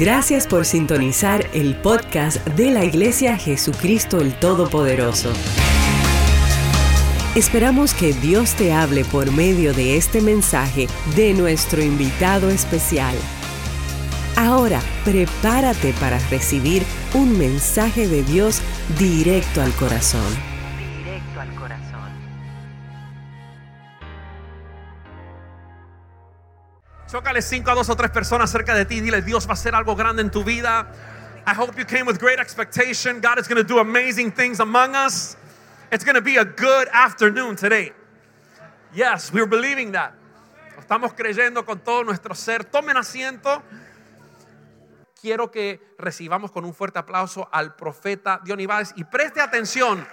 Gracias 0.00 0.46
por 0.46 0.64
sintonizar 0.64 1.44
el 1.52 1.76
podcast 1.76 2.42
de 2.56 2.70
la 2.70 2.86
Iglesia 2.86 3.36
Jesucristo 3.36 4.18
el 4.22 4.32
Todopoderoso. 4.32 5.30
Esperamos 7.36 7.92
que 7.92 8.14
Dios 8.14 8.54
te 8.54 8.72
hable 8.72 9.04
por 9.04 9.30
medio 9.30 9.74
de 9.74 9.98
este 9.98 10.22
mensaje 10.22 10.86
de 11.16 11.34
nuestro 11.34 11.82
invitado 11.82 12.48
especial. 12.48 13.14
Ahora, 14.36 14.80
prepárate 15.04 15.92
para 16.00 16.18
recibir 16.30 16.82
un 17.12 17.36
mensaje 17.36 18.08
de 18.08 18.22
Dios 18.22 18.62
directo 18.98 19.60
al 19.60 19.72
corazón. 19.72 20.49
Chócale 27.10 27.42
cinco 27.42 27.72
a 27.72 27.74
dos 27.74 27.88
o 27.88 27.96
tres 27.96 28.12
personas 28.12 28.52
cerca 28.52 28.72
de 28.72 28.84
ti. 28.84 29.00
Dile, 29.00 29.20
Dios 29.20 29.44
va 29.44 29.50
a 29.50 29.54
hacer 29.54 29.74
algo 29.74 29.96
grande 29.96 30.22
en 30.22 30.30
tu 30.30 30.44
vida. 30.44 30.86
I 31.44 31.54
hope 31.58 31.76
you 31.76 31.84
came 31.84 32.04
with 32.04 32.20
great 32.20 32.38
expectation. 32.38 33.20
God 33.20 33.40
is 33.40 33.48
going 33.48 33.60
to 33.60 33.64
do 33.64 33.80
amazing 33.80 34.30
things 34.30 34.60
among 34.60 34.94
us. 34.94 35.36
It's 35.90 36.04
going 36.04 36.14
to 36.14 36.22
be 36.22 36.36
a 36.36 36.44
good 36.44 36.86
afternoon 36.92 37.56
today. 37.56 37.92
Yes, 38.94 39.32
we're 39.32 39.48
believing 39.48 39.90
that. 39.90 40.12
Estamos 40.78 41.12
creyendo 41.14 41.66
con 41.66 41.80
todo 41.80 42.04
nuestro 42.04 42.32
ser. 42.36 42.62
Tomen 42.62 42.96
asiento. 42.96 43.60
Quiero 45.20 45.50
que 45.50 45.80
recibamos 45.98 46.52
con 46.52 46.64
un 46.64 46.72
fuerte 46.72 47.00
aplauso 47.00 47.48
al 47.50 47.74
profeta 47.74 48.40
Dion 48.44 48.60
Ibáez 48.60 48.92
y 48.94 49.02
preste 49.02 49.40
atención 49.40 50.06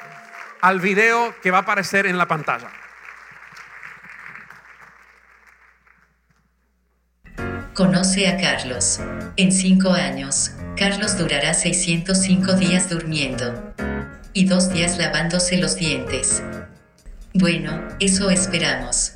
al 0.61 0.79
video 0.79 1.35
que 1.43 1.51
va 1.51 1.59
a 1.59 1.61
aparecer 1.61 2.07
en 2.07 2.17
la 2.17 2.27
pantalla. 2.27 2.71
Conoce 7.77 8.27
a 8.27 8.37
Carlos. 8.37 8.99
En 9.35 9.51
cinco 9.51 9.91
años, 9.91 10.49
Carlos 10.75 11.15
durará 11.15 11.53
605 11.53 12.53
días 12.53 12.89
durmiendo. 12.89 13.71
Y 14.33 14.45
dos 14.45 14.73
días 14.73 14.97
lavándose 14.97 15.57
los 15.57 15.75
dientes. 15.75 16.41
Bueno, 17.35 17.87
eso 17.99 18.31
esperamos. 18.31 19.13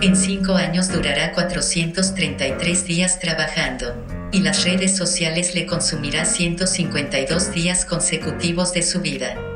En 0.00 0.16
cinco 0.16 0.54
años 0.54 0.90
durará 0.90 1.32
433 1.32 2.86
días 2.86 3.20
trabajando. 3.20 4.02
Y 4.32 4.40
las 4.40 4.64
redes 4.64 4.96
sociales 4.96 5.54
le 5.54 5.66
consumirá 5.66 6.24
152 6.24 7.52
días 7.52 7.84
consecutivos 7.84 8.72
de 8.72 8.80
su 8.80 9.02
vida. 9.02 9.53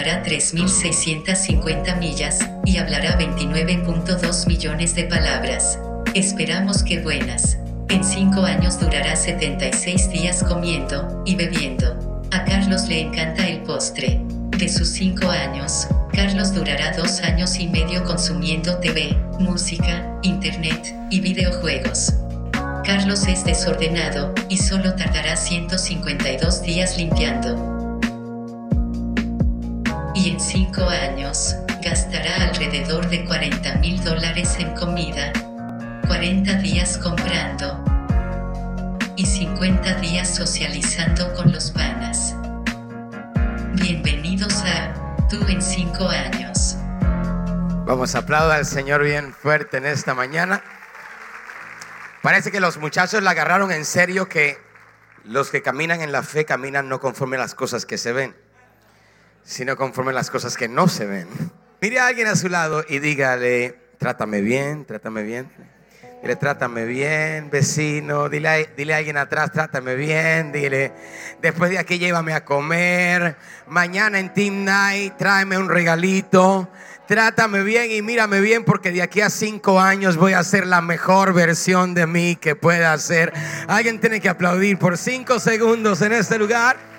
Caminará 0.00 0.24
3.650 0.24 1.98
millas 1.98 2.38
y 2.64 2.78
hablará 2.78 3.18
29.2 3.18 4.46
millones 4.46 4.94
de 4.94 5.04
palabras. 5.04 5.78
Esperamos 6.14 6.82
que 6.82 7.00
buenas. 7.00 7.58
En 7.90 8.02
5 8.02 8.40
años 8.40 8.80
durará 8.80 9.14
76 9.14 10.10
días 10.10 10.42
comiendo 10.42 11.22
y 11.26 11.34
bebiendo. 11.34 12.22
A 12.30 12.44
Carlos 12.44 12.88
le 12.88 13.00
encanta 13.00 13.46
el 13.46 13.60
postre. 13.60 14.22
De 14.56 14.70
sus 14.70 14.88
5 14.88 15.28
años, 15.28 15.86
Carlos 16.14 16.54
durará 16.54 16.96
2 16.96 17.20
años 17.20 17.58
y 17.58 17.68
medio 17.68 18.02
consumiendo 18.04 18.78
TV, 18.78 19.14
música, 19.38 20.18
internet 20.22 20.94
y 21.10 21.20
videojuegos. 21.20 22.14
Carlos 22.86 23.26
es 23.26 23.44
desordenado 23.44 24.34
y 24.48 24.56
solo 24.56 24.94
tardará 24.94 25.36
152 25.36 26.62
días 26.62 26.96
limpiando 26.96 27.79
y 30.14 30.30
en 30.30 30.40
5 30.40 30.82
años, 30.82 31.56
gastará 31.82 32.48
alrededor 32.48 33.08
de 33.08 33.24
40 33.24 33.76
mil 33.76 34.02
dólares 34.02 34.56
en 34.58 34.74
comida, 34.74 35.32
40 36.06 36.54
días 36.54 36.98
comprando 36.98 37.84
y 39.16 39.24
50 39.24 39.94
días 40.00 40.34
socializando 40.34 41.32
con 41.34 41.52
los 41.52 41.70
panas. 41.70 42.34
Bienvenidos 43.74 44.62
a 44.64 44.94
Tú 45.28 45.38
en 45.48 45.62
5 45.62 46.08
años. 46.08 46.76
Vamos 47.86 48.14
a 48.14 48.18
aplaudir 48.18 48.56
al 48.56 48.66
Señor 48.66 49.04
bien 49.04 49.32
fuerte 49.32 49.76
en 49.76 49.86
esta 49.86 50.14
mañana. 50.14 50.62
Parece 52.22 52.50
que 52.50 52.60
los 52.60 52.78
muchachos 52.78 53.22
la 53.22 53.30
agarraron 53.30 53.70
en 53.70 53.84
serio 53.84 54.28
que 54.28 54.58
los 55.24 55.50
que 55.50 55.62
caminan 55.62 56.00
en 56.00 56.12
la 56.12 56.22
fe 56.22 56.44
caminan 56.44 56.88
no 56.88 56.98
conforme 57.00 57.36
a 57.36 57.40
las 57.40 57.54
cosas 57.54 57.86
que 57.86 57.96
se 57.96 58.12
ven 58.12 58.34
sino 59.42 59.76
conforme 59.76 60.12
las 60.12 60.30
cosas 60.30 60.56
que 60.56 60.68
no 60.68 60.88
se 60.88 61.06
ven. 61.06 61.28
Mire 61.80 61.98
a 61.98 62.06
alguien 62.06 62.26
a 62.28 62.36
su 62.36 62.48
lado 62.48 62.84
y 62.88 62.98
dígale, 62.98 63.78
trátame 63.98 64.40
bien, 64.40 64.84
trátame 64.84 65.22
bien. 65.22 65.50
Dile, 66.22 66.36
trátame 66.36 66.84
bien, 66.84 67.48
vecino. 67.48 68.28
Dile 68.28 68.48
a, 68.48 68.56
dile 68.76 68.92
a 68.92 68.98
alguien 68.98 69.16
atrás, 69.16 69.52
trátame 69.52 69.94
bien. 69.94 70.52
Dile, 70.52 70.92
después 71.40 71.70
de 71.70 71.78
aquí 71.78 71.98
llévame 71.98 72.34
a 72.34 72.44
comer. 72.44 73.36
Mañana 73.66 74.18
en 74.18 74.34
Team 74.34 74.64
Night, 74.64 75.14
tráeme 75.16 75.56
un 75.56 75.70
regalito. 75.70 76.68
Trátame 77.08 77.62
bien 77.62 77.90
y 77.90 78.02
mírame 78.02 78.40
bien 78.40 78.64
porque 78.64 78.92
de 78.92 79.00
aquí 79.00 79.22
a 79.22 79.30
cinco 79.30 79.80
años 79.80 80.16
voy 80.16 80.34
a 80.34 80.44
ser 80.44 80.66
la 80.66 80.82
mejor 80.82 81.32
versión 81.32 81.94
de 81.94 82.06
mí 82.06 82.36
que 82.36 82.54
pueda 82.54 82.96
ser. 82.98 83.32
Alguien 83.66 83.98
tiene 83.98 84.20
que 84.20 84.28
aplaudir 84.28 84.78
por 84.78 84.98
cinco 84.98 85.40
segundos 85.40 86.02
en 86.02 86.12
este 86.12 86.38
lugar. 86.38 86.89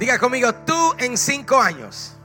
Diga 0.00 0.18
conmigo, 0.18 0.54
tú 0.64 0.94
en 0.96 1.18
cinco 1.18 1.60
años. 1.60 2.16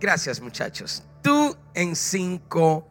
Gracias 0.00 0.40
muchachos. 0.40 1.04
Tú 1.22 1.56
en 1.74 1.94
cinco 1.94 2.88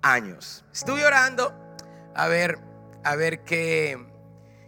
años. 0.00 0.64
Estuve 0.72 1.04
orando 1.04 1.54
a 2.14 2.28
ver, 2.28 2.58
a 3.04 3.16
ver 3.16 3.44
qué, 3.44 3.98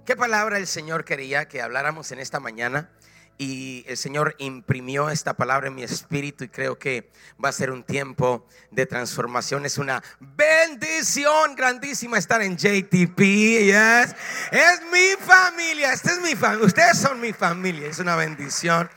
qué 0.05 0.15
palabra 0.15 0.59
el 0.59 0.67
Señor 0.67 1.07
quería 1.07 1.49
que 1.49 1.63
habláramos 1.63 2.13
en 2.13 2.19
esta 2.19 2.39
mañana. 2.39 2.91
Y 3.37 3.85
el 3.89 3.97
Señor 3.97 4.37
imprimió 4.39 5.11
esta 5.11 5.35
palabra 5.35 5.67
en 5.67 5.75
mi 5.75 5.83
espíritu 5.83 6.45
y 6.45 6.49
creo 6.49 6.79
que 6.79 7.11
va 7.43 7.49
a 7.49 7.53
ser 7.53 7.73
un 7.73 7.83
tiempo 7.83 8.47
de 8.71 8.87
transformación. 8.87 9.67
Es 9.67 9.77
una 9.77 10.03
bendición 10.21 11.57
grandísima 11.57 12.17
estar 12.17 12.43
en 12.43 12.57
JTP. 12.57 13.19
Yes. 13.19 14.15
Es 14.53 14.83
mi 14.93 15.17
familia. 15.19 15.93
Esta 15.93 16.13
es 16.13 16.21
mi 16.21 16.37
familia. 16.37 16.67
Ustedes 16.67 16.99
son 16.99 17.21
mi 17.21 17.33
familia. 17.33 17.89
Es 17.89 17.99
una 17.99 18.15
bendición. 18.15 18.89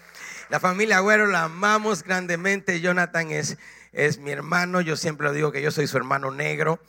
La 0.49 0.59
familia 0.59 0.97
Agüero 0.97 1.25
la 1.25 1.43
amamos 1.43 2.03
grandemente. 2.03 2.79
Jonathan 2.79 3.31
es, 3.31 3.57
es 3.91 4.19
mi 4.19 4.29
hermano. 4.29 4.81
Yo 4.81 4.95
siempre 4.97 5.25
lo 5.25 5.33
digo 5.33 5.51
que 5.51 5.63
yo 5.63 5.71
soy 5.71 5.87
su 5.87 5.97
hermano 5.97 6.29
negro. 6.29 6.79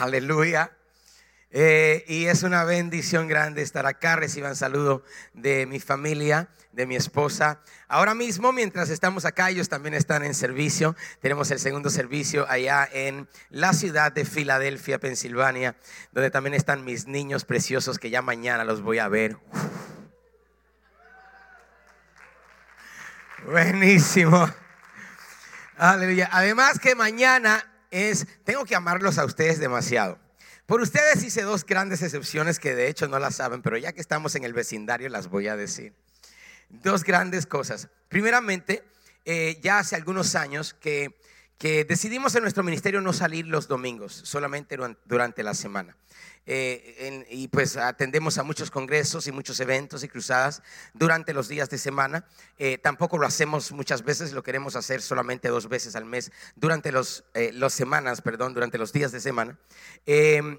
Aleluya. 0.00 0.72
Eh, 1.56 2.04
y 2.08 2.26
es 2.26 2.42
una 2.42 2.64
bendición 2.64 3.28
grande 3.28 3.62
estar 3.62 3.86
acá. 3.86 4.16
Reciban 4.16 4.56
saludo 4.56 5.04
de 5.34 5.66
mi 5.66 5.78
familia, 5.78 6.48
de 6.72 6.84
mi 6.84 6.96
esposa. 6.96 7.60
Ahora 7.86 8.12
mismo, 8.12 8.52
mientras 8.52 8.90
estamos 8.90 9.24
acá, 9.24 9.50
ellos 9.50 9.68
también 9.68 9.94
están 9.94 10.24
en 10.24 10.34
servicio. 10.34 10.96
Tenemos 11.20 11.52
el 11.52 11.60
segundo 11.60 11.90
servicio 11.90 12.44
allá 12.50 12.88
en 12.92 13.28
la 13.50 13.72
ciudad 13.72 14.10
de 14.10 14.24
Filadelfia, 14.24 14.98
Pensilvania, 14.98 15.76
donde 16.10 16.32
también 16.32 16.54
están 16.54 16.84
mis 16.84 17.06
niños 17.06 17.44
preciosos 17.44 18.00
que 18.00 18.10
ya 18.10 18.20
mañana 18.20 18.64
los 18.64 18.82
voy 18.82 18.98
a 18.98 19.06
ver. 19.06 19.36
Buenísimo. 23.46 24.50
Aleluya. 25.76 26.28
Además 26.32 26.80
que 26.80 26.96
mañana 26.96 27.64
es, 27.92 28.26
tengo 28.42 28.64
que 28.64 28.74
amarlos 28.74 29.18
a 29.18 29.24
ustedes 29.24 29.60
demasiado. 29.60 30.23
Por 30.66 30.80
ustedes 30.80 31.22
hice 31.22 31.42
dos 31.42 31.66
grandes 31.66 32.00
excepciones 32.00 32.58
que 32.58 32.74
de 32.74 32.88
hecho 32.88 33.06
no 33.06 33.18
las 33.18 33.36
saben, 33.36 33.60
pero 33.60 33.76
ya 33.76 33.92
que 33.92 34.00
estamos 34.00 34.34
en 34.34 34.44
el 34.44 34.54
vecindario 34.54 35.10
las 35.10 35.28
voy 35.28 35.48
a 35.48 35.56
decir. 35.56 35.92
Dos 36.70 37.04
grandes 37.04 37.46
cosas. 37.46 37.88
Primeramente, 38.08 38.82
eh, 39.26 39.60
ya 39.62 39.78
hace 39.78 39.94
algunos 39.94 40.34
años 40.34 40.72
que, 40.72 41.20
que, 41.58 41.84
decidimos 41.84 42.34
en 42.34 42.42
nuestro 42.42 42.62
ministerio 42.62 43.02
no 43.02 43.12
salir 43.12 43.46
los 43.46 43.68
domingos, 43.68 44.12
solamente 44.24 44.78
durante 45.04 45.42
la 45.42 45.52
semana. 45.52 45.96
Eh, 46.46 47.26
y 47.30 47.48
pues 47.48 47.76
atendemos 47.76 48.36
a 48.36 48.42
muchos 48.42 48.70
congresos 48.70 49.26
y 49.26 49.32
muchos 49.32 49.58
eventos 49.60 50.04
y 50.04 50.08
cruzadas 50.08 50.62
durante 50.92 51.32
los 51.32 51.48
días 51.48 51.70
de 51.70 51.78
semana. 51.78 52.26
Eh, 52.58 52.76
tampoco 52.78 53.16
lo 53.18 53.26
hacemos 53.26 53.72
muchas 53.72 54.04
veces, 54.04 54.32
lo 54.32 54.42
queremos 54.42 54.76
hacer 54.76 55.00
solamente 55.00 55.48
dos 55.48 55.68
veces 55.68 55.96
al 55.96 56.04
mes 56.04 56.32
durante 56.54 56.92
los, 56.92 57.24
eh, 57.34 57.52
semanas, 57.70 58.20
perdón, 58.20 58.52
durante 58.52 58.76
los 58.76 58.92
días 58.92 59.10
de 59.12 59.20
semana. 59.20 59.58
Em, 60.04 60.58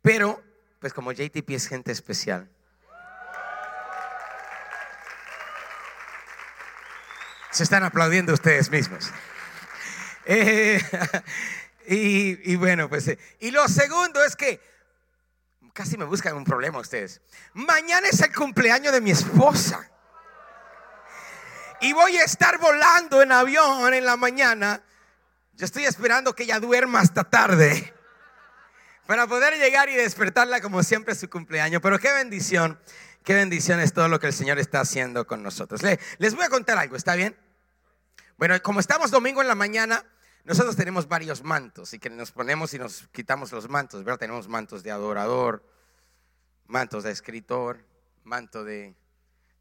pero, 0.00 0.42
pues 0.80 0.94
como 0.94 1.12
JTP 1.12 1.50
es 1.50 1.68
gente 1.68 1.92
especial. 1.92 2.48
Se 7.50 7.62
están 7.62 7.82
aplaudiendo 7.82 8.32
ustedes 8.32 8.70
mismos. 8.70 9.10
y, 11.86 12.52
y, 12.52 12.56
bueno, 12.56 12.88
pues... 12.88 13.10
y 13.40 13.50
lo 13.50 13.66
segundo 13.68 14.22
es 14.22 14.36
que 14.36 14.60
Casi 15.78 15.96
me 15.96 16.06
buscan 16.06 16.34
un 16.34 16.42
problema 16.42 16.80
ustedes. 16.80 17.20
Mañana 17.54 18.08
es 18.08 18.20
el 18.20 18.34
cumpleaños 18.34 18.92
de 18.92 19.00
mi 19.00 19.12
esposa. 19.12 19.88
Y 21.80 21.92
voy 21.92 22.16
a 22.16 22.24
estar 22.24 22.58
volando 22.58 23.22
en 23.22 23.30
avión 23.30 23.94
en 23.94 24.04
la 24.04 24.16
mañana. 24.16 24.82
Yo 25.52 25.64
estoy 25.64 25.84
esperando 25.84 26.34
que 26.34 26.42
ella 26.42 26.58
duerma 26.58 26.98
hasta 26.98 27.22
tarde 27.22 27.94
para 29.06 29.28
poder 29.28 29.56
llegar 29.56 29.88
y 29.88 29.94
despertarla 29.94 30.60
como 30.60 30.82
siempre 30.82 31.14
su 31.14 31.30
cumpleaños. 31.30 31.80
Pero 31.80 32.00
qué 32.00 32.12
bendición, 32.12 32.76
qué 33.22 33.34
bendición 33.34 33.78
es 33.78 33.92
todo 33.92 34.08
lo 34.08 34.18
que 34.18 34.26
el 34.26 34.32
Señor 34.32 34.58
está 34.58 34.80
haciendo 34.80 35.28
con 35.28 35.44
nosotros. 35.44 35.80
Les 36.18 36.34
voy 36.34 36.44
a 36.44 36.48
contar 36.48 36.76
algo, 36.76 36.96
¿está 36.96 37.14
bien? 37.14 37.36
Bueno, 38.36 38.60
como 38.64 38.80
estamos 38.80 39.12
domingo 39.12 39.42
en 39.42 39.46
la 39.46 39.54
mañana, 39.54 40.04
nosotros 40.48 40.76
tenemos 40.76 41.06
varios 41.08 41.44
mantos 41.44 41.92
y 41.92 41.98
que 41.98 42.08
nos 42.08 42.32
ponemos 42.32 42.72
y 42.72 42.78
nos 42.78 43.06
quitamos 43.08 43.52
los 43.52 43.68
mantos, 43.68 44.02
¿verdad? 44.02 44.18
Tenemos 44.18 44.48
mantos 44.48 44.82
de 44.82 44.90
adorador, 44.90 45.62
mantos 46.66 47.04
de 47.04 47.10
escritor, 47.10 47.84
manto 48.24 48.64
de, 48.64 48.96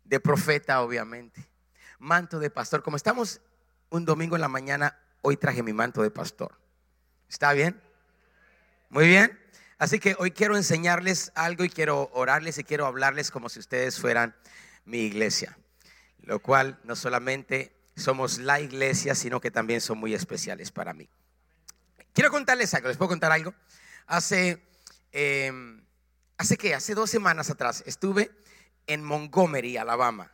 de 0.05 0.19
profeta, 0.21 0.81
obviamente, 0.81 1.45
manto 1.99 2.39
de 2.39 2.49
pastor. 2.49 2.83
Como 2.83 2.95
estamos 2.95 3.41
un 3.89 4.05
domingo 4.05 4.35
en 4.35 4.41
la 4.41 4.47
mañana, 4.47 4.97
hoy 5.23 5.35
traje 5.35 5.61
mi 5.61 5.73
manto 5.73 6.01
de 6.03 6.09
pastor. 6.09 6.57
¿Está 7.27 7.51
bien? 7.51 7.81
Muy 8.89 9.09
bien. 9.09 9.37
Así 9.79 9.99
que 9.99 10.15
hoy 10.19 10.31
quiero 10.31 10.55
enseñarles 10.55 11.33
algo 11.35 11.65
y 11.65 11.69
quiero 11.69 12.09
orarles 12.13 12.59
y 12.59 12.63
quiero 12.63 12.85
hablarles 12.85 13.29
como 13.29 13.49
si 13.49 13.59
ustedes 13.59 13.99
fueran 13.99 14.37
mi 14.85 14.99
iglesia. 14.99 15.57
Lo 16.21 16.39
cual 16.39 16.79
no 16.85 16.95
solamente 16.95 17.76
somos 17.97 18.37
la 18.37 18.61
iglesia, 18.61 19.15
sino 19.15 19.41
que 19.41 19.51
también 19.51 19.81
son 19.81 19.97
muy 19.97 20.13
especiales 20.13 20.71
para 20.71 20.93
mí. 20.93 21.09
Quiero 22.13 22.29
contarles 22.29 22.73
algo, 22.73 22.87
¿les 22.87 22.97
puedo 22.97 23.09
contar 23.09 23.31
algo? 23.31 23.53
Hace, 24.05 24.63
em, 25.11 25.83
hace 26.37 26.57
que, 26.57 26.75
hace 26.75 26.93
dos 26.93 27.09
semanas 27.09 27.49
atrás 27.49 27.83
estuve 27.87 28.31
en 28.85 29.03
Montgomery, 29.03 29.77
Alabama, 29.77 30.31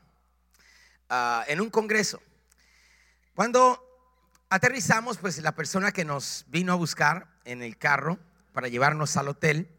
ah, 1.10 1.46
en 1.48 1.62
un 1.62 1.70
congreso. 1.70 2.22
Cuando 3.34 3.82
aterrizamos, 4.50 5.18
pues 5.18 5.40
la 5.40 5.56
persona 5.56 5.92
que 5.92 6.06
nos 6.06 6.46
vino 6.50 6.74
a 6.74 6.76
buscar 6.76 7.30
en 7.46 7.64
el 7.64 7.78
carro 7.78 8.20
para 8.52 8.68
llevarnos 8.68 9.16
al 9.18 9.30
hotel, 9.30 9.70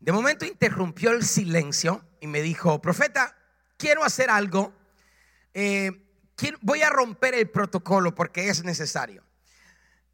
de 0.00 0.10
momento 0.12 0.46
interrumpió 0.46 1.10
el 1.10 1.24
silencio 1.24 2.04
y 2.20 2.26
me 2.26 2.40
dijo, 2.40 2.80
profeta, 2.80 3.36
quiero 3.76 4.04
hacer 4.04 4.30
algo. 4.30 4.74
Eh, 5.52 6.03
voy 6.60 6.82
a 6.82 6.90
romper 6.90 7.34
el 7.34 7.48
protocolo 7.48 8.14
porque 8.14 8.48
es 8.48 8.64
necesario. 8.64 9.22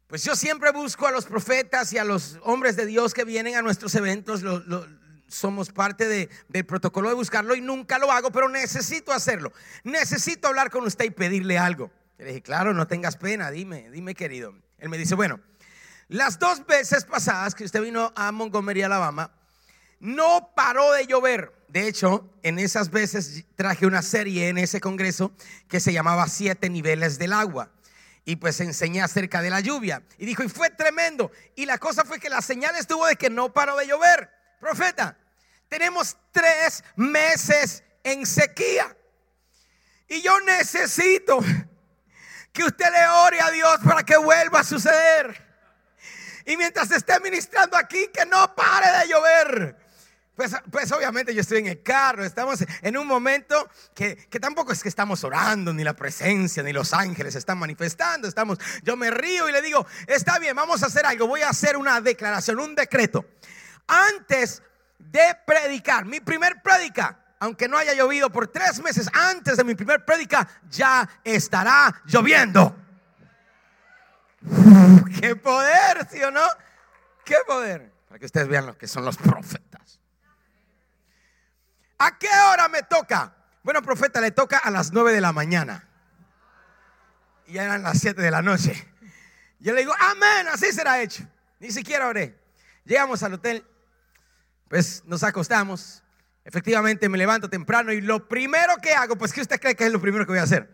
Pues 0.07 0.23
yo 0.23 0.35
siempre 0.35 0.71
busco 0.71 1.07
a 1.07 1.11
los 1.11 1.25
profetas 1.25 1.93
y 1.93 1.97
a 1.97 2.03
los 2.03 2.37
hombres 2.43 2.75
de 2.75 2.85
Dios 2.85 3.13
que 3.13 3.23
vienen 3.23 3.55
a 3.55 3.61
nuestros 3.61 3.95
eventos, 3.95 4.43
somos 5.27 5.69
parte 5.71 6.29
del 6.49 6.65
protocolo 6.65 7.07
de 7.07 7.15
buscarlo 7.15 7.55
y 7.55 7.61
nunca 7.61 7.97
lo 7.97 8.11
hago, 8.11 8.31
pero 8.31 8.49
necesito 8.49 9.13
hacerlo. 9.13 9.53
Necesito 9.83 10.49
hablar 10.49 10.69
con 10.69 10.83
usted 10.83 11.05
y 11.05 11.11
pedirle 11.11 11.57
algo. 11.57 11.91
Le 12.17 12.25
dije, 12.25 12.41
claro, 12.41 12.73
no 12.73 12.87
tengas 12.87 13.15
pena, 13.15 13.49
dime, 13.51 13.89
dime 13.89 14.13
querido. 14.13 14.53
Él 14.77 14.89
me 14.89 14.97
dice, 14.97 15.15
bueno, 15.15 15.39
las 16.09 16.39
dos 16.39 16.65
veces 16.65 17.05
pasadas 17.05 17.55
que 17.55 17.63
usted 17.63 17.81
vino 17.81 18.11
a 18.17 18.33
Montgomery, 18.33 18.81
Alabama, 18.81 19.31
no 20.01 20.51
paró 20.53 20.91
de 20.91 21.07
llover. 21.07 21.53
De 21.71 21.87
hecho, 21.87 22.29
en 22.43 22.59
esas 22.59 22.91
veces 22.91 23.45
traje 23.55 23.85
una 23.85 24.01
serie 24.01 24.49
en 24.49 24.57
ese 24.57 24.81
congreso 24.81 25.31
que 25.69 25.79
se 25.79 25.93
llamaba 25.93 26.27
Siete 26.27 26.69
Niveles 26.69 27.17
del 27.17 27.31
Agua. 27.31 27.71
Y 28.25 28.35
pues 28.35 28.59
enseñé 28.59 29.01
acerca 29.01 29.41
de 29.41 29.49
la 29.49 29.61
lluvia. 29.61 30.03
Y 30.17 30.25
dijo, 30.25 30.43
y 30.43 30.49
fue 30.49 30.69
tremendo. 30.69 31.31
Y 31.55 31.65
la 31.65 31.77
cosa 31.77 32.03
fue 32.03 32.19
que 32.19 32.29
la 32.29 32.41
señal 32.41 32.75
estuvo 32.75 33.07
de 33.07 33.15
que 33.15 33.29
no 33.29 33.53
paró 33.53 33.77
de 33.77 33.87
llover. 33.87 34.29
Profeta, 34.59 35.17
tenemos 35.69 36.17
tres 36.33 36.83
meses 36.97 37.85
en 38.03 38.25
sequía. 38.25 38.93
Y 40.09 40.21
yo 40.21 40.41
necesito 40.41 41.39
que 42.51 42.65
usted 42.65 42.91
le 42.91 43.07
ore 43.07 43.39
a 43.39 43.49
Dios 43.49 43.79
para 43.85 44.03
que 44.03 44.17
vuelva 44.17 44.59
a 44.59 44.63
suceder. 44.65 45.41
Y 46.45 46.57
mientras 46.57 46.91
esté 46.91 47.17
ministrando 47.21 47.77
aquí, 47.77 48.09
que 48.13 48.25
no 48.25 48.53
pare 48.55 48.91
de 48.99 49.07
llover. 49.07 49.80
Pues, 50.41 50.55
pues, 50.71 50.91
obviamente 50.91 51.35
yo 51.35 51.41
estoy 51.41 51.59
en 51.59 51.67
el 51.67 51.83
carro, 51.83 52.25
estamos 52.25 52.65
en 52.81 52.97
un 52.97 53.05
momento 53.05 53.69
que, 53.93 54.15
tampoco 54.41 54.71
es 54.71 54.81
que 54.81 54.89
estamos 54.89 55.23
orando, 55.23 55.71
ni 55.71 55.83
la 55.83 55.93
presencia, 55.93 56.63
ni 56.63 56.73
los 56.73 56.93
ángeles 56.93 57.35
están 57.35 57.59
manifestando, 57.59 58.27
estamos, 58.27 58.57
yo 58.81 58.97
me 58.97 59.11
río 59.11 59.47
y 59.47 59.51
le 59.51 59.61
digo, 59.61 59.85
está 60.07 60.39
bien, 60.39 60.55
vamos 60.55 60.81
a 60.81 60.87
hacer 60.87 61.05
algo, 61.05 61.27
voy 61.27 61.41
a 61.41 61.49
hacer 61.49 61.77
una 61.77 62.01
declaración, 62.01 62.59
un 62.59 62.73
decreto. 62.73 63.23
Antes 63.85 64.63
de 64.97 65.21
predicar, 65.45 66.05
mi 66.05 66.19
primer 66.21 66.59
predica, 66.63 67.19
aunque 67.39 67.67
no 67.67 67.77
haya 67.77 67.93
llovido 67.93 68.31
por 68.31 68.47
tres 68.47 68.81
meses, 68.81 69.11
antes 69.13 69.57
de 69.57 69.63
mi 69.63 69.75
primer 69.75 70.03
predica, 70.03 70.47
ya 70.71 71.07
estará 71.23 72.01
lloviendo. 72.05 72.75
¡Qué 75.21 75.35
poder, 75.35 76.07
sí 76.09 76.19
o 76.23 76.31
no! 76.31 76.47
¡Qué 77.23 77.35
poder! 77.45 77.91
Para 78.07 78.17
que 78.17 78.25
ustedes 78.25 78.47
vean 78.47 78.65
lo 78.65 78.75
que 78.75 78.87
son 78.87 79.05
los 79.05 79.17
profetas. 79.17 79.70
¿A 82.03 82.17
qué 82.17 82.29
hora 82.51 82.67
me 82.67 82.81
toca? 82.81 83.31
Bueno, 83.61 83.83
profeta, 83.83 84.19
le 84.19 84.31
toca 84.31 84.57
a 84.57 84.71
las 84.71 84.91
9 84.91 85.13
de 85.13 85.21
la 85.21 85.31
mañana. 85.33 85.87
Y 87.45 87.53
ya 87.53 87.65
eran 87.65 87.83
las 87.83 87.99
7 87.99 88.19
de 88.19 88.31
la 88.31 88.41
noche. 88.41 88.87
Yo 89.59 89.71
le 89.71 89.81
digo, 89.81 89.93
amén, 89.99 90.47
así 90.51 90.71
será 90.71 90.99
hecho. 90.99 91.23
Ni 91.59 91.69
siquiera 91.69 92.07
oré. 92.07 92.35
Llegamos 92.85 93.21
al 93.21 93.35
hotel, 93.35 93.63
pues 94.67 95.03
nos 95.05 95.21
acostamos. 95.21 96.01
Efectivamente 96.43 97.07
me 97.07 97.19
levanto 97.19 97.51
temprano 97.51 97.93
y 97.93 98.01
lo 98.01 98.27
primero 98.27 98.77
que 98.77 98.95
hago, 98.95 99.15
pues 99.15 99.31
¿qué 99.31 99.41
usted 99.41 99.59
cree 99.59 99.75
que 99.75 99.85
es 99.85 99.91
lo 99.91 100.01
primero 100.01 100.25
que 100.25 100.31
voy 100.31 100.39
a 100.39 100.43
hacer? 100.43 100.71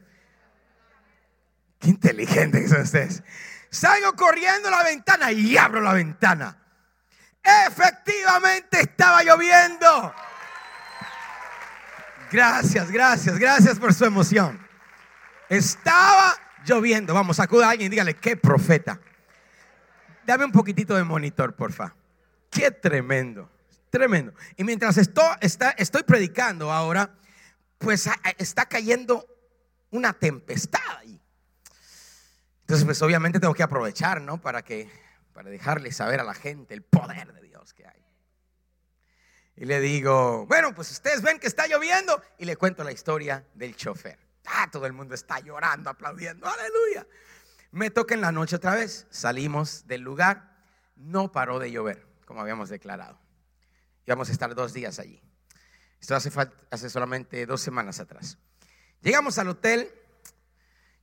Qué 1.78 1.90
inteligente 1.90 2.62
que 2.62 2.70
son 2.70 2.84
ustedes. 2.84 3.22
Salgo 3.70 4.16
corriendo 4.16 4.70
a 4.70 4.72
la 4.72 4.84
ventana 4.84 5.34
y 5.34 5.58
abro 5.58 5.82
la 5.82 5.92
ventana. 5.92 6.58
Efectivamente 7.68 8.80
estaba 8.80 9.24
lloviendo. 9.24 10.16
Gracias, 12.32 12.92
gracias, 12.92 13.38
gracias 13.40 13.80
por 13.80 13.94
su 13.94 14.06
emoción. 14.06 14.60
Estaba 15.50 16.34
lloviendo. 16.66 17.14
Vamos, 17.14 17.38
sacuda 17.38 17.68
a 17.68 17.72
alguien 17.72 17.88
y 17.88 17.90
dígale, 17.90 18.16
qué 18.16 18.36
profeta. 18.36 19.00
Dame 20.26 20.46
un 20.46 20.52
poquitito 20.52 20.96
de 20.96 21.04
monitor, 21.04 21.56
porfa. 21.56 21.96
Qué 22.50 22.72
tremendo, 22.72 23.50
tremendo. 23.90 24.34
Y 24.58 24.64
mientras 24.64 24.98
estoy, 24.98 25.24
está, 25.40 25.72
estoy 25.72 26.04
predicando 26.04 26.72
ahora, 26.72 27.16
pues 27.78 28.10
está 28.38 28.66
cayendo 28.66 29.26
una 29.92 30.14
tempestad 30.14 30.82
ahí. 31.00 31.22
Entonces, 32.62 32.84
pues 32.84 33.02
obviamente 33.02 33.40
tengo 33.40 33.54
que 33.54 33.64
aprovechar, 33.64 34.22
¿no? 34.22 34.42
Para 34.42 34.64
que, 34.64 34.90
para 35.34 35.50
dejarle 35.50 35.94
saber 35.94 36.20
a 36.20 36.24
la 36.24 36.34
gente 36.34 36.74
el 36.74 36.82
poder 36.82 37.32
de 37.32 37.42
Dios 37.42 37.74
que 37.74 37.88
hay. 37.88 37.97
Y 39.58 39.66
le 39.66 39.80
digo, 39.80 40.46
bueno, 40.46 40.74
pues 40.76 40.92
ustedes 40.92 41.24
ven 41.24 41.40
que 41.40 41.48
está 41.48 41.68
lloviendo. 41.68 42.22
Y 42.38 42.46
le 42.46 42.56
cuento 42.56 42.84
la 42.84 42.92
historia 42.92 43.44
del 43.56 43.76
chofer. 43.76 44.20
Ah, 44.46 44.70
todo 44.72 44.86
el 44.86 44.94
mundo 44.94 45.16
está 45.16 45.40
llorando, 45.40 45.90
aplaudiendo. 45.90 46.48
Aleluya. 46.48 47.08
Me 47.72 47.90
toca 47.90 48.14
en 48.14 48.22
la 48.22 48.32
noche 48.32 48.56
otra 48.56 48.76
vez. 48.76 49.08
Salimos 49.10 49.88
del 49.88 50.02
lugar. 50.02 50.56
No 50.96 51.32
paró 51.32 51.58
de 51.58 51.72
llover, 51.72 52.08
como 52.26 52.42
habíamos 52.42 52.70
declarado. 52.70 53.20
Íbamos 54.06 54.30
a 54.30 54.32
estar 54.32 54.54
dos 54.54 54.74
días 54.74 55.00
allí. 55.00 55.22
Esto 56.00 56.16
hace, 56.16 56.32
hace 56.70 56.90
solamente 56.90 57.46
dos 57.48 57.60
semanas 57.60 58.00
atrás. 58.00 58.38
Llegamos 59.02 59.40
al 59.40 59.50
hotel. 59.50 59.92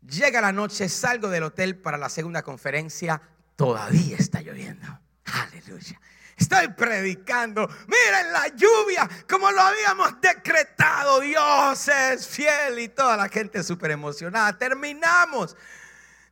Llega 0.00 0.40
la 0.40 0.52
noche, 0.52 0.88
salgo 0.88 1.28
del 1.28 1.42
hotel 1.42 1.76
para 1.76 1.98
la 1.98 2.08
segunda 2.08 2.42
conferencia. 2.42 3.20
Todavía 3.56 4.16
está 4.16 4.42
lloviendo. 4.42 5.00
Aleluya. 5.24 6.00
Estoy 6.36 6.68
predicando. 6.68 7.68
Miren 7.86 8.32
la 8.32 8.48
lluvia, 8.48 9.08
como 9.28 9.50
lo 9.50 9.60
habíamos 9.60 10.20
decretado. 10.20 11.20
Dios 11.20 11.88
es 11.88 12.26
fiel 12.26 12.78
y 12.80 12.88
toda 12.88 13.16
la 13.16 13.28
gente 13.28 13.62
súper 13.62 13.92
emocionada. 13.92 14.56
Terminamos. 14.58 15.56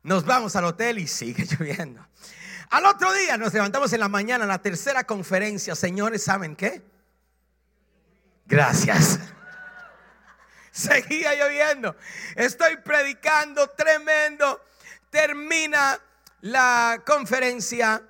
Nos 0.03 0.25
vamos 0.25 0.55
al 0.55 0.65
hotel 0.65 0.99
y 0.99 1.07
sigue 1.07 1.45
lloviendo. 1.49 2.05
Al 2.69 2.85
otro 2.85 3.13
día 3.13 3.37
nos 3.37 3.53
levantamos 3.53 3.93
en 3.93 3.99
la 3.99 4.09
mañana, 4.09 4.45
la 4.45 4.61
tercera 4.61 5.05
conferencia. 5.05 5.75
Señores, 5.75 6.23
¿saben 6.23 6.55
qué? 6.55 6.81
Gracias. 8.45 9.19
Seguía 10.71 11.35
lloviendo. 11.35 11.95
Estoy 12.35 12.77
predicando 12.77 13.69
tremendo. 13.69 14.59
Termina 15.09 15.99
la 16.41 17.01
conferencia 17.05 18.01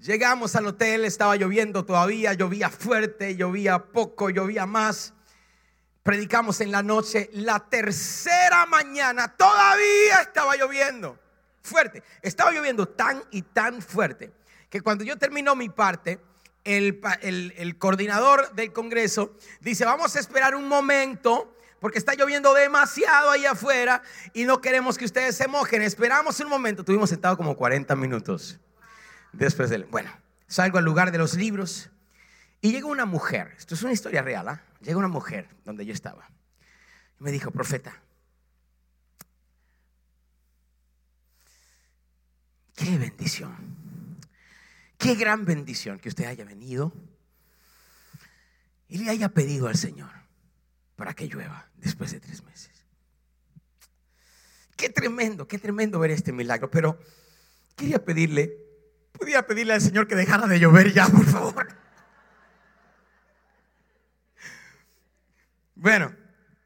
Llegamos 0.00 0.56
al 0.56 0.66
hotel, 0.66 1.04
estaba 1.04 1.36
lloviendo 1.36 1.84
todavía, 1.84 2.32
llovía 2.32 2.70
fuerte, 2.70 3.36
llovía 3.36 3.84
poco, 3.84 4.30
llovía 4.30 4.64
más. 4.64 5.12
Predicamos 6.02 6.62
en 6.62 6.72
la 6.72 6.82
noche, 6.82 7.28
la 7.34 7.68
tercera 7.68 8.64
mañana 8.64 9.36
todavía 9.36 10.22
estaba 10.22 10.56
lloviendo. 10.56 11.18
Fuerte, 11.62 12.02
estaba 12.22 12.50
lloviendo 12.50 12.88
tan 12.88 13.22
y 13.30 13.42
tan 13.42 13.82
fuerte 13.82 14.32
que 14.70 14.80
cuando 14.80 15.04
yo 15.04 15.18
termino 15.18 15.54
mi 15.54 15.68
parte, 15.68 16.18
el, 16.64 17.02
el, 17.20 17.52
el 17.58 17.76
coordinador 17.76 18.54
del 18.54 18.72
Congreso 18.72 19.36
dice, 19.60 19.84
vamos 19.84 20.16
a 20.16 20.20
esperar 20.20 20.54
un 20.54 20.66
momento 20.66 21.54
porque 21.78 21.98
está 21.98 22.14
lloviendo 22.14 22.54
demasiado 22.54 23.30
ahí 23.30 23.44
afuera 23.44 24.02
y 24.32 24.44
no 24.44 24.62
queremos 24.62 24.96
que 24.96 25.04
ustedes 25.04 25.36
se 25.36 25.46
mojen. 25.46 25.82
Esperamos 25.82 26.40
un 26.40 26.48
momento, 26.48 26.84
tuvimos 26.84 27.10
sentado 27.10 27.36
como 27.36 27.54
40 27.54 27.94
minutos 27.96 28.58
después 29.32 29.70
del... 29.70 29.84
Bueno, 29.84 30.10
salgo 30.46 30.78
al 30.78 30.84
lugar 30.84 31.12
de 31.12 31.18
los 31.18 31.34
libros 31.34 31.90
y 32.60 32.72
llega 32.72 32.86
una 32.86 33.06
mujer, 33.06 33.54
esto 33.56 33.74
es 33.74 33.82
una 33.82 33.92
historia 33.92 34.22
real, 34.22 34.48
¿ah? 34.48 34.62
llega 34.80 34.98
una 34.98 35.08
mujer 35.08 35.48
donde 35.64 35.86
yo 35.86 35.92
estaba 35.92 36.30
y 37.18 37.24
me 37.24 37.32
dijo, 37.32 37.50
profeta, 37.50 38.00
qué 42.74 42.98
bendición, 42.98 43.54
qué 44.98 45.14
gran 45.14 45.44
bendición 45.44 45.98
que 45.98 46.08
usted 46.08 46.24
haya 46.24 46.44
venido 46.44 46.92
y 48.88 48.98
le 48.98 49.10
haya 49.10 49.28
pedido 49.28 49.68
al 49.68 49.76
Señor 49.76 50.10
para 50.96 51.14
que 51.14 51.28
llueva 51.28 51.70
después 51.76 52.10
de 52.10 52.20
tres 52.20 52.42
meses. 52.42 52.84
Qué 54.76 54.88
tremendo, 54.88 55.46
qué 55.46 55.58
tremendo 55.58 55.98
ver 55.98 56.10
este 56.10 56.32
milagro, 56.32 56.70
pero 56.70 56.98
quería 57.76 58.04
pedirle, 58.04 58.56
podía 59.12 59.46
pedirle 59.46 59.74
al 59.74 59.80
Señor 59.80 60.06
que 60.06 60.14
dejara 60.14 60.46
de 60.46 60.58
llover 60.58 60.92
ya, 60.92 61.06
por 61.06 61.26
favor. 61.26 61.68
Bueno, 65.74 66.14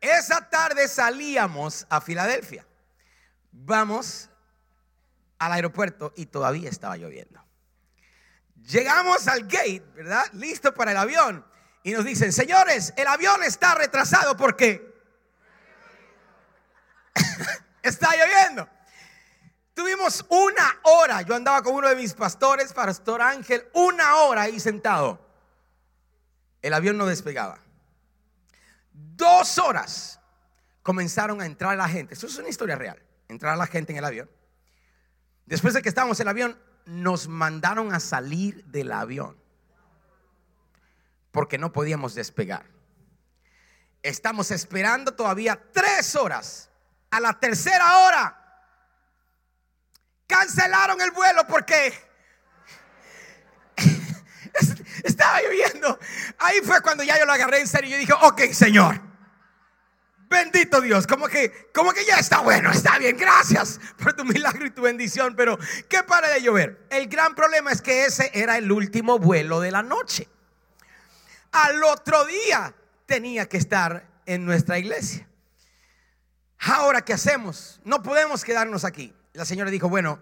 esa 0.00 0.48
tarde 0.50 0.88
salíamos 0.88 1.86
a 1.88 2.00
Filadelfia. 2.00 2.66
Vamos 3.52 4.28
al 5.38 5.52
aeropuerto 5.52 6.12
y 6.16 6.26
todavía 6.26 6.68
estaba 6.68 6.96
lloviendo. 6.96 7.44
Llegamos 8.66 9.28
al 9.28 9.44
gate, 9.44 9.84
¿verdad? 9.94 10.24
Listo 10.32 10.74
para 10.74 10.90
el 10.90 10.96
avión. 10.96 11.46
Y 11.82 11.92
nos 11.92 12.04
dicen, 12.04 12.32
señores, 12.32 12.94
el 12.96 13.06
avión 13.06 13.42
está 13.42 13.74
retrasado 13.74 14.36
porque 14.36 14.94
está 17.82 18.10
lloviendo. 18.16 18.68
Tuvimos 19.74 20.24
una 20.28 20.80
hora, 20.84 21.22
yo 21.22 21.34
andaba 21.34 21.62
con 21.62 21.74
uno 21.74 21.88
de 21.88 21.96
mis 21.96 22.14
pastores, 22.14 22.72
Pastor 22.72 23.20
Ángel, 23.20 23.64
una 23.74 24.16
hora 24.18 24.42
ahí 24.42 24.60
sentado. 24.60 25.20
El 26.62 26.72
avión 26.72 26.96
no 26.96 27.06
despegaba. 27.06 27.58
Dos 28.92 29.58
horas 29.58 30.20
comenzaron 30.82 31.40
a 31.40 31.46
entrar 31.46 31.76
la 31.76 31.88
gente. 31.88 32.14
Eso 32.14 32.28
es 32.28 32.38
una 32.38 32.48
historia 32.48 32.76
real. 32.76 33.02
Entrar 33.26 33.58
la 33.58 33.66
gente 33.66 33.92
en 33.92 33.98
el 33.98 34.04
avión. 34.04 34.30
Después 35.44 35.74
de 35.74 35.82
que 35.82 35.88
estábamos 35.88 36.20
en 36.20 36.24
el 36.24 36.30
avión, 36.30 36.58
nos 36.86 37.26
mandaron 37.26 37.92
a 37.92 37.98
salir 37.98 38.64
del 38.66 38.92
avión 38.92 39.36
porque 41.32 41.58
no 41.58 41.72
podíamos 41.72 42.14
despegar. 42.14 42.64
Estamos 44.04 44.52
esperando 44.52 45.14
todavía 45.14 45.60
tres 45.72 46.14
horas. 46.14 46.70
A 47.10 47.18
la 47.18 47.40
tercera 47.40 48.06
hora 48.06 48.43
cancelaron 50.36 51.00
el 51.00 51.10
vuelo 51.10 51.46
porque 51.46 51.92
estaba 55.04 55.40
lloviendo. 55.42 55.98
Ahí 56.38 56.60
fue 56.62 56.80
cuando 56.82 57.02
ya 57.04 57.18
yo 57.18 57.26
lo 57.26 57.32
agarré 57.32 57.60
en 57.60 57.68
serio 57.68 57.88
y 57.88 57.92
yo 57.92 57.98
dije, 57.98 58.12
ok, 58.12 58.42
Señor. 58.52 59.00
Bendito 60.28 60.80
Dios, 60.80 61.06
como 61.06 61.28
que, 61.28 61.70
como 61.72 61.92
que 61.92 62.04
ya 62.04 62.16
está 62.16 62.40
bueno, 62.40 62.70
está 62.72 62.98
bien, 62.98 63.16
gracias 63.16 63.78
por 63.98 64.14
tu 64.14 64.24
milagro 64.24 64.66
y 64.66 64.70
tu 64.70 64.82
bendición, 64.82 65.36
pero 65.36 65.58
que 65.88 66.02
para 66.02 66.28
de 66.28 66.42
llover. 66.42 66.86
El 66.90 67.06
gran 67.08 67.36
problema 67.36 67.70
es 67.70 67.80
que 67.80 68.04
ese 68.04 68.30
era 68.34 68.56
el 68.56 68.72
último 68.72 69.18
vuelo 69.18 69.60
de 69.60 69.70
la 69.70 69.82
noche 69.82 70.28
al 71.54 71.84
otro 71.84 72.26
día 72.26 72.74
tenía 73.06 73.48
que 73.48 73.56
estar 73.56 74.10
en 74.26 74.44
nuestra 74.44 74.78
iglesia. 74.78 75.28
Ahora, 76.58 77.02
¿qué 77.02 77.12
hacemos? 77.12 77.80
No 77.84 78.02
podemos 78.02 78.42
quedarnos 78.44 78.84
aquí. 78.84 79.14
La 79.34 79.44
señora 79.44 79.68
dijo, 79.68 79.88
bueno, 79.88 80.20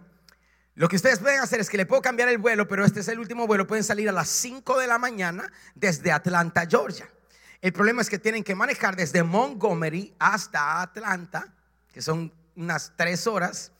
lo 0.75 0.89
que 0.89 0.97
ustedes 0.97 1.19
pueden 1.19 1.41
hacer 1.41 1.61
es 1.61 1.69
que 1.69 1.77
le 1.77 1.85
puedo 1.85 2.01
cambiar 2.01 2.31
el 2.31 2.39
vuelo, 2.39 2.67
pero 2.67 2.83
este 2.83 3.01
es 3.01 3.09
el 3.09 3.19
último 3.19 3.47
vuelo. 3.47 3.67
Pueden 3.67 3.85
salir 3.85 4.09
a 4.09 4.13
las 4.13 4.29
5 4.31 4.79
de 4.79 4.87
la 4.87 4.97
mañana 4.99 5.53
desde 5.75 6.11
Atlanta, 6.11 6.67
Georgia. 6.67 7.07
El 7.61 7.75
problema 7.75 8.01
es 8.01 8.09
que 8.09 8.19
tienen 8.19 8.43
que 8.43 8.55
manejar 8.55 8.97
desde 8.97 9.23
Montgomery 9.23 10.15
hasta 10.19 10.81
Atlanta, 10.81 11.53
que 11.93 12.01
son 12.01 12.33
unas 12.57 12.95
tres 12.97 13.27
horas 13.27 13.73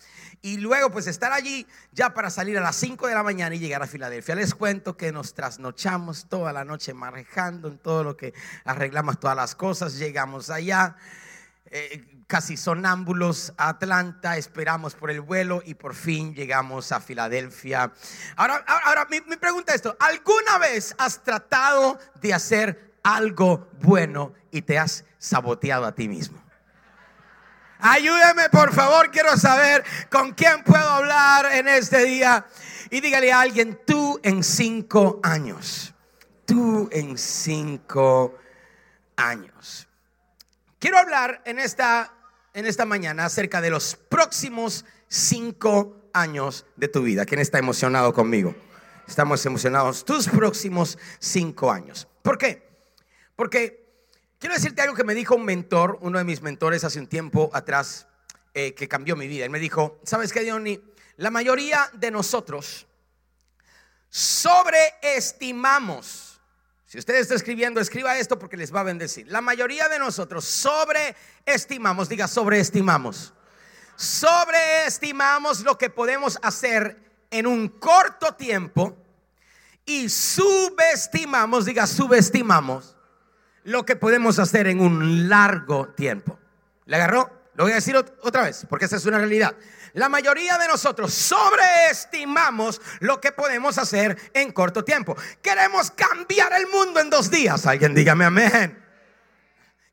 y 0.43 0.59
luego 0.59 0.91
pues 0.91 1.07
estar 1.07 1.33
allí 1.33 1.67
ya 1.93 2.13
para 2.13 2.29
salir 2.29 2.59
a 2.59 2.61
las 2.61 2.77
5 2.77 3.07
de 3.07 3.15
la 3.15 3.23
mañana 3.23 3.55
y 3.55 3.59
llegar 3.59 3.83
a 3.83 3.87
Filadelfia. 3.87 4.35
Les 4.35 4.55
cuento 4.55 4.99
que 4.99 5.13
nos 5.13 5.33
trasnochamos 5.33 6.29
toda 6.29 6.53
la 6.53 6.67
noche 6.67 6.93
manejando 6.93 7.69
en 7.69 7.79
todo 7.79 8.05
lo 8.05 8.19
que 8.19 8.35
arreglamos 8.65 9.19
todas 9.19 9.37
las 9.37 9.55
cosas, 9.55 9.97
llegamos 9.97 10.51
allá. 10.51 10.97
Eh, 11.75 12.05
casi 12.27 12.59
sonámbulos 12.59 13.55
a 13.57 13.71
Atlanta, 13.71 14.37
esperamos 14.37 14.95
por 14.95 15.11
el 15.11 15.23
vuelo 15.23 15.63
y 15.65 15.73
por 15.73 15.95
fin 15.95 16.35
llegamos 16.35 16.93
a 16.93 17.01
Filadelfia. 17.01 17.91
Ahora, 18.37 18.63
ahora, 18.85 19.07
mi, 19.11 19.23
mi 19.23 19.37
pregunta 19.37 19.73
es 19.73 19.77
esto, 19.77 19.97
¿alguna 19.99 20.59
vez 20.59 20.95
has 20.99 21.23
tratado 21.23 21.99
de 22.21 22.35
hacer 22.35 22.93
algo 23.03 23.71
bueno 23.81 24.35
y 24.51 24.61
te 24.61 24.79
has 24.79 25.07
saboteado 25.17 25.87
a 25.87 25.95
ti 25.95 26.09
mismo? 26.09 26.45
Ayúdeme, 27.79 28.51
por 28.51 28.75
favor, 28.75 29.11
quiero 29.11 29.35
saber 29.39 29.83
con 30.11 30.33
quién 30.33 30.63
puedo 30.65 30.87
hablar 30.87 31.53
en 31.53 31.69
este 31.69 32.05
día. 32.05 32.45
Y 32.91 33.01
dígale 33.01 33.33
a 33.33 33.41
alguien, 33.41 33.81
tú 33.87 34.21
en 34.23 34.45
cinco 34.45 35.21
años, 35.23 35.95
tú 36.45 36.91
en 36.93 37.17
cinco 37.17 38.39
años. 39.17 39.89
Quiero 40.83 40.99
hablar 40.99 41.41
en 41.45 41.61
esta, 41.61 42.13
en 42.53 42.67
esta 42.67 42.85
mañana 42.85 43.27
acerca 43.27 43.61
de 43.61 43.71
los 43.71 43.95
próximos 43.95 44.85
cinco 45.07 46.11
años 46.13 46.67
de 46.75 46.89
tu 46.89 47.03
vida. 47.03 47.25
¿Quién 47.25 47.39
está 47.39 47.61
emocionado 47.61 48.13
conmigo? 48.13 48.53
Estamos 49.07 49.47
emocionados. 49.47 50.05
Tus 50.05 50.29
próximos 50.29 50.99
cinco 51.21 51.71
años. 51.71 52.09
¿Por 52.23 52.37
qué? 52.37 52.69
Porque 53.37 53.81
Quiero 54.41 54.57
decirte 54.57 54.83
algo 54.83 54.97
que 54.97 55.05
me 55.05 55.15
dijo 55.15 55.37
un 55.37 55.45
mentor, 55.45 55.99
uno 56.01 56.19
de 56.19 56.25
mis 56.25 56.43
mentores 56.43 56.83
hace 56.83 56.99
un 56.99 57.07
tiempo 57.07 57.49
atrás, 57.53 58.09
eh, 58.53 58.75
que 58.75 58.89
cambió 58.89 59.15
mi 59.15 59.29
vida. 59.29 59.45
Él 59.45 59.51
me 59.51 59.61
dijo, 59.61 60.01
¿sabes 60.03 60.33
qué, 60.33 60.51
Johnny? 60.51 60.83
La 61.17 61.31
mayoría 61.31 61.89
de 61.93 62.11
nosotros 62.11 62.89
sobreestimamos. 64.09 66.32
Si 66.93 66.99
usted 66.99 67.15
está 67.15 67.35
escribiendo, 67.35 67.81
escriba 67.81 68.19
esto 68.19 68.39
porque 68.39 68.59
les 68.59 68.75
va 68.75 68.81
a 68.81 68.83
bendecir. 68.83 69.27
La 69.29 69.41
mayoría 69.41 69.89
de 69.89 69.99
nosotros 69.99 70.45
sobreestimamos, 70.45 72.11
diga 72.11 72.29
sobreestimamos. 72.29 73.33
Sobreestimamos 73.97 75.61
lo 75.61 75.79
que 75.79 75.89
podemos 75.89 76.39
hacer 76.43 76.99
en 77.31 77.47
un 77.47 77.69
corto 77.69 78.35
tiempo 78.35 78.95
y 79.87 80.11
subestimamos, 80.11 81.65
diga 81.65 81.87
subestimamos 81.87 82.95
lo 83.65 83.87
que 83.87 83.97
podemos 83.97 84.39
hacer 84.39 84.67
en 84.67 84.79
un 84.79 85.31
largo 85.31 85.89
tiempo. 85.97 86.39
¿Le 86.85 86.97
agarró? 86.97 87.31
Lo 87.55 87.65
voy 87.65 87.73
a 87.73 87.77
decir 87.77 87.97
otra 87.97 88.43
vez, 88.43 88.67
porque 88.69 88.85
esa 88.85 88.97
es 88.97 89.07
una 89.07 89.17
realidad. 89.17 89.57
La 89.95 90.09
mayoría 90.09 90.57
de 90.59 90.69
nosotros 90.69 91.13
sobreestimamos 91.13 92.81
lo 93.01 93.21
que 93.21 93.33
podemos 93.33 93.79
hacer 93.79 94.17
en 94.33 94.53
corto 94.53 94.85
tiempo. 94.85 95.17
Queremos 95.43 95.91
cambiar 95.91 96.53
el 96.55 96.67
mundo 96.69 97.01
en 97.01 97.11
dos 97.11 97.31
días. 97.31 97.67
Alguien 97.67 97.95
dígame 97.95 98.25
amén. 98.25 98.83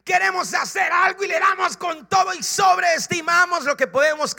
Queremos 0.09 0.53
hacer 0.55 0.91
algo 0.91 1.23
y 1.23 1.27
le 1.27 1.39
damos 1.39 1.77
con 1.77 2.09
todo 2.09 2.33
y 2.33 2.41
sobreestimamos 2.41 3.65
lo 3.65 3.77
que 3.77 3.85
podemos 3.85 4.35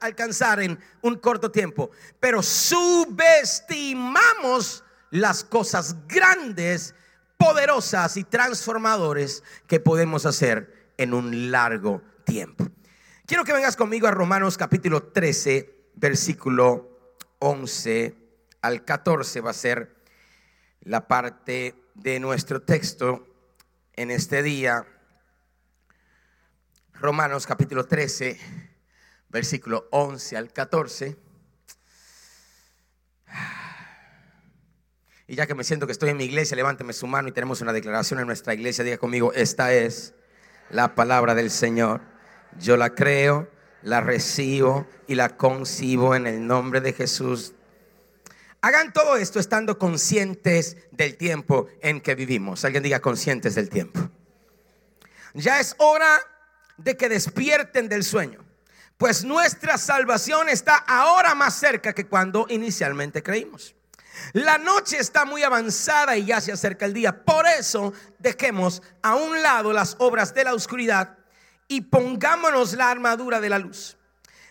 alcanzar, 0.00 0.62
en 0.62 0.82
un 1.02 1.16
corto 1.16 1.50
tiempo. 1.50 1.90
Pero 2.20 2.42
subestimamos 2.42 4.82
las 5.10 5.44
cosas 5.44 5.94
grandes 6.06 6.94
poderosas 7.36 8.16
y 8.16 8.24
transformadores 8.24 9.42
que 9.66 9.78
podemos 9.78 10.24
hacer 10.24 10.94
en 10.96 11.12
un 11.12 11.50
largo 11.50 12.00
tiempo. 12.24 12.66
Quiero 13.26 13.44
que 13.44 13.54
vengas 13.54 13.74
conmigo 13.74 14.06
a 14.06 14.10
Romanos 14.10 14.58
capítulo 14.58 15.04
13, 15.04 15.92
versículo 15.94 17.22
11 17.38 18.14
al 18.60 18.84
14 18.84 19.40
va 19.40 19.48
a 19.48 19.54
ser 19.54 19.96
la 20.82 21.08
parte 21.08 21.74
de 21.94 22.20
nuestro 22.20 22.60
texto 22.60 23.26
en 23.94 24.10
este 24.10 24.42
día. 24.42 24.86
Romanos 26.92 27.46
capítulo 27.46 27.86
13, 27.86 28.38
versículo 29.30 29.88
11 29.90 30.36
al 30.36 30.52
14. 30.52 31.16
Y 35.28 35.34
ya 35.34 35.46
que 35.46 35.54
me 35.54 35.64
siento 35.64 35.86
que 35.86 35.92
estoy 35.92 36.10
en 36.10 36.18
mi 36.18 36.24
iglesia, 36.24 36.56
levánteme 36.56 36.92
su 36.92 37.06
mano 37.06 37.28
y 37.28 37.32
tenemos 37.32 37.62
una 37.62 37.72
declaración 37.72 38.20
en 38.20 38.26
nuestra 38.26 38.52
iglesia. 38.52 38.84
Diga 38.84 38.98
conmigo, 38.98 39.32
esta 39.32 39.72
es 39.72 40.12
la 40.68 40.94
palabra 40.94 41.34
del 41.34 41.50
Señor. 41.50 42.13
Yo 42.58 42.76
la 42.76 42.94
creo, 42.94 43.48
la 43.82 44.00
recibo 44.00 44.86
y 45.06 45.14
la 45.14 45.36
concibo 45.36 46.14
en 46.14 46.26
el 46.26 46.46
nombre 46.46 46.80
de 46.80 46.92
Jesús. 46.92 47.54
Hagan 48.60 48.92
todo 48.92 49.16
esto 49.16 49.38
estando 49.38 49.78
conscientes 49.78 50.78
del 50.90 51.16
tiempo 51.16 51.68
en 51.82 52.00
que 52.00 52.14
vivimos. 52.14 52.64
Alguien 52.64 52.82
diga 52.82 53.00
conscientes 53.00 53.54
del 53.54 53.68
tiempo. 53.68 54.00
ya 55.34 55.60
es 55.60 55.74
hora 55.78 56.20
de 56.76 56.96
que 56.96 57.08
despierten 57.08 57.88
del 57.88 58.04
sueño, 58.04 58.44
pues 58.96 59.24
nuestra 59.24 59.76
salvación 59.76 60.48
está 60.48 60.76
ahora 60.76 61.34
más 61.34 61.54
cerca 61.54 61.92
que 61.92 62.06
cuando 62.06 62.46
inicialmente 62.48 63.22
creímos. 63.22 63.74
La 64.32 64.58
noche 64.58 64.98
está 64.98 65.24
muy 65.24 65.42
avanzada 65.42 66.16
y 66.16 66.24
ya 66.24 66.40
se 66.40 66.52
acerca 66.52 66.86
el 66.86 66.94
día. 66.94 67.24
Por 67.24 67.46
eso 67.46 67.92
dejemos 68.18 68.82
a 69.02 69.16
un 69.16 69.42
lado 69.42 69.72
las 69.72 69.96
obras 69.98 70.34
de 70.34 70.44
la 70.44 70.54
oscuridad 70.54 71.18
y 71.68 71.82
pongámonos 71.82 72.74
la 72.74 72.90
armadura 72.90 73.40
de 73.40 73.48
la 73.48 73.58
luz. 73.58 73.96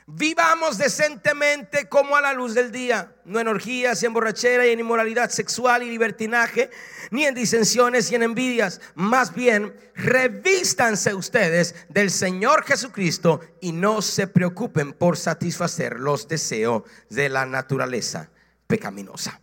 Vivamos 0.05 0.77
decentemente 0.77 1.87
como 1.87 2.17
a 2.17 2.21
la 2.21 2.33
luz 2.33 2.53
del 2.53 2.73
día, 2.73 3.15
no 3.23 3.39
en 3.39 3.47
orgías 3.47 4.03
y 4.03 4.05
en 4.05 4.11
borrachera 4.11 4.67
y 4.67 4.71
en 4.71 4.81
inmoralidad 4.81 5.29
sexual 5.29 5.81
y 5.81 5.89
libertinaje, 5.89 6.69
ni 7.09 7.25
en 7.25 7.33
disensiones 7.33 8.11
y 8.11 8.15
en 8.15 8.23
envidias. 8.23 8.81
Más 8.95 9.33
bien, 9.33 9.73
revístanse 9.95 11.13
ustedes 11.13 11.73
del 11.87 12.11
Señor 12.11 12.65
Jesucristo 12.65 13.39
y 13.61 13.71
no 13.71 14.01
se 14.01 14.27
preocupen 14.27 14.91
por 14.91 15.15
satisfacer 15.15 15.97
los 16.01 16.27
deseos 16.27 16.83
de 17.09 17.29
la 17.29 17.45
naturaleza 17.45 18.29
pecaminosa. 18.67 19.39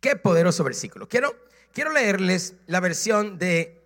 Qué 0.00 0.16
poderoso 0.16 0.64
versículo. 0.64 1.08
Quiero, 1.08 1.36
quiero 1.72 1.92
leerles 1.92 2.54
la 2.66 2.80
versión 2.80 3.38
de 3.38 3.84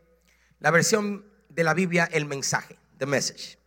la 0.61 0.71
versión 0.71 1.30
de 1.51 1.65
la 1.65 1.75
Biblia, 1.75 2.09
el 2.11 2.27
mensaje, 2.27 2.77
the 2.99 3.07
message. 3.07 3.59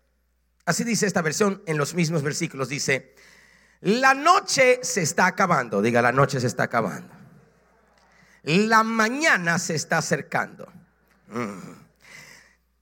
Así 0.65 0.83
dice 0.83 1.05
esta 1.05 1.21
versión 1.21 1.61
en 1.65 1.77
los 1.77 1.93
mismos 1.93 2.23
versículos. 2.23 2.69
Dice, 2.69 3.15
la 3.81 4.13
noche 4.13 4.79
se 4.81 5.01
está 5.01 5.25
acabando. 5.25 5.81
Diga, 5.81 6.01
la 6.01 6.11
noche 6.11 6.39
se 6.39 6.47
está 6.47 6.63
acabando. 6.63 7.13
La 8.43 8.83
mañana 8.83 9.59
se 9.59 9.75
está 9.75 9.97
acercando. 9.97 10.71
Mm. 11.27 11.83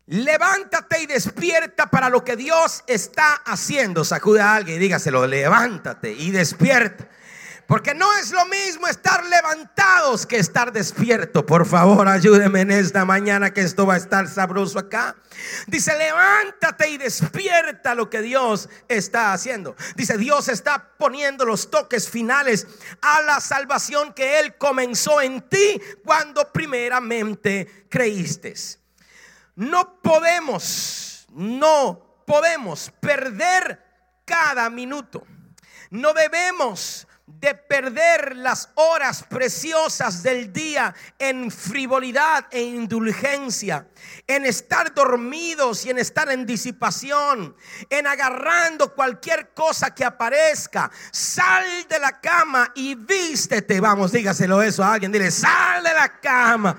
Levántate 0.08 1.02
y 1.02 1.06
despierta 1.06 1.88
para 1.88 2.10
lo 2.10 2.24
que 2.24 2.36
Dios 2.36 2.84
está 2.86 3.36
haciendo. 3.46 4.04
Sacude 4.04 4.42
a 4.42 4.56
alguien 4.56 4.78
y 4.78 4.80
dígaselo, 4.80 5.26
levántate 5.26 6.12
y 6.12 6.32
despierta. 6.32 7.08
Porque 7.72 7.94
no 7.94 8.14
es 8.18 8.32
lo 8.32 8.46
mismo 8.48 8.86
estar 8.90 9.24
levantados 9.28 10.26
que 10.26 10.36
estar 10.36 10.74
despierto. 10.74 11.46
Por 11.46 11.66
favor, 11.66 12.06
ayúdeme 12.06 12.60
en 12.60 12.72
esta 12.72 13.06
mañana 13.06 13.54
que 13.54 13.62
esto 13.62 13.86
va 13.86 13.94
a 13.94 13.98
estar 13.98 14.28
sabroso 14.28 14.78
acá. 14.78 15.16
Dice, 15.68 15.98
levántate 15.98 16.90
y 16.90 16.98
despierta 16.98 17.96
lo 17.96 18.10
que 18.10 18.22
Dios 18.22 18.68
está 18.90 19.32
haciendo. 19.32 19.78
Dice, 19.96 20.18
Dios 20.18 20.50
está 20.50 20.90
poniendo 20.98 21.46
los 21.46 21.72
toques 21.72 22.10
finales 22.10 22.68
a 23.02 23.22
la 23.22 23.40
salvación 23.40 24.12
que 24.14 24.42
Él 24.42 24.58
comenzó 24.58 25.22
en 25.22 25.40
ti 25.40 25.80
cuando 26.04 26.52
primeramente 26.52 27.86
creíste. 27.88 28.54
No 29.56 30.02
podemos, 30.02 31.26
no 31.30 32.22
podemos 32.28 32.92
perder 33.00 33.82
cada 34.26 34.70
minuto. 34.70 35.26
No 35.90 36.14
debemos 36.14 37.08
de 37.40 37.56
perder 37.56 38.36
las 38.36 38.70
horas 38.76 39.24
preciosas 39.24 40.24
del 40.24 40.52
día 40.52 40.94
en 41.18 41.52
frivolidad 41.52 42.46
e 42.52 42.62
indulgencia, 42.62 43.88
en 44.28 44.46
estar 44.46 44.94
dormidos 44.94 45.86
y 45.86 45.90
en 45.90 46.00
estar 46.00 46.32
en 46.32 46.46
disipación, 46.46 47.56
en 47.90 48.08
agarrando 48.08 48.94
cualquier 48.94 49.50
cosa 49.54 49.94
que 49.94 50.06
aparezca. 50.06 50.92
Sal 51.12 51.66
de 51.88 52.00
la 52.00 52.20
cama 52.20 52.72
y 52.76 52.96
vístete. 52.96 53.80
Vamos, 53.80 54.12
dígaselo 54.12 54.62
eso 54.62 54.84
a 54.84 54.94
alguien. 54.94 55.12
Dile, 55.12 55.32
sal 55.32 55.84
de 55.84 55.94
la 55.94 56.20
cama 56.20 56.78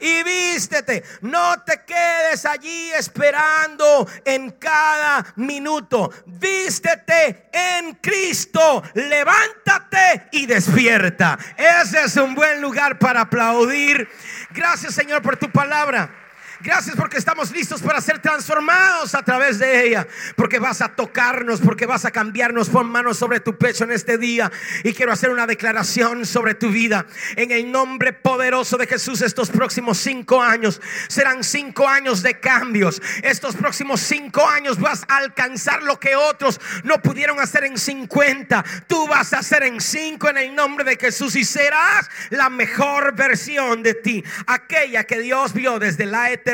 y 0.00 0.22
vístete. 0.22 1.04
No 1.22 1.62
te 1.62 1.82
quedes 1.84 2.44
allí 2.46 2.90
esperando 2.92 4.08
en 4.24 4.52
cada 4.52 5.24
minuto. 5.36 6.10
Vístete 6.26 7.48
en 7.52 7.94
Cristo. 7.96 8.82
Levántate 8.94 10.28
y 10.32 10.46
despierta. 10.46 11.38
Ese 11.56 12.04
es 12.04 12.16
un 12.16 12.34
buen 12.34 12.60
lugar 12.60 12.98
para 12.98 13.22
aplaudir. 13.22 14.08
Gracias 14.50 14.94
Señor 14.94 15.22
por 15.22 15.36
tu 15.36 15.50
palabra. 15.50 16.23
Gracias 16.64 16.96
porque 16.96 17.18
estamos 17.18 17.50
listos 17.50 17.82
para 17.82 18.00
ser 18.00 18.20
transformados 18.20 19.14
a 19.14 19.22
través 19.22 19.58
de 19.58 19.86
ella. 19.86 20.08
Porque 20.34 20.58
vas 20.58 20.80
a 20.80 20.88
tocarnos, 20.88 21.60
porque 21.60 21.84
vas 21.84 22.06
a 22.06 22.10
cambiarnos. 22.10 22.70
Pon 22.70 22.88
manos 22.88 23.18
sobre 23.18 23.38
tu 23.40 23.58
pecho 23.58 23.84
en 23.84 23.92
este 23.92 24.16
día. 24.16 24.50
Y 24.82 24.94
quiero 24.94 25.12
hacer 25.12 25.28
una 25.28 25.46
declaración 25.46 26.24
sobre 26.24 26.54
tu 26.54 26.70
vida. 26.70 27.04
En 27.36 27.50
el 27.50 27.70
nombre 27.70 28.14
poderoso 28.14 28.78
de 28.78 28.86
Jesús, 28.86 29.20
estos 29.20 29.50
próximos 29.50 29.98
cinco 29.98 30.40
años 30.40 30.80
serán 31.06 31.44
cinco 31.44 31.86
años 31.86 32.22
de 32.22 32.40
cambios. 32.40 33.02
Estos 33.22 33.56
próximos 33.56 34.00
cinco 34.00 34.48
años 34.48 34.80
vas 34.80 35.04
a 35.06 35.18
alcanzar 35.18 35.82
lo 35.82 36.00
que 36.00 36.16
otros 36.16 36.58
no 36.82 37.02
pudieron 37.02 37.40
hacer 37.40 37.64
en 37.64 37.76
50. 37.76 38.64
Tú 38.86 39.06
vas 39.06 39.34
a 39.34 39.40
hacer 39.40 39.64
en 39.64 39.82
cinco 39.82 40.30
en 40.30 40.38
el 40.38 40.54
nombre 40.54 40.86
de 40.86 40.96
Jesús. 40.96 41.36
Y 41.36 41.44
serás 41.44 42.08
la 42.30 42.48
mejor 42.48 43.14
versión 43.14 43.82
de 43.82 43.92
ti. 43.92 44.24
Aquella 44.46 45.04
que 45.04 45.20
Dios 45.20 45.52
vio 45.52 45.78
desde 45.78 46.06
la 46.06 46.30
eternidad 46.30 46.53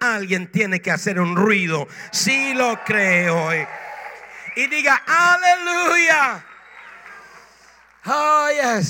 alguien 0.00 0.50
tiene 0.50 0.80
que 0.80 0.90
hacer 0.90 1.20
un 1.20 1.36
ruido. 1.36 1.86
Si 2.12 2.54
lo 2.54 2.82
creo. 2.84 3.50
Y 4.56 4.66
diga, 4.68 5.02
aleluya. 5.06 6.44
Oh, 8.06 8.48
yes. 8.50 8.88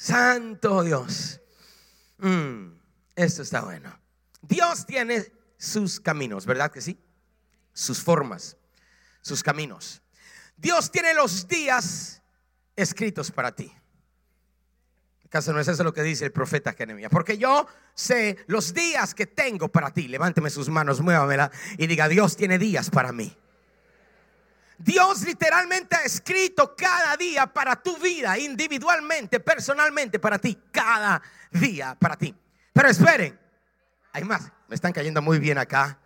Santo 0.00 0.82
Dios. 0.82 1.40
Mm, 2.18 2.72
esto 3.16 3.42
está 3.42 3.62
bueno. 3.62 3.98
Dios 4.42 4.86
tiene 4.86 5.32
sus 5.56 6.00
caminos, 6.00 6.46
¿verdad 6.46 6.70
que 6.70 6.80
sí? 6.80 6.98
Sus 7.72 8.02
formas, 8.02 8.56
sus 9.20 9.42
caminos. 9.42 10.02
Dios 10.56 10.90
tiene 10.90 11.14
los 11.14 11.46
días 11.46 12.22
escritos 12.76 13.30
para 13.30 13.54
ti. 13.54 13.72
¿Acaso 15.30 15.52
no 15.52 15.60
es 15.60 15.68
eso 15.68 15.84
lo 15.84 15.94
que 15.94 16.02
dice 16.02 16.24
el 16.24 16.32
profeta 16.32 16.72
Jeremías? 16.72 17.08
Porque 17.08 17.38
yo 17.38 17.64
sé 17.94 18.36
los 18.48 18.74
días 18.74 19.14
que 19.14 19.26
tengo 19.26 19.68
para 19.68 19.92
ti. 19.92 20.08
Levánteme 20.08 20.50
sus 20.50 20.68
manos, 20.68 21.00
muévamela 21.00 21.52
y 21.78 21.86
diga, 21.86 22.08
Dios 22.08 22.36
tiene 22.36 22.58
días 22.58 22.90
para 22.90 23.12
mí. 23.12 23.32
Dios 24.76 25.22
literalmente 25.22 25.94
ha 25.94 26.02
escrito 26.02 26.74
cada 26.74 27.16
día 27.16 27.46
para 27.46 27.76
tu 27.76 27.96
vida, 27.98 28.36
individualmente, 28.40 29.38
personalmente, 29.38 30.18
para 30.18 30.36
ti, 30.40 30.58
cada 30.72 31.22
día 31.52 31.96
para 31.96 32.16
ti. 32.16 32.34
Pero 32.72 32.88
esperen, 32.88 33.38
hay 34.12 34.24
más, 34.24 34.50
me 34.66 34.74
están 34.74 34.92
cayendo 34.92 35.22
muy 35.22 35.38
bien 35.38 35.58
acá, 35.58 35.96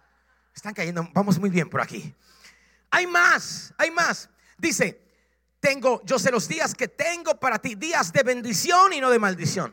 están 0.54 0.74
cayendo, 0.74 1.08
vamos 1.14 1.38
muy 1.38 1.48
bien 1.48 1.70
por 1.70 1.80
aquí. 1.80 2.14
Hay 2.90 3.06
más, 3.06 3.72
hay 3.78 3.90
más. 3.90 4.28
Dice, 4.58 5.00
tengo, 5.64 6.02
yo 6.04 6.18
sé 6.18 6.30
los 6.30 6.46
días 6.46 6.74
que 6.74 6.88
tengo 6.88 7.40
para 7.40 7.58
ti, 7.58 7.74
días 7.74 8.12
de 8.12 8.22
bendición 8.22 8.92
y 8.92 9.00
no 9.00 9.08
de 9.08 9.18
maldición. 9.18 9.72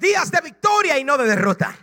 Días 0.00 0.32
de 0.32 0.40
victoria 0.40 0.98
y 0.98 1.04
no 1.04 1.16
de 1.16 1.28
derrota. 1.28 1.76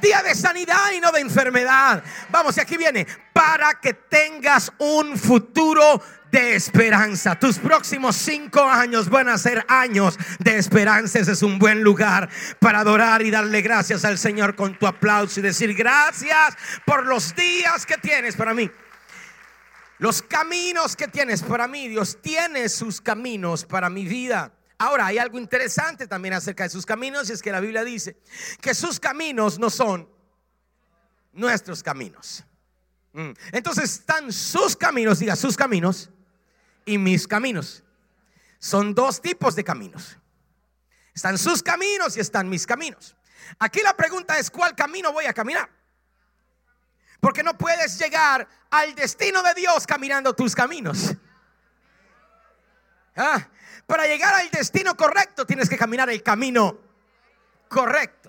Día 0.00 0.22
de 0.22 0.34
sanidad 0.34 0.90
y 0.96 1.00
no 1.00 1.12
de 1.12 1.20
enfermedad. 1.20 2.02
Vamos, 2.30 2.56
y 2.56 2.60
aquí 2.60 2.78
viene, 2.78 3.06
para 3.34 3.78
que 3.78 3.92
tengas 3.92 4.72
un 4.78 5.18
futuro 5.18 6.02
de 6.30 6.54
esperanza. 6.54 7.38
Tus 7.38 7.58
próximos 7.58 8.16
cinco 8.16 8.62
años 8.62 9.10
van 9.10 9.28
a 9.28 9.36
ser 9.36 9.62
años 9.68 10.18
de 10.38 10.56
esperanza. 10.56 11.18
Ese 11.18 11.32
es 11.32 11.42
un 11.42 11.58
buen 11.58 11.82
lugar 11.82 12.30
para 12.58 12.80
adorar 12.80 13.20
y 13.20 13.30
darle 13.30 13.60
gracias 13.60 14.06
al 14.06 14.16
Señor 14.16 14.56
con 14.56 14.78
tu 14.78 14.86
aplauso 14.86 15.40
y 15.40 15.42
decir 15.42 15.74
gracias 15.74 16.56
por 16.86 17.04
los 17.04 17.34
días 17.34 17.84
que 17.84 17.98
tienes 17.98 18.34
para 18.34 18.54
mí. 18.54 18.70
Los 19.98 20.22
caminos 20.22 20.96
que 20.96 21.08
tienes 21.08 21.42
para 21.42 21.68
mí, 21.68 21.88
Dios 21.88 22.18
tiene 22.20 22.68
sus 22.68 23.00
caminos 23.00 23.64
para 23.64 23.88
mi 23.88 24.04
vida. 24.04 24.52
Ahora, 24.78 25.06
hay 25.06 25.18
algo 25.18 25.38
interesante 25.38 26.06
también 26.06 26.34
acerca 26.34 26.64
de 26.64 26.70
sus 26.70 26.84
caminos 26.84 27.30
y 27.30 27.34
es 27.34 27.42
que 27.42 27.52
la 27.52 27.60
Biblia 27.60 27.84
dice 27.84 28.16
que 28.60 28.74
sus 28.74 28.98
caminos 28.98 29.58
no 29.58 29.70
son 29.70 30.08
nuestros 31.32 31.82
caminos. 31.82 32.44
Mm. 33.12 33.30
Entonces 33.52 33.92
están 33.92 34.32
sus 34.32 34.74
caminos, 34.74 35.20
diga 35.20 35.36
sus 35.36 35.56
caminos 35.56 36.10
y 36.84 36.98
mis 36.98 37.28
caminos. 37.28 37.84
Son 38.58 38.94
dos 38.94 39.20
tipos 39.20 39.54
de 39.54 39.64
caminos. 39.64 40.18
Están 41.14 41.36
sus 41.38 41.62
caminos 41.62 42.16
y 42.16 42.20
están 42.20 42.48
mis 42.48 42.66
caminos. 42.66 43.16
Aquí 43.58 43.80
la 43.82 43.96
pregunta 43.96 44.38
es, 44.38 44.50
¿cuál 44.50 44.74
camino 44.74 45.12
voy 45.12 45.26
a 45.26 45.32
caminar? 45.32 45.68
Porque 47.22 47.44
no 47.44 47.56
puedes 47.56 48.00
llegar 48.00 48.48
al 48.68 48.96
destino 48.96 49.44
de 49.44 49.54
Dios 49.54 49.86
caminando 49.86 50.34
tus 50.34 50.56
caminos. 50.56 51.14
Ah, 53.14 53.48
para 53.86 54.08
llegar 54.08 54.34
al 54.34 54.50
destino 54.50 54.96
correcto 54.96 55.46
tienes 55.46 55.68
que 55.68 55.78
caminar 55.78 56.10
el 56.10 56.20
camino 56.20 56.76
correcto. 57.68 58.28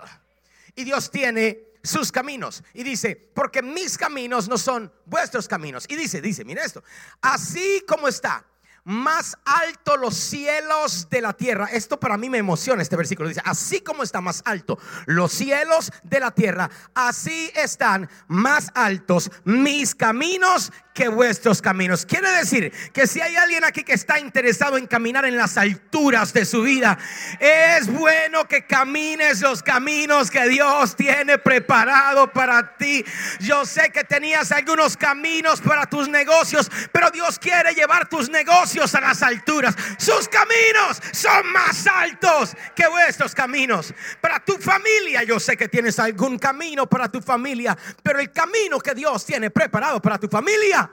Y 0.76 0.84
Dios 0.84 1.10
tiene 1.10 1.72
sus 1.82 2.12
caminos. 2.12 2.62
Y 2.72 2.84
dice, 2.84 3.16
porque 3.16 3.62
mis 3.62 3.98
caminos 3.98 4.48
no 4.48 4.56
son 4.56 4.92
vuestros 5.06 5.48
caminos. 5.48 5.86
Y 5.88 5.96
dice, 5.96 6.20
dice, 6.20 6.44
mira 6.44 6.64
esto, 6.64 6.84
así 7.20 7.84
como 7.88 8.06
está 8.06 8.44
más 8.84 9.36
alto 9.44 9.96
los 9.96 10.14
cielos 10.14 11.08
de 11.10 11.20
la 11.20 11.32
tierra. 11.32 11.66
Esto 11.72 11.98
para 11.98 12.16
mí 12.16 12.28
me 12.28 12.38
emociona 12.38 12.82
este 12.82 12.96
versículo. 12.96 13.28
Dice, 13.28 13.42
así 13.44 13.80
como 13.80 14.02
está 14.02 14.20
más 14.20 14.42
alto 14.44 14.78
los 15.06 15.32
cielos 15.32 15.90
de 16.02 16.20
la 16.20 16.30
tierra, 16.30 16.70
así 16.94 17.50
están 17.54 18.08
más 18.28 18.70
altos 18.74 19.30
mis 19.44 19.94
caminos 19.94 20.72
que 20.94 21.08
vuestros 21.08 21.60
caminos. 21.60 22.06
Quiere 22.06 22.30
decir 22.30 22.72
que 22.92 23.08
si 23.08 23.20
hay 23.20 23.34
alguien 23.34 23.64
aquí 23.64 23.82
que 23.82 23.94
está 23.94 24.20
interesado 24.20 24.78
en 24.78 24.86
caminar 24.86 25.24
en 25.24 25.36
las 25.36 25.58
alturas 25.58 26.32
de 26.32 26.44
su 26.44 26.62
vida, 26.62 26.96
es 27.40 27.88
bueno 27.88 28.46
que 28.46 28.64
camines 28.64 29.40
los 29.40 29.60
caminos 29.60 30.30
que 30.30 30.48
Dios 30.48 30.94
tiene 30.94 31.38
preparado 31.38 32.32
para 32.32 32.76
ti. 32.76 33.04
Yo 33.40 33.66
sé 33.66 33.90
que 33.90 34.04
tenías 34.04 34.52
algunos 34.52 34.96
caminos 34.96 35.60
para 35.60 35.86
tus 35.86 36.08
negocios, 36.08 36.70
pero 36.92 37.10
Dios 37.10 37.40
quiere 37.40 37.74
llevar 37.74 38.08
tus 38.08 38.30
negocios 38.30 38.94
a 38.94 39.00
las 39.00 39.20
alturas. 39.24 39.74
Sus 39.98 40.28
caminos 40.28 41.02
son 41.12 41.52
más 41.52 41.88
altos 41.88 42.52
que 42.76 42.86
vuestros 42.86 43.34
caminos. 43.34 43.92
Para 44.20 44.38
tu 44.38 44.56
familia, 44.58 45.24
yo 45.24 45.40
sé 45.40 45.56
que 45.56 45.68
tienes 45.68 45.98
algún 45.98 46.38
camino 46.38 46.88
para 46.88 47.08
tu 47.08 47.20
familia, 47.20 47.76
pero 48.00 48.20
el 48.20 48.30
camino 48.30 48.78
que 48.78 48.94
Dios 48.94 49.26
tiene 49.26 49.50
preparado 49.50 50.00
para 50.00 50.18
tu 50.18 50.28
familia 50.28 50.83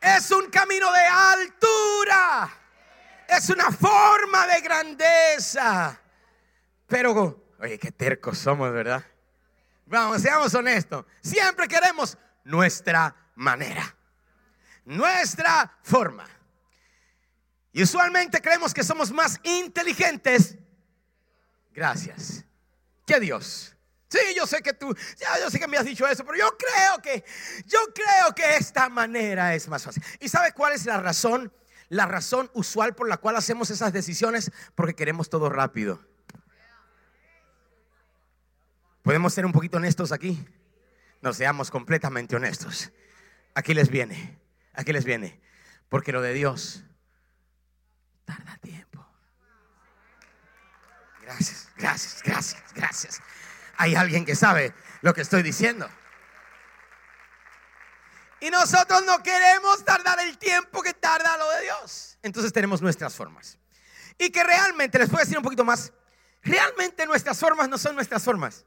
Es 0.00 0.30
un 0.30 0.48
camino 0.50 0.90
de 0.92 1.00
altura. 1.00 2.50
Es 3.28 3.50
una 3.50 3.70
forma 3.70 4.46
de 4.46 4.60
grandeza. 4.60 6.00
Pero, 6.86 7.52
oye, 7.60 7.78
qué 7.78 7.92
tercos 7.92 8.38
somos, 8.38 8.72
¿verdad? 8.72 9.04
Vamos, 9.86 10.22
seamos 10.22 10.54
honestos. 10.54 11.04
Siempre 11.20 11.68
queremos 11.68 12.16
nuestra 12.44 13.14
manera, 13.34 13.94
nuestra 14.84 15.78
forma. 15.82 16.26
Y 17.72 17.82
usualmente 17.82 18.40
creemos 18.40 18.72
que 18.72 18.82
somos 18.82 19.10
más 19.12 19.40
inteligentes. 19.44 20.56
Gracias. 21.72 22.44
Que 23.06 23.20
Dios. 23.20 23.76
Sí, 24.08 24.18
yo 24.34 24.46
sé 24.46 24.62
que 24.62 24.72
tú, 24.72 24.94
ya 25.18 25.38
yo 25.38 25.50
sé 25.50 25.58
que 25.58 25.68
me 25.68 25.76
has 25.76 25.84
dicho 25.84 26.06
eso, 26.08 26.24
pero 26.24 26.38
yo 26.38 26.56
creo 26.56 27.02
que, 27.02 27.24
yo 27.66 27.78
creo 27.94 28.34
que 28.34 28.56
esta 28.56 28.88
manera 28.88 29.54
es 29.54 29.68
más 29.68 29.84
fácil. 29.84 30.02
¿Y 30.18 30.30
sabe 30.30 30.52
cuál 30.52 30.72
es 30.72 30.86
la 30.86 30.98
razón? 30.98 31.52
La 31.90 32.06
razón 32.06 32.50
usual 32.54 32.94
por 32.94 33.08
la 33.08 33.18
cual 33.18 33.36
hacemos 33.36 33.70
esas 33.70 33.92
decisiones, 33.92 34.50
porque 34.74 34.94
queremos 34.94 35.28
todo 35.28 35.50
rápido. 35.50 36.02
¿Podemos 39.02 39.32
ser 39.32 39.44
un 39.44 39.52
poquito 39.52 39.76
honestos 39.76 40.12
aquí? 40.12 40.42
No 41.20 41.32
seamos 41.34 41.70
completamente 41.70 42.36
honestos. 42.36 42.90
Aquí 43.54 43.74
les 43.74 43.90
viene, 43.90 44.38
aquí 44.72 44.92
les 44.92 45.04
viene, 45.04 45.40
porque 45.88 46.12
lo 46.12 46.22
de 46.22 46.32
Dios 46.32 46.84
tarda 48.24 48.56
tiempo. 48.58 49.06
Gracias, 51.22 51.68
gracias, 51.76 52.22
gracias, 52.22 52.62
gracias 52.74 53.22
hay 53.78 53.94
alguien 53.94 54.26
que 54.26 54.34
sabe 54.34 54.74
lo 55.00 55.14
que 55.14 55.22
estoy 55.22 55.42
diciendo. 55.42 55.88
Y 58.40 58.50
nosotros 58.50 59.04
no 59.04 59.22
queremos 59.22 59.84
tardar 59.84 60.20
el 60.20 60.36
tiempo 60.36 60.82
que 60.82 60.94
tarda 60.94 61.36
lo 61.38 61.48
de 61.50 61.62
Dios. 61.62 62.18
Entonces 62.22 62.52
tenemos 62.52 62.82
nuestras 62.82 63.14
formas. 63.14 63.56
Y 64.18 64.30
que 64.30 64.44
realmente, 64.44 64.98
les 64.98 65.08
puedo 65.08 65.22
decir 65.22 65.38
un 65.38 65.44
poquito 65.44 65.64
más, 65.64 65.92
realmente 66.42 67.06
nuestras 67.06 67.38
formas 67.38 67.68
no 67.68 67.78
son 67.78 67.94
nuestras 67.94 68.22
formas. 68.22 68.64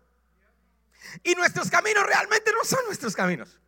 Y 1.24 1.36
nuestros 1.36 1.70
caminos 1.70 2.06
realmente 2.06 2.52
no 2.52 2.64
son 2.64 2.80
nuestros 2.86 3.16
caminos. 3.16 3.60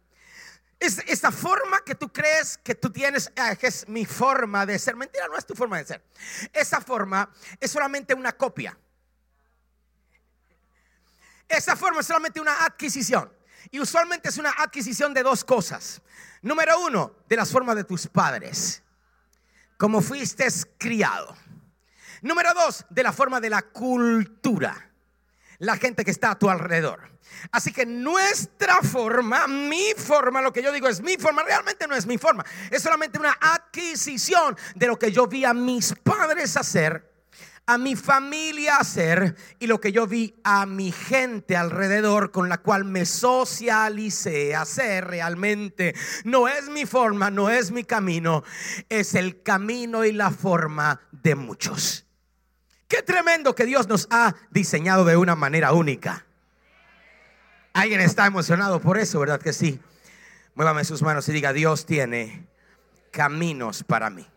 Es 0.80 1.00
esta 1.08 1.32
forma 1.32 1.82
que 1.86 1.96
tú 1.96 2.12
crees 2.12 2.58
que 2.58 2.76
tú 2.76 2.90
tienes, 2.90 3.32
ah, 3.38 3.56
que 3.56 3.68
es 3.68 3.88
mi 3.88 4.06
forma 4.06 4.66
de 4.66 4.80
ser. 4.80 4.96
Mentira, 4.96 5.28
no 5.28 5.38
es 5.38 5.46
tu 5.46 5.56
forma 5.56 5.78
de 5.78 5.86
ser. 5.86 6.04
Esa 6.54 6.82
forma 6.82 7.30
es 7.60 7.72
solamente 7.72 8.14
una 8.14 8.34
copia 8.34 8.78
esa 11.48 11.76
forma 11.76 12.02
es 12.02 12.08
solamente 12.08 12.42
una 12.42 12.66
adquisición. 12.66 13.32
Y 13.72 13.80
usualmente 13.80 14.30
es 14.30 14.38
una 14.38 14.52
adquisición 14.52 15.14
de 15.14 15.24
dos 15.24 15.44
cosas. 15.44 16.02
Número 16.42 16.80
uno, 16.82 17.16
de 17.28 17.36
las 17.36 17.52
formas 17.52 17.76
de 17.76 17.84
tus 17.84 18.08
padres. 18.08 18.84
Como 19.78 20.02
fuiste 20.02 20.48
criado. 20.78 21.36
Número 22.22 22.54
dos, 22.54 22.86
de 22.90 23.04
la 23.04 23.12
forma 23.12 23.40
de 23.40 23.50
la 23.50 23.62
cultura. 23.62 24.92
La 25.60 25.78
gente 25.78 26.04
que 26.04 26.12
está 26.12 26.32
a 26.32 26.40
tu 26.40 26.50
alrededor. 26.50 27.14
Así 27.52 27.72
que 27.72 27.86
nuestra 27.86 28.82
forma, 28.82 29.48
mi 29.48 29.94
forma, 29.96 30.42
lo 30.42 30.54
que 30.54 30.62
yo 30.62 30.72
digo 30.72 30.88
es 30.88 31.02
mi 31.02 31.18
forma, 31.18 31.44
realmente 31.44 31.88
no 31.88 31.96
es 31.96 32.06
mi 32.06 32.18
forma. 32.18 32.46
Es 32.70 32.84
solamente 32.84 33.20
una 33.20 33.38
adquisición 33.40 34.58
de 34.76 34.88
lo 34.88 34.98
que 34.98 35.12
yo 35.12 35.28
vi 35.28 35.46
a 35.46 35.54
mis 35.54 35.94
padres 36.04 36.58
hacer 36.58 37.13
a 37.66 37.78
mi 37.78 37.96
familia 37.96 38.78
hacer 38.78 39.36
y 39.60 39.68
lo 39.68 39.80
que 39.80 39.92
yo 39.92 40.06
vi 40.06 40.36
a 40.44 40.66
mi 40.66 40.92
gente 40.92 41.56
alrededor 41.56 42.32
con 42.32 42.50
la 42.50 42.58
cual 42.58 42.84
me 42.84 43.06
socialicé 43.06 44.56
hacer 44.56 45.06
realmente. 45.06 45.96
No 46.26 46.48
es 46.48 46.70
mi 46.70 46.86
forma, 46.86 47.32
no 47.32 47.50
es 47.50 47.72
mi 47.72 47.84
camino, 47.84 48.44
es 48.90 49.16
el 49.16 49.42
camino 49.42 50.04
y 50.04 50.12
la 50.12 50.32
forma 50.32 51.00
de 51.12 51.36
muchos. 51.36 52.06
Qué 52.88 53.02
tremendo 53.02 53.56
que 53.56 53.66
Dios 53.66 53.88
nos 53.88 54.08
ha 54.12 54.36
diseñado 54.52 55.06
de 55.06 55.16
una 55.16 55.36
manera 55.36 55.72
única. 55.72 56.26
Alguien 57.74 58.02
está 58.02 58.28
emocionado 58.28 58.82
por 58.82 59.00
eso, 59.00 59.20
¿verdad 59.20 59.42
que 59.42 59.54
sí? 59.54 59.80
Muévame 60.54 60.84
sus 60.84 61.02
manos 61.02 61.28
y 61.30 61.32
diga, 61.32 61.54
Dios 61.54 61.88
tiene 61.88 62.46
caminos 63.10 63.84
para 63.84 64.10
mí. 64.10 64.28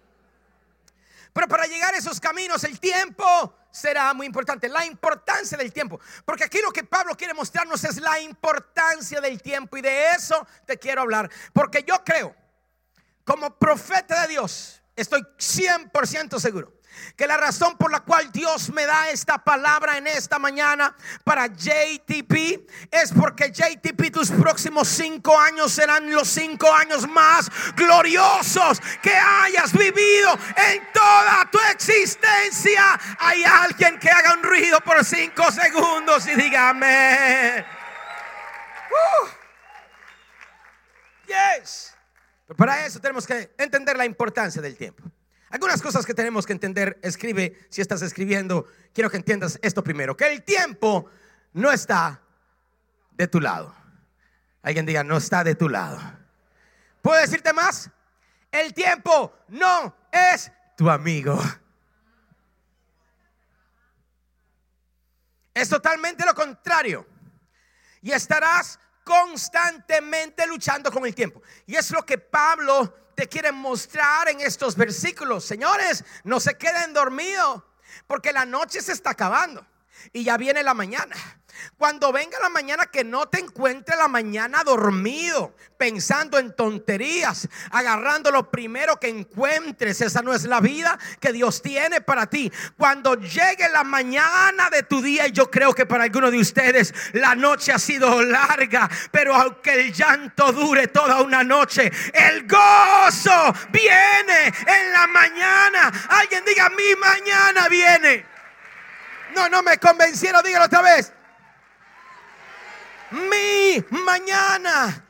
Pero 1.36 1.48
para 1.48 1.66
llegar 1.66 1.92
a 1.92 1.98
esos 1.98 2.18
caminos 2.18 2.64
el 2.64 2.80
tiempo 2.80 3.54
será 3.70 4.14
muy 4.14 4.24
importante. 4.24 4.70
La 4.70 4.86
importancia 4.86 5.58
del 5.58 5.70
tiempo. 5.70 6.00
Porque 6.24 6.44
aquí 6.44 6.60
lo 6.64 6.72
que 6.72 6.82
Pablo 6.82 7.14
quiere 7.14 7.34
mostrarnos 7.34 7.84
es 7.84 8.00
la 8.00 8.18
importancia 8.20 9.20
del 9.20 9.42
tiempo. 9.42 9.76
Y 9.76 9.82
de 9.82 10.12
eso 10.12 10.46
te 10.64 10.78
quiero 10.78 11.02
hablar. 11.02 11.30
Porque 11.52 11.84
yo 11.86 12.02
creo, 12.02 12.34
como 13.22 13.54
profeta 13.58 14.22
de 14.22 14.28
Dios, 14.28 14.80
estoy 14.96 15.20
100% 15.36 16.40
seguro 16.40 16.75
que 17.16 17.26
la 17.26 17.36
razón 17.36 17.76
por 17.76 17.90
la 17.90 18.00
cual 18.00 18.30
Dios 18.32 18.70
me 18.70 18.86
da 18.86 19.10
esta 19.10 19.38
palabra 19.38 19.98
en 19.98 20.06
esta 20.06 20.38
mañana 20.38 20.94
para 21.24 21.46
JTP 21.46 22.68
es 22.90 23.12
porque 23.12 23.50
JTP 23.50 24.12
tus 24.12 24.30
próximos 24.30 24.88
cinco 24.88 25.38
años 25.38 25.72
serán 25.72 26.10
los 26.10 26.28
cinco 26.28 26.72
años 26.72 27.08
más 27.08 27.50
gloriosos 27.74 28.80
que 29.02 29.14
hayas 29.14 29.72
vivido 29.72 30.38
en 30.72 30.92
toda 30.92 31.50
tu 31.50 31.58
existencia. 31.72 32.98
Hay 33.18 33.44
alguien 33.44 33.98
que 33.98 34.10
haga 34.10 34.34
un 34.34 34.42
ruido 34.42 34.80
por 34.80 35.04
cinco 35.04 35.50
segundos 35.52 36.26
y 36.26 36.34
dígame. 36.34 37.64
Uh. 38.90 39.36
Pero 42.46 42.56
para 42.56 42.86
eso 42.86 43.00
tenemos 43.00 43.26
que 43.26 43.52
entender 43.58 43.96
la 43.96 44.04
importancia 44.04 44.62
del 44.62 44.76
tiempo. 44.76 45.02
Algunas 45.50 45.80
cosas 45.80 46.04
que 46.04 46.14
tenemos 46.14 46.44
que 46.44 46.52
entender, 46.52 46.98
escribe, 47.02 47.66
si 47.70 47.80
estás 47.80 48.02
escribiendo, 48.02 48.66
quiero 48.92 49.10
que 49.10 49.16
entiendas 49.16 49.58
esto 49.62 49.82
primero, 49.84 50.16
que 50.16 50.26
el 50.32 50.42
tiempo 50.42 51.08
no 51.52 51.70
está 51.70 52.20
de 53.12 53.28
tu 53.28 53.40
lado. 53.40 53.74
Alguien 54.62 54.84
diga, 54.84 55.04
no 55.04 55.16
está 55.16 55.44
de 55.44 55.54
tu 55.54 55.68
lado. 55.68 56.00
¿Puedo 57.00 57.20
decirte 57.20 57.52
más? 57.52 57.88
El 58.50 58.74
tiempo 58.74 59.32
no 59.48 59.96
es 60.10 60.50
tu 60.76 60.90
amigo. 60.90 61.40
Es 65.54 65.68
totalmente 65.68 66.26
lo 66.26 66.34
contrario. 66.34 67.06
Y 68.02 68.10
estarás 68.10 68.78
constantemente 69.04 70.46
luchando 70.46 70.90
con 70.90 71.06
el 71.06 71.14
tiempo. 71.14 71.40
Y 71.64 71.76
es 71.76 71.90
lo 71.92 72.04
que 72.04 72.18
Pablo 72.18 73.05
te 73.16 73.28
quiere 73.28 73.50
mostrar 73.50 74.28
en 74.28 74.40
estos 74.42 74.76
versículos. 74.76 75.44
Señores, 75.44 76.04
no 76.22 76.38
se 76.38 76.56
queden 76.56 76.92
dormidos, 76.92 77.62
porque 78.06 78.32
la 78.32 78.44
noche 78.44 78.80
se 78.82 78.92
está 78.92 79.10
acabando 79.10 79.66
y 80.12 80.22
ya 80.22 80.36
viene 80.36 80.62
la 80.62 80.74
mañana. 80.74 81.16
Cuando 81.78 82.12
venga 82.12 82.38
la 82.40 82.48
mañana, 82.48 82.86
que 82.86 83.04
no 83.04 83.26
te 83.28 83.40
encuentre 83.40 83.96
la 83.96 84.08
mañana 84.08 84.64
dormido, 84.64 85.54
pensando 85.76 86.38
en 86.38 86.54
tonterías, 86.54 87.48
agarrando 87.70 88.30
lo 88.30 88.50
primero 88.50 88.98
que 88.98 89.08
encuentres. 89.08 90.00
Esa 90.00 90.22
no 90.22 90.32
es 90.32 90.44
la 90.44 90.60
vida 90.60 90.98
que 91.20 91.32
Dios 91.32 91.62
tiene 91.62 92.00
para 92.00 92.26
ti. 92.26 92.50
Cuando 92.76 93.14
llegue 93.16 93.68
la 93.68 93.84
mañana 93.84 94.70
de 94.70 94.82
tu 94.82 95.02
día, 95.02 95.26
y 95.26 95.32
yo 95.32 95.50
creo 95.50 95.74
que 95.74 95.86
para 95.86 96.04
algunos 96.04 96.32
de 96.32 96.38
ustedes 96.38 96.94
la 97.12 97.34
noche 97.34 97.72
ha 97.72 97.78
sido 97.78 98.22
larga, 98.22 98.88
pero 99.10 99.34
aunque 99.34 99.74
el 99.74 99.92
llanto 99.92 100.52
dure 100.52 100.88
toda 100.88 101.22
una 101.22 101.44
noche, 101.44 101.90
el 102.12 102.46
gozo 102.46 103.52
viene 103.70 104.46
en 104.46 104.92
la 104.92 105.06
mañana. 105.06 105.92
Alguien 106.08 106.44
diga, 106.44 106.70
mi 106.70 106.94
mañana 106.96 107.68
viene. 107.68 108.24
No, 109.34 109.48
no 109.48 109.62
me 109.62 109.78
convencieron, 109.78 110.42
dígalo 110.42 110.64
otra 110.66 110.82
vez. 110.82 111.12
Mi 113.10 113.84
mañana 113.90 115.04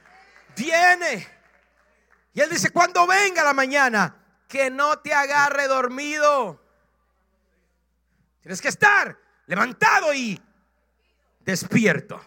viene. 0.57 1.27
Y 2.33 2.41
él 2.41 2.51
dice, 2.51 2.71
cuando 2.71 3.07
venga 3.07 3.43
la 3.43 3.55
mañana, 3.55 4.15
que 4.49 4.71
no 4.71 4.99
te 4.99 5.13
agarre 5.13 5.67
dormido. 5.69 6.63
Tienes 8.41 8.61
que 8.61 8.69
estar 8.69 9.19
levantado 9.47 10.13
y 10.15 10.41
despierto. 11.41 12.21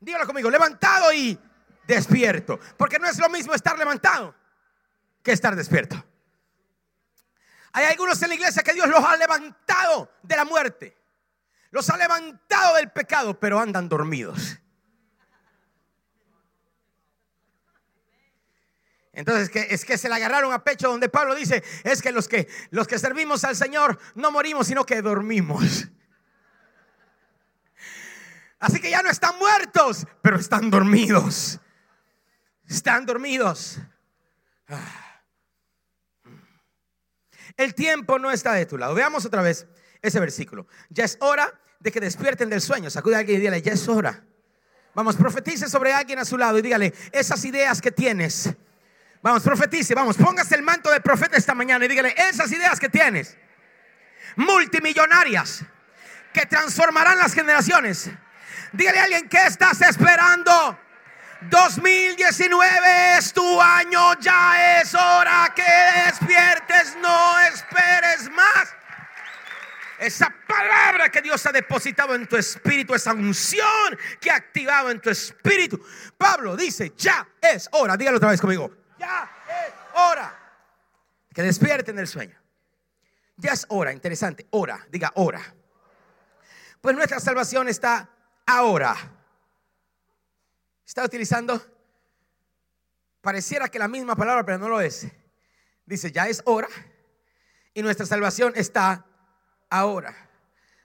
Dígalo 0.00 0.26
conmigo, 0.26 0.50
levantado 0.50 1.12
y 1.12 1.38
despierto. 1.86 2.58
Porque 2.76 2.98
no 2.98 3.08
es 3.08 3.18
lo 3.18 3.28
mismo 3.28 3.54
estar 3.54 3.78
levantado 3.78 4.34
que 5.22 5.32
estar 5.32 5.54
despierto. 5.54 6.04
Hay 7.72 7.86
algunos 7.86 8.20
en 8.22 8.28
la 8.28 8.34
iglesia 8.34 8.62
que 8.62 8.74
Dios 8.74 8.88
los 8.88 9.04
ha 9.04 9.16
levantado 9.16 10.12
de 10.22 10.36
la 10.36 10.44
muerte. 10.44 10.96
Los 11.70 11.88
ha 11.88 11.96
levantado 11.96 12.76
del 12.76 12.90
pecado, 12.90 13.38
pero 13.38 13.58
andan 13.58 13.88
dormidos. 13.88 14.58
Entonces 19.12 19.50
es 19.68 19.84
que 19.84 19.98
se 19.98 20.08
le 20.08 20.14
agarraron 20.14 20.52
a 20.52 20.64
pecho 20.64 20.88
donde 20.88 21.08
Pablo 21.08 21.34
dice, 21.34 21.62
es 21.84 22.00
que 22.00 22.12
los 22.12 22.28
que 22.28 22.48
los 22.70 22.86
que 22.86 22.98
servimos 22.98 23.44
al 23.44 23.56
Señor 23.56 23.98
no 24.14 24.30
morimos, 24.30 24.66
sino 24.66 24.86
que 24.86 25.02
dormimos. 25.02 25.88
Así 28.58 28.80
que 28.80 28.90
ya 28.90 29.02
no 29.02 29.10
están 29.10 29.38
muertos, 29.38 30.06
pero 30.22 30.38
están 30.38 30.70
dormidos. 30.70 31.60
Están 32.66 33.04
dormidos. 33.04 33.80
El 37.56 37.74
tiempo 37.74 38.18
no 38.18 38.30
está 38.30 38.54
de 38.54 38.64
tu 38.64 38.78
lado. 38.78 38.94
Veamos 38.94 39.26
otra 39.26 39.42
vez 39.42 39.66
ese 40.00 40.20
versículo. 40.20 40.66
Ya 40.88 41.04
es 41.04 41.18
hora 41.20 41.60
de 41.80 41.92
que 41.92 42.00
despierten 42.00 42.48
del 42.48 42.62
sueño. 42.62 42.88
Sacude 42.88 43.16
a 43.16 43.18
alguien 43.18 43.38
y 43.38 43.40
dígale, 43.40 43.60
ya 43.60 43.72
es 43.72 43.88
hora. 43.88 44.24
Vamos, 44.94 45.16
profetice 45.16 45.68
sobre 45.68 45.92
alguien 45.92 46.18
a 46.18 46.24
su 46.24 46.38
lado 46.38 46.58
y 46.58 46.62
dígale, 46.62 46.94
esas 47.12 47.44
ideas 47.44 47.80
que 47.80 47.90
tienes 47.90 48.54
Vamos, 49.22 49.44
profetice, 49.44 49.94
vamos, 49.94 50.16
póngase 50.16 50.56
el 50.56 50.62
manto 50.62 50.90
de 50.90 51.00
profeta 51.00 51.36
esta 51.36 51.54
mañana 51.54 51.84
y 51.84 51.88
dígale 51.88 52.12
esas 52.16 52.50
ideas 52.50 52.80
que 52.80 52.88
tienes, 52.88 53.36
multimillonarias, 54.34 55.62
que 56.32 56.44
transformarán 56.46 57.18
las 57.18 57.32
generaciones. 57.32 58.10
Dígale 58.72 58.98
a 58.98 59.04
alguien, 59.04 59.28
¿qué 59.28 59.46
estás 59.46 59.80
esperando? 59.82 60.76
2019 61.42 63.18
es 63.18 63.32
tu 63.32 63.60
año, 63.60 64.18
ya 64.18 64.80
es 64.80 64.92
hora 64.92 65.52
que 65.54 65.62
despiertes, 66.06 66.96
no 67.00 67.38
esperes 67.42 68.28
más. 68.32 68.74
Esa 70.00 70.34
palabra 70.48 71.10
que 71.10 71.22
Dios 71.22 71.46
ha 71.46 71.52
depositado 71.52 72.16
en 72.16 72.26
tu 72.26 72.36
espíritu, 72.36 72.92
esa 72.92 73.12
unción 73.12 73.96
que 74.20 74.32
ha 74.32 74.36
activado 74.36 74.90
en 74.90 75.00
tu 75.00 75.10
espíritu. 75.10 75.80
Pablo 76.18 76.56
dice, 76.56 76.92
ya 76.96 77.24
es 77.40 77.68
hora, 77.70 77.96
dígalo 77.96 78.16
otra 78.16 78.30
vez 78.30 78.40
conmigo, 78.40 78.81
ya 79.02 79.30
es 79.66 79.74
hora. 79.94 80.38
Que 81.34 81.42
despierten 81.42 81.96
del 81.96 82.06
sueño. 82.06 82.38
Ya 83.36 83.52
es 83.52 83.66
hora, 83.68 83.92
interesante, 83.92 84.46
hora, 84.50 84.86
diga 84.90 85.10
hora. 85.16 85.42
Pues 86.80 86.94
nuestra 86.94 87.18
salvación 87.18 87.68
está 87.68 88.08
ahora. 88.46 88.94
Está 90.86 91.04
utilizando, 91.04 91.60
pareciera 93.20 93.68
que 93.68 93.78
la 93.78 93.88
misma 93.88 94.14
palabra, 94.14 94.44
pero 94.44 94.58
no 94.58 94.68
lo 94.68 94.80
es. 94.80 95.06
Dice, 95.86 96.12
ya 96.12 96.28
es 96.28 96.42
hora 96.44 96.68
y 97.74 97.82
nuestra 97.82 98.06
salvación 98.06 98.52
está 98.54 99.06
ahora. 99.70 100.14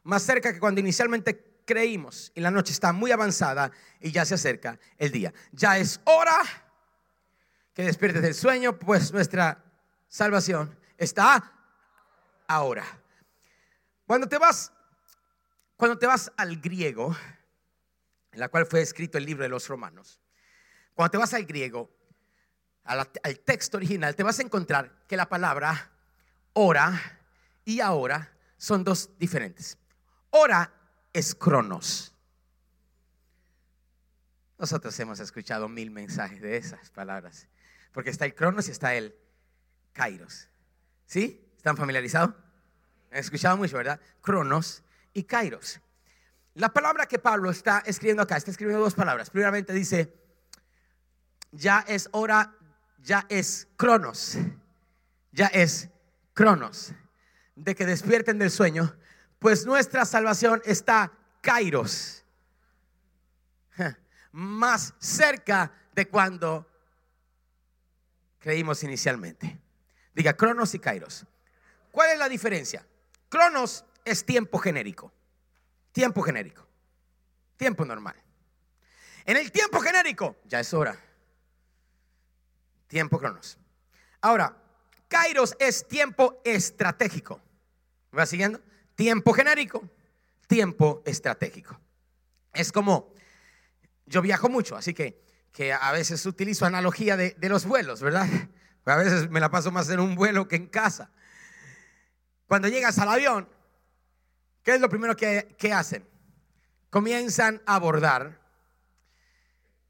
Más 0.04 0.24
cerca 0.24 0.54
que 0.54 0.60
cuando 0.60 0.80
inicialmente 0.80 1.62
creímos 1.66 2.32
y 2.34 2.40
la 2.40 2.50
noche 2.50 2.72
está 2.72 2.94
muy 2.94 3.12
avanzada 3.12 3.72
y 4.00 4.12
ya 4.12 4.26
se 4.26 4.36
acerca 4.36 4.80
el 4.98 5.12
día. 5.12 5.34
Ya 5.52 5.78
es 5.78 6.00
hora 6.06 6.42
que 7.78 7.84
despiertes 7.84 8.24
del 8.24 8.34
sueño, 8.34 8.80
pues 8.80 9.14
nuestra 9.14 9.64
salvación 10.08 10.76
está 10.98 11.54
ahora. 12.48 12.84
Cuando 14.08 14.28
te 14.28 14.40
vas, 14.40 14.74
cuando 15.76 15.96
te 16.00 16.08
vas 16.08 16.32
al 16.38 16.60
griego, 16.60 17.16
en 18.32 18.40
la 18.40 18.50
cual 18.50 18.66
fue 18.66 18.82
escrito 18.82 19.20
el 19.20 19.28
libro 19.28 19.44
de 19.44 19.50
los 19.50 19.68
romanos, 19.68 20.20
cuando 20.96 21.12
te 21.12 21.18
vas 21.20 21.36
al 21.36 21.46
griego, 21.46 21.96
al, 22.84 23.08
al 23.22 23.40
texto 23.42 23.78
original, 23.78 24.16
te 24.16 24.24
vas 24.24 24.40
a 24.40 24.42
encontrar 24.42 25.06
que 25.08 25.16
la 25.16 25.30
palabra 25.30 25.92
hora 26.54 27.00
y 27.64 27.80
ahora 27.80 28.36
son 28.58 28.84
dos 28.84 29.12
diferentes. 29.20 29.78
Hora 30.32 30.74
es 31.14 31.36
cronos. 31.36 32.12
Nosotros 34.58 35.00
hemos 35.00 35.20
escuchado 35.20 35.70
mil 35.70 35.92
mensajes 35.92 36.42
de 36.42 36.58
esas 36.58 36.90
palabras. 36.90 37.48
Porque 37.98 38.12
está 38.12 38.26
el 38.26 38.36
Cronos 38.36 38.68
y 38.68 38.72
está 38.72 38.94
el 38.94 39.16
Kairos. 39.92 40.48
¿Sí? 41.08 41.52
¿Están 41.58 41.76
familiarizados? 41.76 42.36
He 43.10 43.18
escuchado 43.18 43.58
mucho, 43.58 43.76
¿verdad? 43.76 44.00
Cronos 44.22 44.84
y 45.14 45.24
Kairos. 45.24 45.82
La 46.54 46.70
palabra 46.70 47.08
que 47.08 47.18
Pablo 47.18 47.50
está 47.50 47.80
escribiendo 47.88 48.22
acá, 48.22 48.38
está 48.38 48.52
escribiendo 48.52 48.84
dos 48.84 48.94
palabras. 48.94 49.32
Primeramente 49.32 49.74
dice, 49.74 50.14
ya 51.52 51.84
es 51.88 52.08
hora, 52.12 52.54
ya 53.00 53.26
es 53.30 53.68
Cronos, 53.78 54.38
ya 55.32 55.48
es 55.48 55.90
Cronos, 56.36 56.94
de 57.56 57.74
que 57.74 57.88
despierten 57.88 58.38
del 58.38 58.52
sueño, 58.52 58.96
pues 59.40 59.66
nuestra 59.66 60.06
salvación 60.06 60.62
está 60.66 61.14
Kairos, 61.42 62.24
más 64.32 64.94
cerca 65.00 65.72
de 65.96 66.08
cuando 66.08 66.68
creímos 68.48 68.82
inicialmente. 68.84 69.60
Diga 70.14 70.32
Cronos 70.32 70.74
y 70.74 70.80
Kairos. 70.80 71.26
¿Cuál 71.92 72.12
es 72.12 72.18
la 72.18 72.30
diferencia? 72.30 72.88
Cronos 73.28 73.84
es 74.06 74.26
tiempo 74.26 74.58
genérico. 74.58 75.12
Tiempo 75.92 76.22
genérico. 76.22 76.66
Tiempo 77.58 77.84
normal. 77.84 78.16
En 79.26 79.36
el 79.36 79.52
tiempo 79.52 79.82
genérico, 79.82 80.38
ya 80.46 80.62
es 80.62 80.74
hora. 80.74 80.98
Tiempo 82.88 83.20
Cronos. 83.20 83.58
Ahora, 84.22 84.56
Kairos 85.10 85.54
es 85.60 85.86
tiempo 85.86 86.42
estratégico. 86.46 87.42
¿Me 88.12 88.20
va 88.20 88.26
siguiendo? 88.26 88.62
Tiempo 88.96 89.34
genérico, 89.34 89.90
tiempo 90.48 91.04
estratégico. 91.06 91.78
Es 92.54 92.72
como, 92.72 93.14
yo 94.06 94.22
viajo 94.22 94.48
mucho, 94.48 94.78
así 94.78 94.94
que 94.94 95.27
que 95.58 95.74
a 95.74 95.92
veces 95.92 96.24
utilizo 96.28 96.68
analogía 96.68 97.18
de, 97.18 97.36
los 97.50 97.66
vuelos, 97.66 98.00
¿verdad? 98.00 98.28
a 98.86 98.96
veces 98.96 99.28
me 99.32 99.40
la 99.40 99.50
paso 99.50 99.72
más 99.72 99.90
en 99.90 100.00
un 100.00 100.14
vuelo 100.14 100.48
que 100.48 100.56
en 100.56 100.68
casa. 100.68 101.10
Cuando 102.46 102.68
llegas 102.68 103.00
al 103.00 103.10
avión, 103.10 103.50
¿qué 104.62 104.76
es 104.76 104.82
lo 104.82 104.88
primero 104.88 105.16
que, 105.16 105.56
que 105.58 105.74
hacen? 105.74 106.08
Comienzan 106.92 107.60
a 107.66 107.74
abordar. 107.74 108.40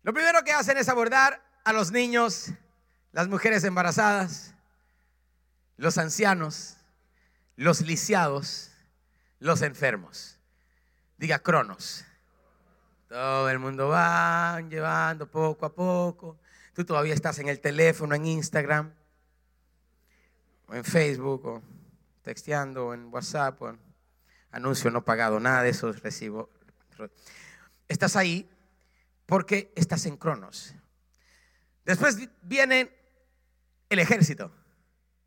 Lo 0.04 0.14
primero 0.14 0.42
que 0.46 0.54
hacen 0.54 0.78
es 0.78 0.88
abordar 0.88 1.44
a 1.66 1.74
los 1.74 1.92
niños, 1.92 2.54
las 3.12 3.28
mujeres 3.28 3.66
embarazadas, 3.66 4.54
los 5.76 5.98
ancianos, 5.98 6.78
los 7.58 7.82
lisiados, 7.82 8.72
los 9.40 9.62
enfermos. 9.62 10.40
Diga 11.18 11.40
Cronos. 11.40 12.06
Todo 13.08 13.50
el 13.50 13.60
mundo 13.60 13.88
va 13.88 14.60
llevando 14.62 15.32
poco 15.32 15.66
a 15.66 15.74
poco. 15.74 16.40
Tú 16.74 16.84
todavía 16.84 17.14
estás 17.14 17.40
en 17.40 17.48
el 17.48 17.62
teléfono, 17.62 18.14
en 18.14 18.26
Instagram, 18.26 18.94
o 20.68 20.76
en 20.76 20.84
Facebook, 20.84 21.46
o 21.46 21.62
texteando, 22.22 22.88
o 22.88 22.94
en 22.94 23.06
WhatsApp, 23.12 23.62
o 23.62 23.78
anuncio 24.52 24.92
no 24.92 25.06
pagado, 25.06 25.40
nada 25.40 25.64
de 25.64 25.70
eso 25.70 25.92
recibo. 25.94 26.50
Estás 27.88 28.18
ahí 28.18 28.50
porque 29.26 29.72
estás 29.76 30.06
en 30.06 30.18
Cronos. 30.18 30.76
Después 31.86 32.18
viene 32.42 32.92
el 33.90 34.00
ejército, 34.00 34.52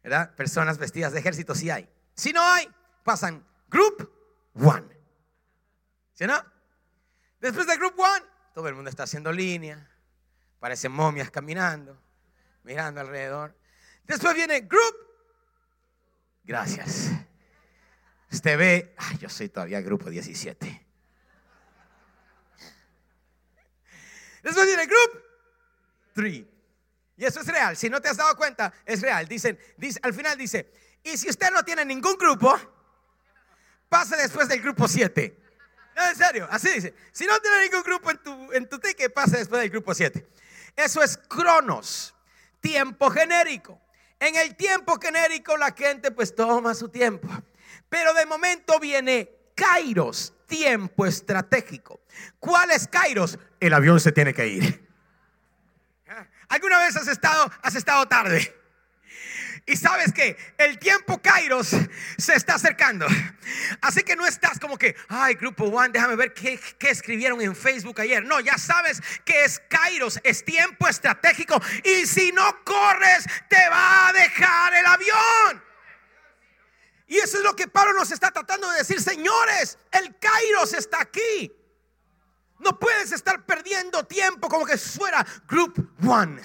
¿verdad? 0.02 0.34
Personas 0.34 0.76
vestidas 0.76 1.14
de 1.14 1.20
ejército, 1.20 1.54
si 1.54 1.70
hay. 1.70 1.88
Si 2.14 2.32
no 2.34 2.42
hay, 2.42 2.68
pasan 3.02 3.42
Group 3.70 4.10
One. 4.54 4.86
¿Sí 6.12 6.26
no? 6.26 6.49
Después 7.40 7.66
del 7.66 7.78
Group 7.78 7.98
One, 7.98 8.24
todo 8.54 8.68
el 8.68 8.74
mundo 8.74 8.90
está 8.90 9.04
haciendo 9.04 9.32
línea, 9.32 9.88
parecen 10.58 10.92
momias 10.92 11.30
caminando, 11.30 12.00
mirando 12.62 13.00
alrededor. 13.00 13.56
Después 14.04 14.34
viene 14.34 14.60
Group. 14.60 14.94
Gracias. 16.44 17.10
Usted 18.30 18.58
ve, 18.58 18.94
yo 19.18 19.28
soy 19.28 19.48
todavía 19.48 19.80
grupo 19.80 20.10
17. 20.10 20.86
Después 24.42 24.66
viene 24.66 24.86
Group 24.86 25.24
3. 26.14 26.44
Y 27.16 27.24
eso 27.24 27.40
es 27.40 27.46
real. 27.46 27.76
Si 27.76 27.88
no 27.88 28.00
te 28.00 28.08
has 28.08 28.16
dado 28.16 28.36
cuenta, 28.36 28.72
es 28.84 29.00
real. 29.00 29.26
Dicen, 29.26 29.58
dice, 29.76 29.98
al 30.02 30.14
final 30.14 30.36
dice, 30.36 30.72
y 31.02 31.16
si 31.16 31.28
usted 31.28 31.50
no 31.50 31.64
tiene 31.64 31.84
ningún 31.84 32.16
grupo, 32.16 32.58
pase 33.88 34.16
después 34.16 34.48
del 34.48 34.60
grupo 34.60 34.86
7. 34.86 35.39
En 36.08 36.16
serio, 36.16 36.48
así 36.50 36.70
dice. 36.70 36.94
Si 37.12 37.26
no 37.26 37.38
tiene 37.40 37.64
ningún 37.64 37.82
grupo 37.82 38.10
en 38.10 38.18
tu, 38.18 38.52
en 38.52 38.68
tu 38.68 38.78
ticket, 38.78 39.12
pase 39.12 39.38
después 39.38 39.60
del 39.60 39.70
grupo 39.70 39.94
7. 39.94 40.26
Eso 40.76 41.02
es 41.02 41.16
cronos, 41.16 42.14
tiempo 42.60 43.10
genérico. 43.10 43.80
En 44.18 44.36
el 44.36 44.54
tiempo 44.54 44.98
genérico 45.00 45.56
la 45.56 45.72
gente 45.72 46.10
pues 46.10 46.34
toma 46.34 46.74
su 46.74 46.88
tiempo. 46.88 47.28
Pero 47.88 48.14
de 48.14 48.26
momento 48.26 48.78
viene 48.78 49.30
Kairos, 49.54 50.32
tiempo 50.46 51.06
estratégico. 51.06 52.00
¿Cuál 52.38 52.70
es 52.70 52.86
Kairos? 52.88 53.38
El 53.58 53.74
avión 53.74 54.00
se 54.00 54.12
tiene 54.12 54.32
que 54.32 54.46
ir. 54.46 54.88
¿Alguna 56.48 56.78
vez 56.80 56.96
has 56.96 57.08
estado, 57.08 57.50
has 57.62 57.74
estado 57.74 58.06
tarde? 58.06 58.59
Y 59.66 59.76
sabes 59.76 60.12
que 60.12 60.36
el 60.58 60.78
tiempo 60.78 61.20
Kairos 61.20 61.76
se 62.18 62.34
está 62.34 62.54
acercando. 62.54 63.06
Así 63.80 64.02
que 64.02 64.16
no 64.16 64.26
estás 64.26 64.58
como 64.58 64.76
que, 64.76 64.96
ay, 65.08 65.34
grupo 65.34 65.64
One, 65.64 65.90
déjame 65.90 66.16
ver 66.16 66.34
qué, 66.34 66.60
escribieron 66.80 67.40
en 67.40 67.54
Facebook 67.54 68.00
ayer. 68.00 68.24
No, 68.24 68.40
ya 68.40 68.58
sabes 68.58 69.00
que 69.24 69.44
es 69.44 69.60
Kairos, 69.68 70.18
es 70.24 70.44
tiempo 70.44 70.88
estratégico. 70.88 71.60
Y 71.84 72.06
si 72.06 72.32
no 72.32 72.64
corres, 72.64 73.24
te 73.48 73.68
va 73.68 74.08
a 74.08 74.12
dejar 74.12 74.74
el 74.74 74.86
avión. 74.86 75.64
Y 77.06 77.18
eso 77.18 77.38
es 77.38 77.44
lo 77.44 77.56
que 77.56 77.68
Pablo 77.68 77.92
nos 77.94 78.12
está 78.12 78.30
tratando 78.30 78.70
de 78.70 78.78
decir, 78.78 79.00
señores, 79.00 79.78
el 79.90 80.16
Kairos 80.18 80.72
está 80.74 81.00
aquí. 81.00 81.52
No 82.60 82.78
puedes 82.78 83.10
estar 83.12 83.44
perdiendo 83.46 84.04
tiempo 84.04 84.48
como 84.48 84.66
que 84.66 84.76
fuera 84.76 85.26
Group 85.48 85.92
One. 86.06 86.40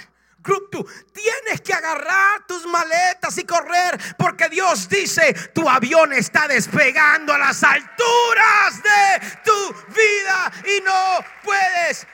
Group 0.45 0.69
2. 0.71 0.85
Tienes 1.11 1.61
que 1.61 1.73
agarrar 1.73 2.45
tus 2.47 2.65
maletas 2.67 3.37
y 3.37 3.43
correr 3.43 3.99
porque 4.17 4.47
Dios 4.47 4.87
dice, 4.87 5.33
tu 5.53 5.67
avión 5.67 6.13
está 6.13 6.47
despegando 6.47 7.33
a 7.33 7.39
las 7.39 7.63
alturas 7.63 8.83
de 8.83 9.27
tu 9.43 9.73
vida 9.91 10.51
y 10.65 10.83
no 10.83 11.25
puedes 11.43 12.05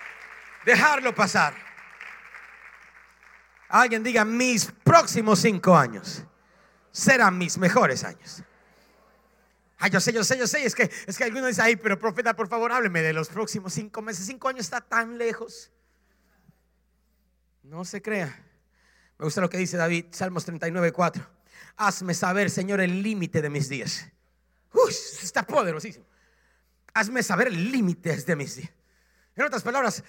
dejarlo 0.65 1.13
pasar. 1.13 1.53
Alguien 3.67 4.03
diga, 4.03 4.23
mis 4.25 4.71
próximos 4.83 5.39
cinco 5.39 5.75
años 5.75 6.23
serán 6.91 7.37
mis 7.37 7.57
mejores 7.57 8.03
años. 8.03 8.43
Ay, 9.77 9.89
yo 9.89 9.99
sé, 9.99 10.13
yo 10.13 10.23
sé, 10.23 10.37
yo 10.37 10.47
sé. 10.47 10.63
Es 10.63 10.75
que, 10.75 10.89
es 11.07 11.17
que 11.17 11.23
alguno 11.23 11.47
dice, 11.47 11.61
ay, 11.61 11.75
pero 11.75 11.97
profeta, 11.97 12.35
por 12.35 12.47
favor, 12.47 12.71
hábleme 12.71 13.01
de 13.01 13.13
los 13.13 13.29
próximos 13.29 13.73
cinco 13.73 14.01
meses. 14.01 14.25
Cinco 14.25 14.47
años 14.47 14.65
está 14.65 14.79
tan 14.79 15.17
lejos. 15.17 15.71
No 17.63 17.85
se 17.85 18.01
crea. 18.01 18.27
Me 19.17 19.25
gusta 19.25 19.41
lo 19.41 19.49
que 19.49 19.57
dice 19.57 19.77
David, 19.77 20.05
Salmos 20.11 20.45
39, 20.45 20.91
4. 20.91 21.29
Hazme 21.77 22.13
saber, 22.13 22.49
Señor, 22.49 22.81
el 22.81 23.03
límite 23.03 23.41
de 23.41 23.49
mis 23.49 23.69
días. 23.69 24.07
Uy, 24.73 24.91
está 25.21 25.43
poderosísimo. 25.43 26.05
Hazme 26.93 27.21
saber 27.23 27.47
el 27.47 27.71
límite 27.71 28.17
de 28.17 28.35
mis 28.35 28.55
días. 28.55 28.71
En 29.35 29.45
otras 29.45 29.63
palabras, 29.63 30.03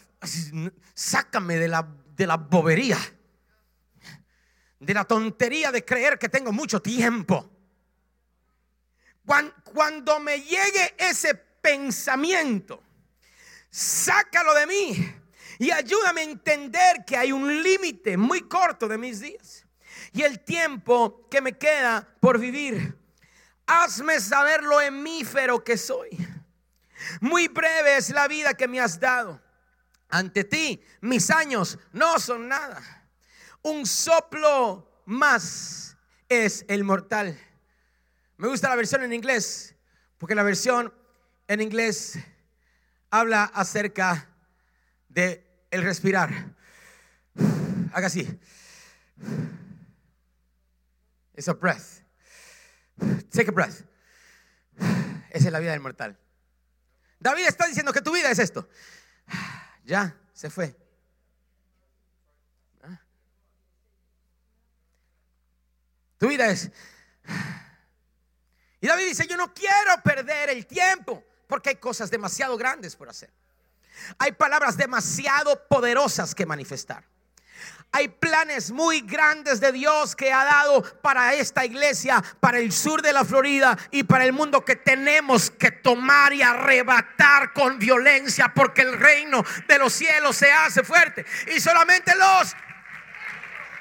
sácame 0.94 1.56
de 1.56 1.68
la, 1.68 1.86
de 2.16 2.26
la 2.26 2.36
bobería, 2.36 2.98
de 4.80 4.94
la 4.94 5.04
tontería 5.04 5.70
de 5.70 5.84
creer 5.84 6.18
que 6.18 6.28
tengo 6.28 6.52
mucho 6.52 6.80
tiempo. 6.80 7.48
Cuando 9.64 10.18
me 10.20 10.40
llegue 10.40 10.94
ese 10.98 11.34
pensamiento, 11.34 12.82
sácalo 13.70 14.54
de 14.54 14.66
mí 14.66 15.21
y 15.58 15.70
ayúdame 15.70 16.22
a 16.22 16.24
entender 16.24 17.04
que 17.06 17.16
hay 17.16 17.32
un 17.32 17.62
límite 17.62 18.16
muy 18.16 18.42
corto 18.42 18.88
de 18.88 18.98
mis 18.98 19.20
días 19.20 19.66
y 20.12 20.22
el 20.22 20.40
tiempo 20.40 21.28
que 21.30 21.40
me 21.40 21.56
queda 21.56 22.06
por 22.20 22.38
vivir. 22.38 22.98
Hazme 23.66 24.20
saber 24.20 24.62
lo 24.62 24.80
hemífero 24.80 25.62
que 25.62 25.76
soy. 25.76 26.10
Muy 27.20 27.48
breve 27.48 27.96
es 27.96 28.10
la 28.10 28.28
vida 28.28 28.54
que 28.54 28.68
me 28.68 28.80
has 28.80 28.98
dado. 28.98 29.40
Ante 30.08 30.44
ti 30.44 30.82
mis 31.00 31.30
años 31.30 31.78
no 31.92 32.18
son 32.18 32.48
nada. 32.48 33.08
Un 33.62 33.86
soplo 33.86 35.02
más 35.06 35.96
es 36.28 36.64
el 36.68 36.84
mortal. 36.84 37.38
Me 38.36 38.48
gusta 38.48 38.68
la 38.68 38.76
versión 38.76 39.02
en 39.02 39.12
inglés, 39.12 39.74
porque 40.18 40.34
la 40.34 40.42
versión 40.42 40.92
en 41.46 41.60
inglés 41.60 42.18
habla 43.10 43.44
acerca 43.44 44.31
de 45.12 45.66
el 45.70 45.82
respirar. 45.82 46.54
Haga 47.92 48.06
así. 48.06 48.40
Es 51.34 51.48
a 51.48 51.52
breath. 51.52 52.02
Take 53.30 53.48
a 53.48 53.52
breath. 53.52 53.84
Esa 55.30 55.46
es 55.46 55.52
la 55.52 55.60
vida 55.60 55.72
del 55.72 55.80
mortal. 55.80 56.18
David 57.18 57.46
está 57.46 57.66
diciendo 57.66 57.92
que 57.92 58.02
tu 58.02 58.12
vida 58.12 58.30
es 58.30 58.38
esto. 58.38 58.68
Ya, 59.84 60.16
se 60.32 60.50
fue. 60.50 60.76
Tu 66.18 66.28
vida 66.28 66.46
es... 66.46 66.70
Y 68.80 68.86
David 68.86 69.06
dice, 69.06 69.26
yo 69.26 69.36
no 69.36 69.52
quiero 69.52 70.00
perder 70.04 70.50
el 70.50 70.66
tiempo 70.66 71.24
porque 71.46 71.70
hay 71.70 71.76
cosas 71.76 72.10
demasiado 72.10 72.56
grandes 72.56 72.96
por 72.96 73.08
hacer. 73.08 73.32
Hay 74.18 74.32
palabras 74.32 74.76
demasiado 74.76 75.66
poderosas 75.68 76.34
que 76.34 76.46
manifestar. 76.46 77.04
Hay 77.94 78.08
planes 78.08 78.70
muy 78.70 79.02
grandes 79.02 79.60
de 79.60 79.70
Dios 79.70 80.16
que 80.16 80.32
ha 80.32 80.44
dado 80.44 80.82
para 81.02 81.34
esta 81.34 81.66
iglesia, 81.66 82.24
para 82.40 82.58
el 82.58 82.72
sur 82.72 83.02
de 83.02 83.12
la 83.12 83.22
Florida 83.22 83.76
y 83.90 84.04
para 84.04 84.24
el 84.24 84.32
mundo 84.32 84.64
que 84.64 84.76
tenemos 84.76 85.50
que 85.50 85.70
tomar 85.70 86.32
y 86.32 86.40
arrebatar 86.40 87.52
con 87.52 87.78
violencia 87.78 88.50
porque 88.54 88.80
el 88.80 88.98
reino 88.98 89.44
de 89.68 89.78
los 89.78 89.92
cielos 89.92 90.36
se 90.36 90.50
hace 90.50 90.82
fuerte. 90.82 91.26
Y 91.54 91.60
solamente 91.60 92.14
los, 92.16 92.56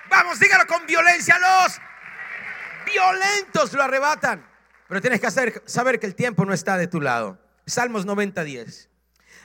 vamos, 0.10 0.40
dígalo 0.40 0.68
con 0.68 0.86
violencia, 0.86 1.40
los 1.40 1.80
violentos 2.86 3.72
lo 3.72 3.82
arrebatan. 3.82 4.46
Pero 4.90 5.00
tienes 5.00 5.22
que 5.22 5.62
saber 5.66 6.00
que 6.02 6.06
el 6.06 6.16
tiempo 6.16 6.44
no 6.44 6.54
está 6.54 6.76
de 6.76 6.88
tu 6.88 7.00
lado. 7.00 7.40
Salmos 7.66 8.06
90, 8.06 8.44
10. 8.44 8.91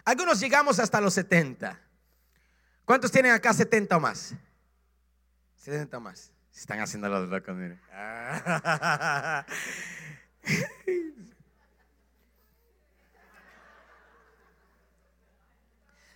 Algunos 0.06 0.38
llegamos 0.38 0.78
hasta 0.78 1.00
los 1.00 1.14
70. 1.14 1.80
¿Cuántos 2.84 3.10
tienen 3.10 3.32
acá 3.32 3.52
70 3.52 3.96
o 3.96 4.00
más? 4.00 4.34
70 5.56 5.98
o 5.98 6.00
más. 6.00 6.32
están 6.54 6.78
haciendo 6.78 7.08
los 7.08 7.28
locos, 7.28 7.54
miren. 7.56 7.80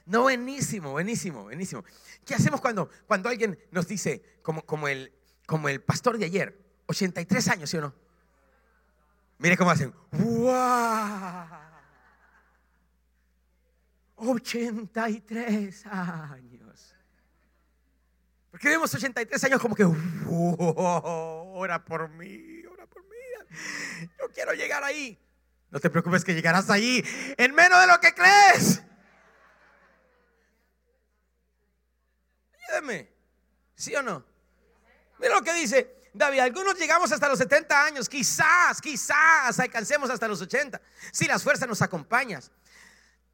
No, 0.06 0.22
buenísimo, 0.22 0.90
buenísimo, 0.90 1.44
buenísimo. 1.44 1.84
¿Qué 2.26 2.34
hacemos 2.34 2.60
cuando, 2.60 2.90
cuando 3.06 3.28
alguien 3.28 3.56
nos 3.70 3.86
dice, 3.86 4.40
como, 4.42 4.62
como, 4.66 4.88
el, 4.88 5.12
como 5.46 5.68
el 5.68 5.80
pastor 5.80 6.18
de 6.18 6.24
ayer, 6.24 6.60
83 6.86 7.48
años, 7.48 7.70
¿sí 7.70 7.76
o 7.76 7.80
no? 7.80 7.94
Mire 9.38 9.56
cómo 9.56 9.70
hacen. 9.70 9.94
¡Wow! 10.10 11.69
83 14.20 15.86
años. 15.86 16.94
Porque 18.50 18.68
vemos 18.68 18.92
83 18.92 19.44
años 19.44 19.60
como 19.60 19.74
que, 19.74 19.84
ora 19.84 21.84
por 21.84 22.08
mí, 22.10 22.64
ora 22.66 22.86
por 22.86 23.02
mí. 23.04 23.16
Yo 24.18 24.28
quiero 24.34 24.52
llegar 24.52 24.84
ahí. 24.84 25.18
No 25.70 25.78
te 25.78 25.88
preocupes 25.88 26.24
que 26.24 26.34
llegarás 26.34 26.68
ahí 26.68 27.02
en 27.36 27.54
menos 27.54 27.80
de 27.80 27.86
lo 27.86 28.00
que 28.00 28.12
crees. 28.12 28.82
Ayúdame. 32.68 33.08
¿Sí 33.74 33.94
o 33.94 34.02
no? 34.02 34.24
Mira 35.18 35.34
lo 35.34 35.42
que 35.42 35.54
dice 35.54 36.10
David. 36.12 36.40
Algunos 36.40 36.76
llegamos 36.76 37.12
hasta 37.12 37.28
los 37.28 37.38
70 37.38 37.84
años. 37.84 38.08
Quizás, 38.08 38.80
quizás 38.80 39.60
alcancemos 39.60 40.10
hasta 40.10 40.26
los 40.26 40.42
80. 40.42 40.80
Si 41.12 41.26
las 41.26 41.42
fuerzas 41.42 41.68
nos 41.68 41.80
acompañan 41.82 42.42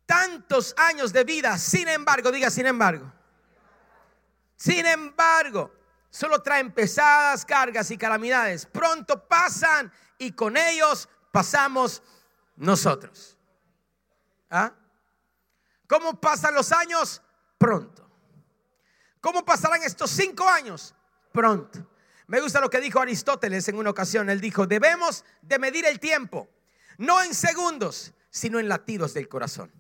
tantos 0.07 0.75
años 0.79 1.13
de 1.13 1.25
vida, 1.25 1.59
sin 1.59 1.89
embargo, 1.89 2.31
diga 2.33 2.49
sin 2.51 2.67
embargo, 2.67 3.13
sin 4.57 4.87
embargo, 4.87 5.75
solo 6.09 6.41
traen 6.43 6.73
pesadas 6.73 7.45
cargas 7.45 7.91
y 7.91 7.99
calamidades. 7.99 8.65
Pronto 8.65 9.29
pasan 9.29 9.93
y 10.19 10.33
con 10.33 10.57
ellos 10.57 11.09
pasamos 11.31 12.03
nosotros. 12.57 13.37
¿Ah? 14.49 14.73
¿Cómo 15.87 16.19
pasan 16.19 16.55
los 16.55 16.73
años? 16.73 17.21
Pronto. 17.59 18.09
¿Cómo 19.21 19.45
pasarán 19.45 19.83
estos 19.83 20.11
cinco 20.11 20.49
años? 20.49 20.95
Pronto. 21.33 21.87
Me 22.29 22.41
gusta 22.41 22.61
lo 22.61 22.71
que 22.71 22.81
dijo 22.81 23.01
Aristóteles 23.01 23.69
en 23.69 23.77
una 23.77 23.91
ocasión. 23.91 24.31
Él 24.31 24.41
dijo, 24.41 24.67
debemos 24.67 25.25
de 25.43 25.59
medir 25.59 25.85
el 25.85 26.01
tiempo, 26.01 26.49
no 26.99 27.23
en 27.23 27.35
segundos, 27.35 28.15
sino 28.31 28.59
en 28.59 28.69
latidos 28.69 29.15
del 29.15 29.29
corazón. 29.29 29.73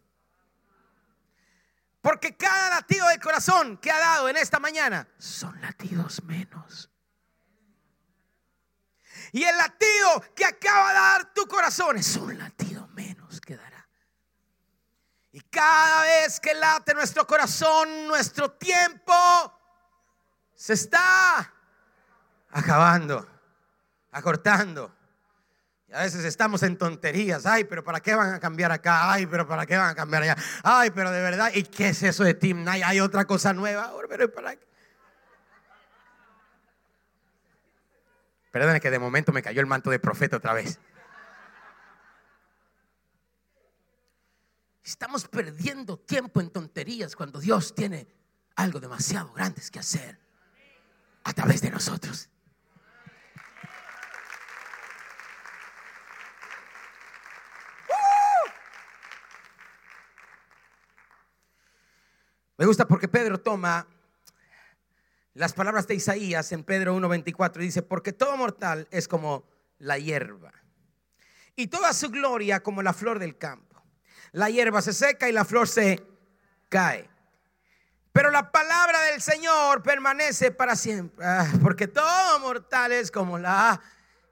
Porque 2.06 2.36
cada 2.36 2.70
latido 2.70 3.08
del 3.08 3.18
corazón 3.18 3.78
que 3.78 3.90
ha 3.90 3.98
dado 3.98 4.28
en 4.28 4.36
esta 4.36 4.60
mañana 4.60 5.08
son 5.18 5.60
latidos 5.60 6.22
menos. 6.22 6.88
Y 9.32 9.42
el 9.42 9.56
latido 9.56 10.22
que 10.36 10.44
acaba 10.44 10.90
de 10.90 10.94
dar 10.94 11.34
tu 11.34 11.48
corazón 11.48 11.96
es 11.96 12.14
un 12.14 12.38
latido 12.38 12.86
menos 12.94 13.40
que 13.40 13.56
dará. 13.56 13.88
cada 15.50 16.02
vez 16.02 16.38
que 16.38 16.54
late 16.54 16.94
nuestro 16.94 17.26
corazón, 17.26 18.06
nuestro 18.06 18.52
tiempo 18.52 19.12
se 20.54 20.74
está 20.74 21.52
acabando, 22.52 23.28
acortando. 24.12 24.95
A 25.96 26.02
veces 26.02 26.26
estamos 26.26 26.62
en 26.62 26.76
tonterías. 26.76 27.46
Ay, 27.46 27.64
pero 27.64 27.82
¿para 27.82 28.00
qué 28.00 28.14
van 28.14 28.34
a 28.34 28.38
cambiar 28.38 28.70
acá? 28.70 29.10
Ay, 29.10 29.24
pero 29.24 29.48
¿para 29.48 29.64
qué 29.64 29.78
van 29.78 29.88
a 29.88 29.94
cambiar 29.94 30.24
allá? 30.24 30.36
Ay, 30.62 30.90
pero 30.90 31.10
de 31.10 31.22
verdad. 31.22 31.50
¿Y 31.54 31.62
qué 31.62 31.88
es 31.88 32.02
eso 32.02 32.22
de 32.22 32.34
Team 32.34 32.64
Night? 32.64 32.84
Hay 32.84 33.00
otra 33.00 33.24
cosa 33.24 33.54
nueva. 33.54 33.90
Pero 34.06 34.30
¿para 34.30 34.56
qué? 34.56 34.66
Perdón, 38.50 38.78
que 38.78 38.90
de 38.90 38.98
momento 38.98 39.32
me 39.32 39.42
cayó 39.42 39.62
el 39.62 39.66
manto 39.66 39.88
de 39.88 39.98
profeta 39.98 40.36
otra 40.36 40.52
vez. 40.52 40.78
Estamos 44.84 45.26
perdiendo 45.28 45.98
tiempo 45.98 46.42
en 46.42 46.50
tonterías 46.50 47.16
cuando 47.16 47.40
Dios 47.40 47.74
tiene 47.74 48.06
algo 48.54 48.80
demasiado 48.80 49.32
grande 49.32 49.62
que 49.72 49.78
hacer 49.78 50.18
a 51.24 51.32
través 51.32 51.62
de 51.62 51.70
nosotros. 51.70 52.28
Me 62.58 62.64
gusta 62.66 62.86
porque 62.86 63.08
Pedro 63.08 63.38
toma 63.38 63.86
las 65.34 65.52
palabras 65.52 65.86
de 65.86 65.94
Isaías 65.94 66.50
en 66.52 66.64
Pedro 66.64 66.96
1.24 66.96 67.58
dice, 67.58 67.82
porque 67.82 68.14
todo 68.14 68.38
mortal 68.38 68.88
es 68.90 69.06
como 69.06 69.46
la 69.78 69.98
hierba 69.98 70.52
y 71.54 71.66
toda 71.66 71.92
su 71.92 72.08
gloria 72.08 72.62
como 72.62 72.82
la 72.82 72.94
flor 72.94 73.18
del 73.18 73.36
campo. 73.36 73.82
La 74.32 74.48
hierba 74.48 74.80
se 74.80 74.94
seca 74.94 75.28
y 75.28 75.32
la 75.32 75.44
flor 75.44 75.68
se 75.68 76.02
cae. 76.70 77.10
Pero 78.12 78.30
la 78.30 78.50
palabra 78.50 79.02
del 79.02 79.20
Señor 79.20 79.82
permanece 79.82 80.50
para 80.50 80.74
siempre, 80.74 81.26
ah, 81.26 81.46
porque 81.62 81.86
todo 81.86 82.40
mortal 82.40 82.92
es 82.92 83.10
como 83.10 83.38
la 83.38 83.78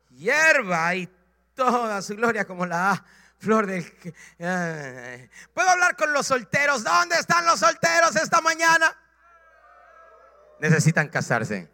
hierba 0.08 0.94
y 0.94 1.06
toda 1.54 2.00
su 2.00 2.16
gloria 2.16 2.46
como 2.46 2.64
la 2.64 3.04
flor 3.44 3.66
del... 3.66 3.84
¿Puedo 5.54 5.68
hablar 5.68 5.96
con 5.96 6.12
los 6.12 6.26
solteros? 6.26 6.82
¿Dónde 6.82 7.16
están 7.16 7.46
los 7.46 7.60
solteros 7.60 8.16
esta 8.16 8.40
mañana? 8.40 8.96
Necesitan 10.58 11.08
casarse. 11.08 11.70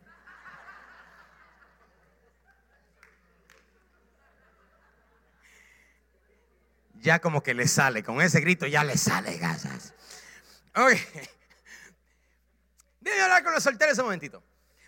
Ya 6.95 7.19
como 7.19 7.43
que 7.43 7.55
le 7.55 7.67
sale, 7.67 8.03
con 8.03 8.21
ese 8.21 8.41
grito 8.41 8.67
ya 8.67 8.85
le 8.85 8.99
sale 8.99 9.39
gasas. 9.39 9.95
Oye, 10.75 11.01
Debe 13.01 13.23
hablar 13.23 13.43
con 13.43 13.55
los 13.55 13.63
solteros 13.63 13.97
un 13.99 14.05
momentito. 14.05 14.43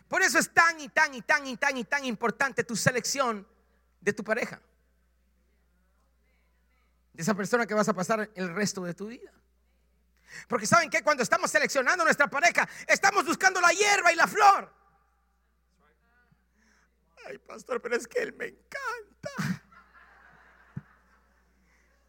Por 0.07 0.21
eso 0.21 0.39
es 0.39 0.53
tan 0.53 0.79
y 0.79 0.91
tan 0.91 1.15
y 1.15 1.23
tan 1.23 1.47
y 1.47 1.57
tan 1.57 1.77
y 1.79 1.85
tan 1.85 2.05
importante 2.05 2.65
tu 2.65 2.77
selección 2.77 3.49
de 4.01 4.13
tu 4.13 4.23
pareja 4.23 4.61
esa 7.23 7.35
persona 7.35 7.67
que 7.67 7.75
vas 7.75 7.89
a 7.89 7.95
pasar 7.95 8.31
el 8.35 8.55
resto 8.55 8.83
de 8.83 8.95
tu 8.95 9.07
vida. 9.07 9.33
Porque 10.49 10.67
saben 10.67 10.91
que 10.91 11.03
cuando 11.03 11.23
estamos 11.23 11.51
seleccionando 11.51 12.05
nuestra 12.05 12.29
pareja, 12.29 12.69
estamos 12.87 13.25
buscando 13.25 13.61
la 13.61 13.71
hierba 13.71 14.13
y 14.13 14.17
la 14.17 14.27
flor. 14.27 14.73
Ay, 17.27 17.39
pastor, 17.39 17.81
pero 17.81 17.97
es 17.97 18.07
que 18.07 18.21
él 18.21 18.33
me 18.35 18.47
encanta. 18.47 19.63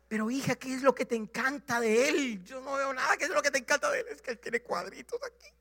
Pero 0.07 0.29
hija, 0.29 0.55
¿qué 0.55 0.73
es 0.73 0.81
lo 0.83 0.93
que 0.93 1.05
te 1.05 1.15
encanta 1.15 1.79
de 1.79 2.09
él? 2.09 2.43
Yo 2.43 2.61
no 2.61 2.73
veo 2.73 2.93
nada. 2.93 3.17
¿Qué 3.17 3.25
es 3.25 3.29
lo 3.31 3.41
que 3.41 3.51
te 3.51 3.57
encanta 3.59 3.89
de 3.89 4.01
él? 4.01 4.07
Es 4.09 4.21
que 4.21 4.31
él 4.31 4.39
tiene 4.39 4.61
cuadritos 4.61 5.19
aquí. 5.23 5.53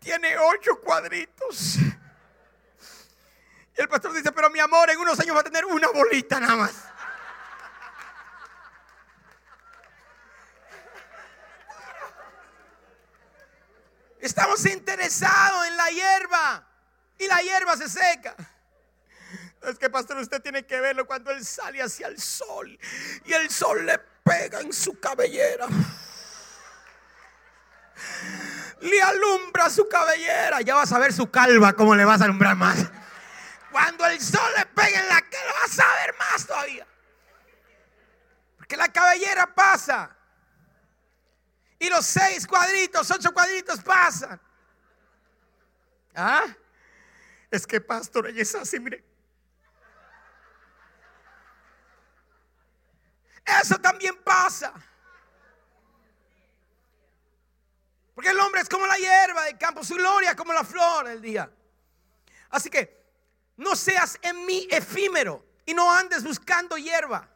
Tiene 0.00 0.36
ocho 0.38 0.80
cuadritos. 0.80 1.78
Y 3.76 3.82
el 3.82 3.88
pastor 3.88 4.12
dice, 4.14 4.32
pero 4.32 4.48
mi 4.48 4.58
amor, 4.58 4.88
en 4.90 4.98
unos 4.98 5.18
años 5.20 5.36
va 5.36 5.40
a 5.40 5.44
tener 5.44 5.64
una 5.66 5.88
bolita 5.88 6.40
nada 6.40 6.56
más. 6.56 6.72
Estamos 14.18 14.64
interesados 14.66 15.66
en 15.68 15.76
la 15.76 15.90
hierba 15.90 16.66
y 17.18 17.26
la 17.26 17.42
hierba 17.42 17.76
se 17.76 17.88
seca. 17.88 18.34
Es 19.62 19.78
que, 19.78 19.90
pastor, 19.90 20.16
usted 20.18 20.40
tiene 20.40 20.64
que 20.64 20.80
verlo 20.80 21.06
cuando 21.06 21.30
él 21.30 21.44
sale 21.44 21.82
hacia 21.82 22.06
el 22.08 22.20
sol 22.20 22.78
y 23.24 23.32
el 23.32 23.50
sol 23.50 23.84
le 23.84 23.98
pega 24.24 24.60
en 24.60 24.72
su 24.72 24.98
cabellera. 24.98 25.66
Le 28.80 29.02
alumbra 29.02 29.68
su 29.70 29.88
cabellera. 29.88 30.60
Ya 30.60 30.74
vas 30.74 30.92
a 30.92 30.98
ver 30.98 31.12
su 31.12 31.30
calva, 31.30 31.74
cómo 31.74 31.94
le 31.94 32.04
vas 32.04 32.20
a 32.20 32.24
alumbrar 32.24 32.56
más. 32.56 32.78
Cuando 33.76 34.06
el 34.06 34.18
sol 34.18 34.50
le 34.56 34.64
pegue 34.64 34.96
en 34.96 35.06
la 35.06 35.20
cara, 35.20 35.52
vas 35.62 35.78
a 35.78 35.94
ver 35.96 36.16
más 36.16 36.46
todavía. 36.46 36.86
Porque 38.56 38.74
la 38.74 38.88
cabellera 38.90 39.54
pasa. 39.54 40.16
Y 41.78 41.90
los 41.90 42.06
seis 42.06 42.46
cuadritos, 42.46 43.10
ocho 43.10 43.34
cuadritos 43.34 43.82
pasan. 43.82 44.40
¿Ah? 46.14 46.46
Es 47.50 47.66
que 47.66 47.78
pastor, 47.78 48.28
ella 48.28 48.40
es 48.40 48.54
así, 48.54 48.80
mire. 48.80 49.04
Eso 53.60 53.76
también 53.76 54.16
pasa. 54.24 54.72
Porque 58.14 58.30
el 58.30 58.40
hombre 58.40 58.62
es 58.62 58.70
como 58.70 58.86
la 58.86 58.96
hierba 58.96 59.44
del 59.44 59.58
campo, 59.58 59.84
su 59.84 59.96
gloria 59.96 60.34
como 60.34 60.54
la 60.54 60.64
flor 60.64 61.08
del 61.08 61.20
día. 61.20 61.50
Así 62.48 62.70
que 62.70 63.05
no 63.56 63.74
seas 63.74 64.18
en 64.22 64.44
mí 64.44 64.66
efímero 64.70 65.44
y 65.64 65.74
no 65.74 65.90
andes 65.92 66.22
buscando 66.22 66.76
hierba. 66.76 67.28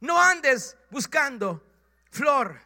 No 0.00 0.20
andes 0.20 0.76
buscando 0.90 1.62
flor. 2.10 2.60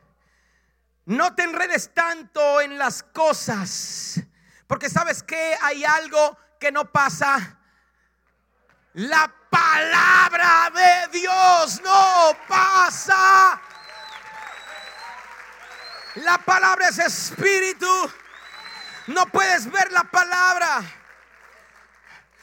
No 1.07 1.35
te 1.35 1.45
enredes 1.45 1.93
tanto 1.95 2.61
en 2.61 2.79
las 2.79 3.03
cosas. 3.03 4.21
Porque 4.67 4.89
sabes 4.89 5.23
que 5.23 5.57
hay 5.63 5.85
algo 5.85 6.37
que 6.59 6.71
no 6.71 6.91
pasa. 6.93 7.59
La 8.95 9.33
palabra 9.49 10.71
de 10.75 11.19
Dios 11.19 11.81
no 11.83 12.37
pasa. 12.47 13.61
La 16.17 16.39
palabra 16.39 16.89
es 16.89 16.99
espíritu. 16.99 18.13
No 19.07 19.27
puedes 19.27 19.71
ver 19.71 19.91
la 19.91 20.05
palabra. 20.05 21.00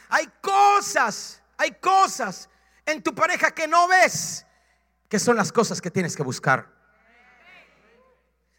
Hay 0.09 0.29
cosas, 0.41 1.41
hay 1.57 1.71
cosas 1.71 2.49
en 2.85 3.03
tu 3.03 3.13
pareja 3.13 3.51
que 3.51 3.67
no 3.67 3.87
ves, 3.87 4.45
que 5.09 5.19
son 5.19 5.35
las 5.35 5.51
cosas 5.51 5.81
que 5.81 5.91
tienes 5.91 6.15
que 6.15 6.23
buscar. 6.23 6.67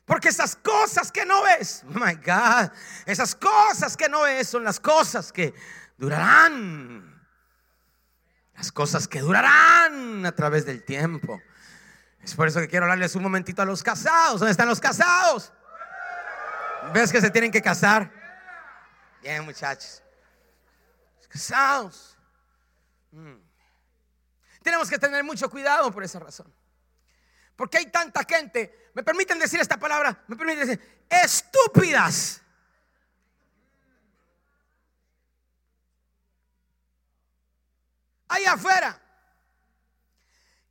Porque 0.04 0.28
esas 0.28 0.56
cosas 0.56 1.12
que 1.12 1.24
no 1.24 1.42
ves, 1.42 1.84
my 1.88 2.14
God, 2.14 2.70
esas 3.04 3.34
cosas 3.34 3.96
que 3.96 4.08
no 4.08 4.22
ves 4.22 4.48
son 4.48 4.64
las 4.64 4.80
cosas 4.80 5.32
que 5.32 5.54
durarán. 5.96 7.14
Las 8.54 8.72
cosas 8.72 9.06
que 9.06 9.20
durarán 9.20 10.26
a 10.26 10.32
través 10.32 10.66
del 10.66 10.82
tiempo. 10.82 11.40
Es 12.22 12.34
por 12.34 12.48
eso 12.48 12.58
que 12.60 12.68
quiero 12.68 12.86
hablarles 12.86 13.14
un 13.14 13.22
momentito 13.22 13.62
a 13.62 13.64
los 13.64 13.82
casados. 13.82 14.40
¿Dónde 14.40 14.50
están 14.50 14.68
los 14.68 14.80
casados? 14.80 15.52
¿Ves 16.92 17.12
que 17.12 17.20
se 17.20 17.30
tienen 17.30 17.50
que 17.50 17.62
casar? 17.62 18.10
Bien, 19.22 19.44
muchachos 19.44 20.02
casados. 21.28 22.16
Mm. 23.10 23.36
Tenemos 24.62 24.90
que 24.90 24.98
tener 24.98 25.22
mucho 25.24 25.48
cuidado 25.48 25.90
por 25.92 26.02
esa 26.02 26.18
razón. 26.18 26.52
Porque 27.56 27.78
hay 27.78 27.90
tanta 27.90 28.24
gente, 28.24 28.90
me 28.94 29.02
permiten 29.02 29.38
decir 29.38 29.60
esta 29.60 29.78
palabra, 29.78 30.24
me 30.28 30.36
permiten 30.36 30.66
decir, 30.66 31.06
estúpidas. 31.08 32.40
Ahí 38.28 38.44
afuera, 38.44 39.00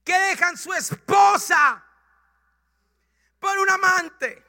que 0.04 0.18
dejan 0.18 0.56
su 0.56 0.74
esposa 0.74 1.84
por 3.40 3.58
un 3.58 3.70
amante. 3.70 4.46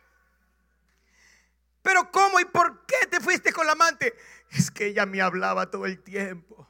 Pero 1.82 2.10
¿cómo 2.12 2.38
y 2.38 2.44
por 2.44 2.84
qué 2.86 3.06
te 3.06 3.18
fuiste 3.18 3.52
con 3.52 3.66
la 3.66 3.72
amante? 3.72 4.14
Es 4.50 4.70
que 4.70 4.86
ella 4.86 5.06
me 5.06 5.20
hablaba 5.20 5.70
todo 5.70 5.86
el 5.86 6.02
tiempo. 6.02 6.68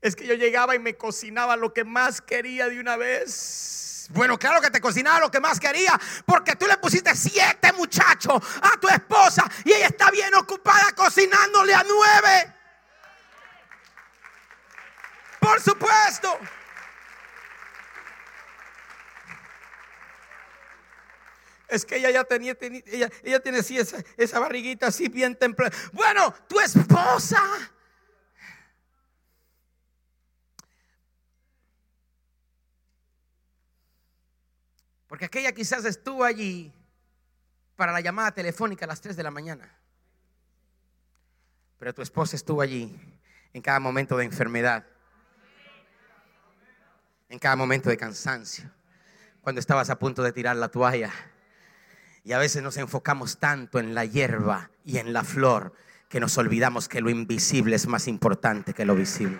Es 0.00 0.14
que 0.16 0.26
yo 0.26 0.34
llegaba 0.34 0.74
y 0.74 0.78
me 0.78 0.96
cocinaba 0.96 1.56
lo 1.56 1.72
que 1.72 1.84
más 1.84 2.20
quería 2.20 2.68
de 2.68 2.78
una 2.78 2.96
vez. 2.96 4.08
Bueno, 4.10 4.38
claro 4.38 4.60
que 4.60 4.70
te 4.70 4.80
cocinaba 4.80 5.20
lo 5.20 5.30
que 5.30 5.40
más 5.40 5.58
quería, 5.58 5.98
porque 6.26 6.56
tú 6.56 6.66
le 6.66 6.76
pusiste 6.76 7.14
siete 7.14 7.72
muchachos 7.72 8.42
a 8.60 8.78
tu 8.78 8.86
esposa 8.88 9.50
y 9.64 9.72
ella 9.72 9.86
está 9.86 10.10
bien 10.10 10.34
ocupada 10.34 10.92
cocinándole 10.94 11.74
a 11.74 11.84
nueve. 11.88 12.52
Por 15.40 15.60
supuesto. 15.60 16.38
Es 21.68 21.84
que 21.84 21.96
ella 21.96 22.10
ya 22.10 22.24
tenía, 22.24 22.56
ella 22.60 23.40
tiene 23.40 23.58
así 23.58 23.78
esa, 23.78 24.02
esa 24.16 24.38
barriguita 24.38 24.88
así 24.88 25.08
bien 25.08 25.36
templada. 25.36 25.74
Bueno, 25.92 26.34
tu 26.48 26.60
esposa. 26.60 27.40
Porque 35.14 35.26
aquella 35.26 35.52
quizás 35.52 35.84
estuvo 35.84 36.24
allí 36.24 36.72
para 37.76 37.92
la 37.92 38.00
llamada 38.00 38.32
telefónica 38.32 38.84
a 38.84 38.88
las 38.88 39.00
3 39.00 39.16
de 39.16 39.22
la 39.22 39.30
mañana. 39.30 39.78
Pero 41.78 41.94
tu 41.94 42.02
esposa 42.02 42.36
estuvo 42.36 42.60
allí 42.60 42.98
en 43.52 43.62
cada 43.62 43.78
momento 43.78 44.16
de 44.16 44.24
enfermedad, 44.24 44.84
en 47.28 47.38
cada 47.38 47.56
momento 47.56 47.90
de 47.90 47.96
cansancio, 47.96 48.70
cuando 49.40 49.60
estabas 49.60 49.90
a 49.90 49.98
punto 49.98 50.22
de 50.22 50.32
tirar 50.32 50.56
la 50.56 50.68
toalla. 50.68 51.12
Y 52.24 52.32
a 52.32 52.38
veces 52.38 52.62
nos 52.62 52.78
enfocamos 52.78 53.38
tanto 53.38 53.78
en 53.78 53.94
la 53.94 54.06
hierba 54.06 54.70
y 54.84 54.96
en 54.96 55.12
la 55.12 55.22
flor 55.22 55.74
que 56.08 56.20
nos 56.20 56.38
olvidamos 56.38 56.88
que 56.88 57.02
lo 57.02 57.10
invisible 57.10 57.76
es 57.76 57.86
más 57.86 58.08
importante 58.08 58.72
que 58.72 58.86
lo 58.86 58.94
visible. 58.94 59.38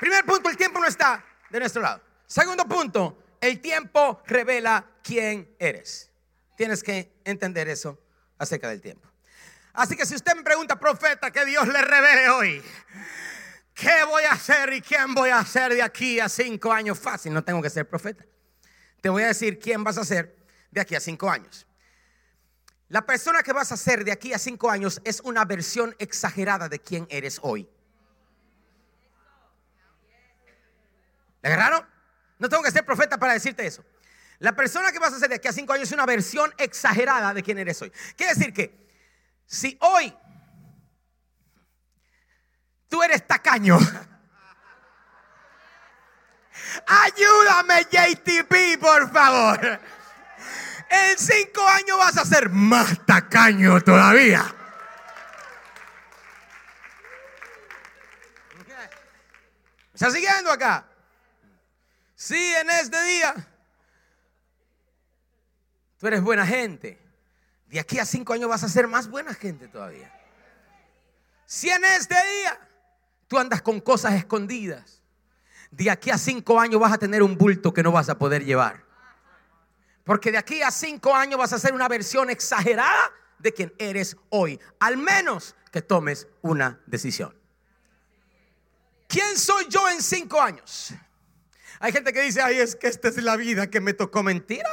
Primer 0.00 0.24
punto, 0.24 0.48
el 0.48 0.56
tiempo 0.56 0.80
no 0.80 0.86
está 0.86 1.22
de 1.50 1.60
nuestro 1.60 1.82
lado. 1.82 2.00
Segundo 2.26 2.64
punto, 2.64 3.22
el 3.40 3.60
tiempo 3.60 4.22
revela 4.26 4.84
quién 5.04 5.54
eres. 5.58 6.10
Tienes 6.56 6.82
que 6.82 7.12
entender 7.24 7.68
eso 7.68 7.98
acerca 8.38 8.68
del 8.68 8.80
tiempo. 8.80 9.08
Así 9.72 9.96
que 9.96 10.04
si 10.04 10.14
usted 10.16 10.34
me 10.34 10.42
pregunta, 10.42 10.80
profeta, 10.80 11.30
que 11.30 11.44
Dios 11.44 11.68
le 11.68 11.80
revele 11.82 12.28
hoy, 12.30 12.62
¿qué 13.80 14.04
voy 14.04 14.24
a 14.24 14.32
hacer 14.32 14.72
y 14.74 14.82
quién 14.82 15.14
voy 15.14 15.30
a 15.30 15.44
ser 15.44 15.72
de 15.72 15.82
aquí 15.82 16.20
a 16.20 16.28
cinco 16.28 16.70
años? 16.72 16.98
Fácil, 16.98 17.32
no 17.32 17.42
tengo 17.42 17.62
que 17.62 17.70
ser 17.70 17.88
profeta. 17.88 18.24
Te 19.00 19.08
voy 19.08 19.22
a 19.22 19.28
decir 19.28 19.58
quién 19.58 19.82
vas 19.82 19.96
a 19.96 20.04
ser 20.04 20.36
de 20.70 20.80
aquí 20.80 20.94
a 20.94 21.00
cinco 21.00 21.30
años. 21.30 21.66
La 22.88 23.06
persona 23.06 23.42
que 23.42 23.52
vas 23.52 23.72
a 23.72 23.76
ser 23.76 24.04
de 24.04 24.12
aquí 24.12 24.32
a 24.32 24.38
cinco 24.38 24.70
años 24.70 25.00
es 25.04 25.20
una 25.20 25.44
versión 25.44 25.96
exagerada 25.98 26.68
de 26.68 26.78
quién 26.80 27.06
eres 27.08 27.38
hoy. 27.42 27.68
¿Le 31.42 31.48
agarraron? 31.48 31.86
No 32.38 32.48
tengo 32.48 32.62
que 32.62 32.70
ser 32.70 32.84
profeta 32.84 33.18
para 33.18 33.32
decirte 33.32 33.66
eso. 33.66 33.82
La 34.40 34.54
persona 34.54 34.92
que 34.92 34.98
vas 34.98 35.12
a 35.12 35.18
ser 35.18 35.28
de 35.28 35.36
aquí 35.36 35.48
a 35.48 35.52
cinco 35.52 35.72
años 35.72 35.88
es 35.88 35.92
una 35.92 36.06
versión 36.06 36.52
exagerada 36.58 37.32
de 37.32 37.42
quién 37.42 37.58
eres 37.58 37.80
hoy. 37.80 37.90
Quiere 38.16 38.34
decir 38.34 38.52
que 38.52 38.90
si 39.46 39.78
hoy 39.80 40.14
tú 42.90 43.02
eres 43.02 43.26
ayúdame 46.86 47.86
JTP, 47.90 48.80
por 48.80 49.12
favor. 49.12 49.80
En 50.90 51.18
cinco 51.18 51.66
años 51.68 51.98
vas 51.98 52.16
a 52.18 52.24
ser 52.24 52.50
más 52.50 53.04
tacaño 53.06 53.80
todavía. 53.80 54.54
¿Me 59.92 59.94
está 59.94 60.10
siguiendo 60.10 60.50
acá? 60.50 60.84
Sí, 62.16 62.54
en 62.54 62.70
este 62.70 63.02
día. 63.04 63.34
Tú 65.98 66.06
eres 66.06 66.22
buena 66.22 66.46
gente. 66.46 66.98
De 67.66 67.78
aquí 67.78 67.98
a 67.98 68.04
cinco 68.04 68.32
años 68.32 68.48
vas 68.48 68.64
a 68.64 68.68
ser 68.68 68.88
más 68.88 69.08
buena 69.08 69.32
gente 69.34 69.68
todavía. 69.68 70.12
Si 71.46 71.68
en 71.70 71.84
este 71.84 72.14
día 72.14 72.58
tú 73.30 73.38
andas 73.38 73.62
con 73.62 73.80
cosas 73.80 74.14
escondidas, 74.14 75.00
de 75.70 75.88
aquí 75.88 76.10
a 76.10 76.18
cinco 76.18 76.58
años 76.58 76.80
vas 76.80 76.92
a 76.92 76.98
tener 76.98 77.22
un 77.22 77.38
bulto 77.38 77.72
que 77.72 77.80
no 77.80 77.92
vas 77.92 78.08
a 78.08 78.18
poder 78.18 78.44
llevar. 78.44 78.84
Porque 80.02 80.32
de 80.32 80.38
aquí 80.38 80.62
a 80.62 80.72
cinco 80.72 81.14
años 81.14 81.38
vas 81.38 81.52
a 81.52 81.60
ser 81.60 81.72
una 81.72 81.86
versión 81.86 82.28
exagerada 82.28 83.12
de 83.38 83.54
quien 83.54 83.72
eres 83.78 84.16
hoy. 84.30 84.58
Al 84.80 84.96
menos 84.96 85.54
que 85.70 85.80
tomes 85.80 86.26
una 86.42 86.80
decisión. 86.86 87.32
¿Quién 89.06 89.38
soy 89.38 89.66
yo 89.68 89.88
en 89.88 90.02
cinco 90.02 90.40
años? 90.40 90.92
Hay 91.78 91.92
gente 91.92 92.12
que 92.12 92.22
dice, 92.22 92.42
ay, 92.42 92.58
es 92.58 92.74
que 92.74 92.88
esta 92.88 93.06
es 93.06 93.16
la 93.22 93.36
vida 93.36 93.70
que 93.70 93.80
me 93.80 93.92
tocó. 93.92 94.24
Mentira. 94.24 94.68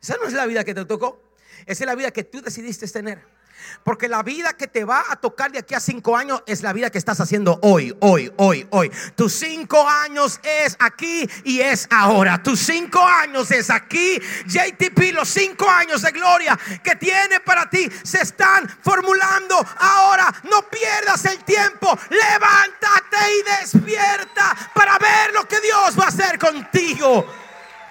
Esa 0.00 0.16
no 0.16 0.26
es 0.26 0.32
la 0.32 0.46
vida 0.46 0.64
que 0.64 0.72
te 0.72 0.86
tocó. 0.86 1.22
Esa 1.66 1.84
es 1.84 1.86
la 1.86 1.94
vida 1.94 2.10
que 2.12 2.24
tú 2.24 2.40
decidiste 2.40 2.88
tener. 2.88 3.33
Porque 3.82 4.08
la 4.08 4.22
vida 4.22 4.54
que 4.54 4.66
te 4.66 4.84
va 4.84 5.04
a 5.10 5.16
tocar 5.16 5.52
de 5.52 5.58
aquí 5.58 5.74
a 5.74 5.80
cinco 5.80 6.16
años 6.16 6.42
es 6.46 6.62
la 6.62 6.72
vida 6.72 6.90
que 6.90 6.98
estás 6.98 7.20
haciendo 7.20 7.58
hoy, 7.62 7.94
hoy, 8.00 8.32
hoy, 8.36 8.66
hoy. 8.70 8.90
Tus 9.14 9.32
cinco 9.32 9.86
años 9.88 10.40
es 10.42 10.76
aquí 10.78 11.28
y 11.44 11.60
es 11.60 11.86
ahora. 11.90 12.42
Tus 12.42 12.60
cinco 12.60 13.04
años 13.04 13.50
es 13.50 13.70
aquí. 13.70 14.18
JTP, 14.46 15.12
los 15.12 15.28
cinco 15.28 15.68
años 15.68 16.02
de 16.02 16.10
gloria 16.12 16.58
que 16.82 16.96
tiene 16.96 17.40
para 17.40 17.68
ti 17.68 17.88
se 18.02 18.22
están 18.22 18.68
formulando 18.82 19.56
ahora. 19.78 20.32
No 20.44 20.62
pierdas 20.68 21.24
el 21.26 21.42
tiempo. 21.44 21.98
Levántate 22.10 23.16
y 23.38 23.60
despierta 23.60 24.70
para 24.74 24.98
ver 24.98 25.32
lo 25.32 25.46
que 25.46 25.60
Dios 25.60 25.98
va 25.98 26.04
a 26.04 26.08
hacer 26.08 26.38
contigo 26.38 27.26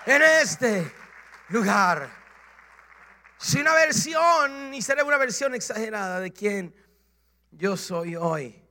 en 0.05 0.21
este 0.21 0.91
lugar. 1.49 2.22
Si 3.43 3.59
una 3.59 3.73
versión, 3.73 4.73
y 4.73 4.81
será 4.81 5.03
una 5.03 5.17
versión 5.17 5.53
exagerada 5.53 6.21
de 6.21 6.31
quien 6.31 6.73
yo 7.51 7.75
soy 7.75 8.15
hoy. 8.15 8.63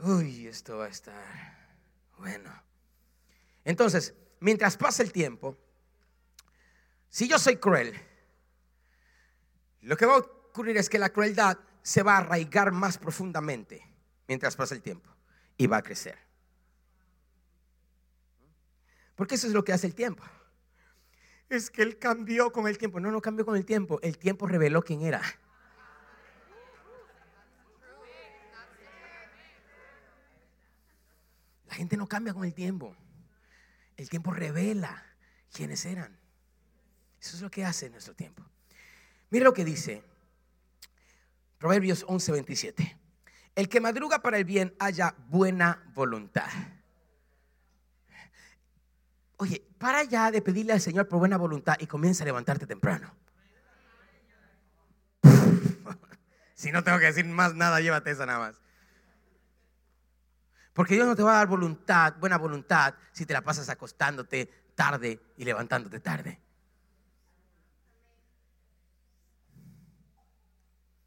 Uy, 0.00 0.48
esto 0.48 0.78
va 0.78 0.86
a 0.86 0.88
estar 0.88 1.78
bueno. 2.18 2.50
Entonces, 3.64 4.12
mientras 4.40 4.76
pasa 4.76 5.04
el 5.04 5.12
tiempo, 5.12 5.56
si 7.08 7.28
yo 7.28 7.38
soy 7.38 7.58
cruel, 7.58 7.94
lo 9.82 9.96
que 9.96 10.06
va 10.06 10.14
a 10.14 10.18
ocurrir 10.18 10.76
es 10.76 10.88
que 10.88 10.98
la 10.98 11.10
crueldad 11.10 11.58
se 11.80 12.02
va 12.02 12.14
a 12.14 12.18
arraigar 12.18 12.72
más 12.72 12.98
profundamente 12.98 13.88
mientras 14.26 14.56
pasa 14.56 14.74
el 14.74 14.82
tiempo 14.82 15.14
y 15.56 15.68
va 15.68 15.76
a 15.76 15.82
crecer. 15.82 16.18
Porque 19.14 19.36
eso 19.36 19.46
es 19.46 19.52
lo 19.52 19.62
que 19.62 19.72
hace 19.72 19.86
el 19.86 19.94
tiempo 19.94 20.24
es 21.48 21.70
que 21.70 21.82
él 21.82 21.98
cambió 21.98 22.52
con 22.52 22.66
el 22.68 22.78
tiempo. 22.78 23.00
No, 23.00 23.10
no 23.10 23.20
cambió 23.20 23.44
con 23.44 23.56
el 23.56 23.64
tiempo. 23.64 23.98
El 24.02 24.18
tiempo 24.18 24.46
reveló 24.46 24.82
quién 24.82 25.02
era. 25.02 25.22
La 31.66 31.74
gente 31.74 31.96
no 31.96 32.06
cambia 32.06 32.34
con 32.34 32.44
el 32.44 32.54
tiempo. 32.54 32.94
El 33.96 34.08
tiempo 34.08 34.30
revela 34.30 35.04
quiénes 35.52 35.84
eran. 35.86 36.18
Eso 37.20 37.36
es 37.36 37.42
lo 37.42 37.50
que 37.50 37.64
hace 37.64 37.86
en 37.86 37.92
nuestro 37.92 38.14
tiempo. 38.14 38.44
Mire 39.30 39.44
lo 39.44 39.52
que 39.52 39.64
dice 39.64 40.02
Proverbios 41.58 42.04
11:27. 42.06 42.96
El 43.54 43.68
que 43.68 43.80
madruga 43.80 44.22
para 44.22 44.38
el 44.38 44.44
bien 44.44 44.74
haya 44.78 45.16
buena 45.28 45.82
voluntad. 45.94 46.48
Oye, 49.38 49.67
para 49.78 50.02
ya 50.02 50.30
de 50.30 50.42
pedirle 50.42 50.72
al 50.72 50.80
Señor 50.80 51.08
por 51.08 51.20
buena 51.20 51.36
voluntad 51.36 51.76
y 51.78 51.86
comienza 51.86 52.24
a 52.24 52.26
levantarte 52.26 52.66
temprano. 52.66 53.14
si 56.54 56.72
no 56.72 56.82
tengo 56.82 56.98
que 56.98 57.06
decir 57.06 57.24
más 57.24 57.54
nada, 57.54 57.80
llévate 57.80 58.10
esa 58.10 58.26
nada 58.26 58.40
más. 58.40 58.60
Porque 60.72 60.94
Dios 60.94 61.06
no 61.06 61.16
te 61.16 61.22
va 61.22 61.32
a 61.32 61.36
dar 61.38 61.46
voluntad, 61.46 62.14
buena 62.18 62.38
voluntad, 62.38 62.94
si 63.12 63.24
te 63.24 63.32
la 63.32 63.42
pasas 63.42 63.68
acostándote 63.68 64.48
tarde 64.74 65.20
y 65.36 65.44
levantándote 65.44 66.00
tarde. 66.00 66.40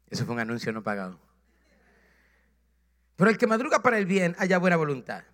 Eso 0.08 0.26
fue 0.26 0.34
un 0.34 0.40
anuncio 0.40 0.72
no 0.72 0.82
pagado. 0.82 1.18
Pero 3.16 3.30
el 3.30 3.38
que 3.38 3.46
madruga 3.46 3.82
para 3.82 3.98
el 3.98 4.04
bien, 4.04 4.34
haya 4.38 4.58
buena 4.58 4.76
voluntad. 4.76 5.24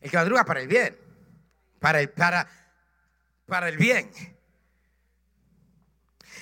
El 0.00 0.10
que 0.10 0.16
madruga 0.16 0.44
para 0.44 0.60
el 0.60 0.68
bien 0.68 1.07
para 1.80 2.00
el, 2.00 2.10
para, 2.10 2.48
para 3.46 3.68
el 3.68 3.76
bien. 3.76 4.10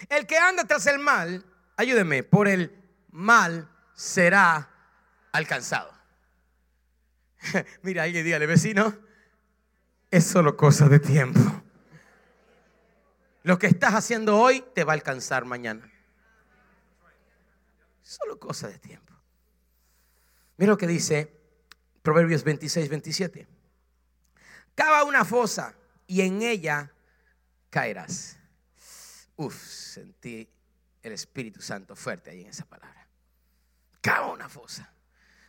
El 0.09 0.27
que 0.27 0.39
anda 0.39 0.65
tras 0.65 0.87
el 0.87 0.99
mal, 0.99 1.45
ayúdeme, 1.77 2.23
por 2.23 2.49
el 2.49 2.75
mal 3.11 3.71
será 3.95 4.71
alcanzado. 5.33 5.93
Mira, 7.83 8.05
alguien 8.05 8.25
dígale, 8.25 8.47
vecino, 8.47 8.97
es 10.11 10.25
solo 10.25 10.57
cosa 10.57 10.89
de 10.89 10.99
tiempo. 10.99 11.41
Lo 13.43 13.59
que 13.59 13.67
estás 13.69 13.95
haciendo 13.95 14.39
hoy 14.39 14.65
te 14.75 14.85
va 14.85 14.93
a 14.93 14.95
alcanzar 14.95 15.45
mañana. 15.45 15.91
Solo 18.03 18.39
cosa 18.39 18.69
de 18.69 18.79
tiempo. 18.79 19.15
Mira 20.57 20.73
lo 20.73 20.79
que 20.79 20.87
dice 20.87 21.33
Proverbios 22.03 22.45
26, 22.45 22.89
27 22.89 23.56
cava 24.77 25.03
una 25.03 25.25
fosa 25.25 25.75
y 26.07 26.21
en 26.21 26.43
ella 26.43 26.93
caerás. 27.71 28.39
Uf, 29.35 29.57
sentí 29.61 30.49
el 31.03 31.13
Espíritu 31.13 31.61
Santo 31.61 31.97
fuerte 31.97 32.31
ahí 32.31 32.43
en 32.43 32.49
esa 32.49 32.65
palabra. 32.65 33.09
Cava 34.01 34.33
una 34.33 34.49
fosa. 34.49 34.93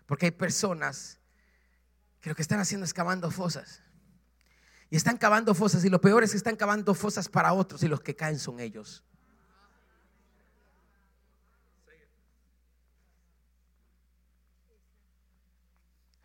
Porque 0.07 0.25
hay 0.25 0.31
personas 0.31 1.19
que 2.21 2.29
lo 2.29 2.35
que 2.35 2.41
están 2.41 2.59
haciendo 2.59 2.85
es 2.85 2.93
cavando 2.93 3.29
fosas. 3.29 3.83
Y 4.89 4.95
están 4.95 5.17
cavando 5.17 5.53
fosas 5.53 5.83
y 5.83 5.89
lo 5.89 5.99
peor 5.99 6.23
es 6.23 6.31
que 6.31 6.37
están 6.37 6.55
cavando 6.55 6.93
fosas 6.93 7.27
para 7.27 7.53
otros 7.53 7.83
y 7.83 7.87
los 7.87 8.01
que 8.01 8.15
caen 8.15 8.39
son 8.39 8.59
ellos. 8.59 9.03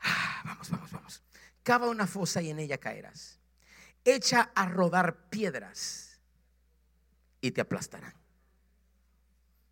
Ah, 0.01 0.43
vamos, 0.45 0.71
vamos. 0.71 0.82
Cava 1.63 1.89
una 1.89 2.07
fosa 2.07 2.43
y 2.43 2.51
en 2.51 2.59
ella 2.59 2.79
caerás. 2.79 3.39
Echa 4.05 4.51
a 4.55 4.69
rodar 4.69 5.29
piedras 5.29 6.21
y 7.41 7.53
te 7.53 7.61
aplastarán. 7.61 8.15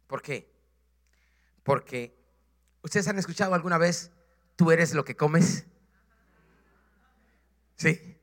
¿Por 0.06 0.22
qué? 0.22 0.52
Porque 1.62 2.16
ustedes 2.82 3.08
han 3.08 3.18
escuchado 3.18 3.54
alguna 3.54 3.78
vez, 3.78 4.10
tú 4.56 4.70
eres 4.70 4.94
lo 4.94 5.04
que 5.04 5.16
comes. 5.16 5.66
Sí. 7.76 8.18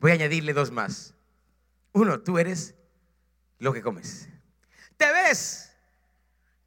Voy 0.00 0.10
a 0.10 0.14
añadirle 0.14 0.52
dos 0.52 0.70
más. 0.70 1.14
Uno, 1.92 2.20
tú 2.20 2.38
eres 2.38 2.74
lo 3.58 3.72
que 3.72 3.82
comes. 3.82 4.28
Te 4.96 5.10
ves 5.12 5.72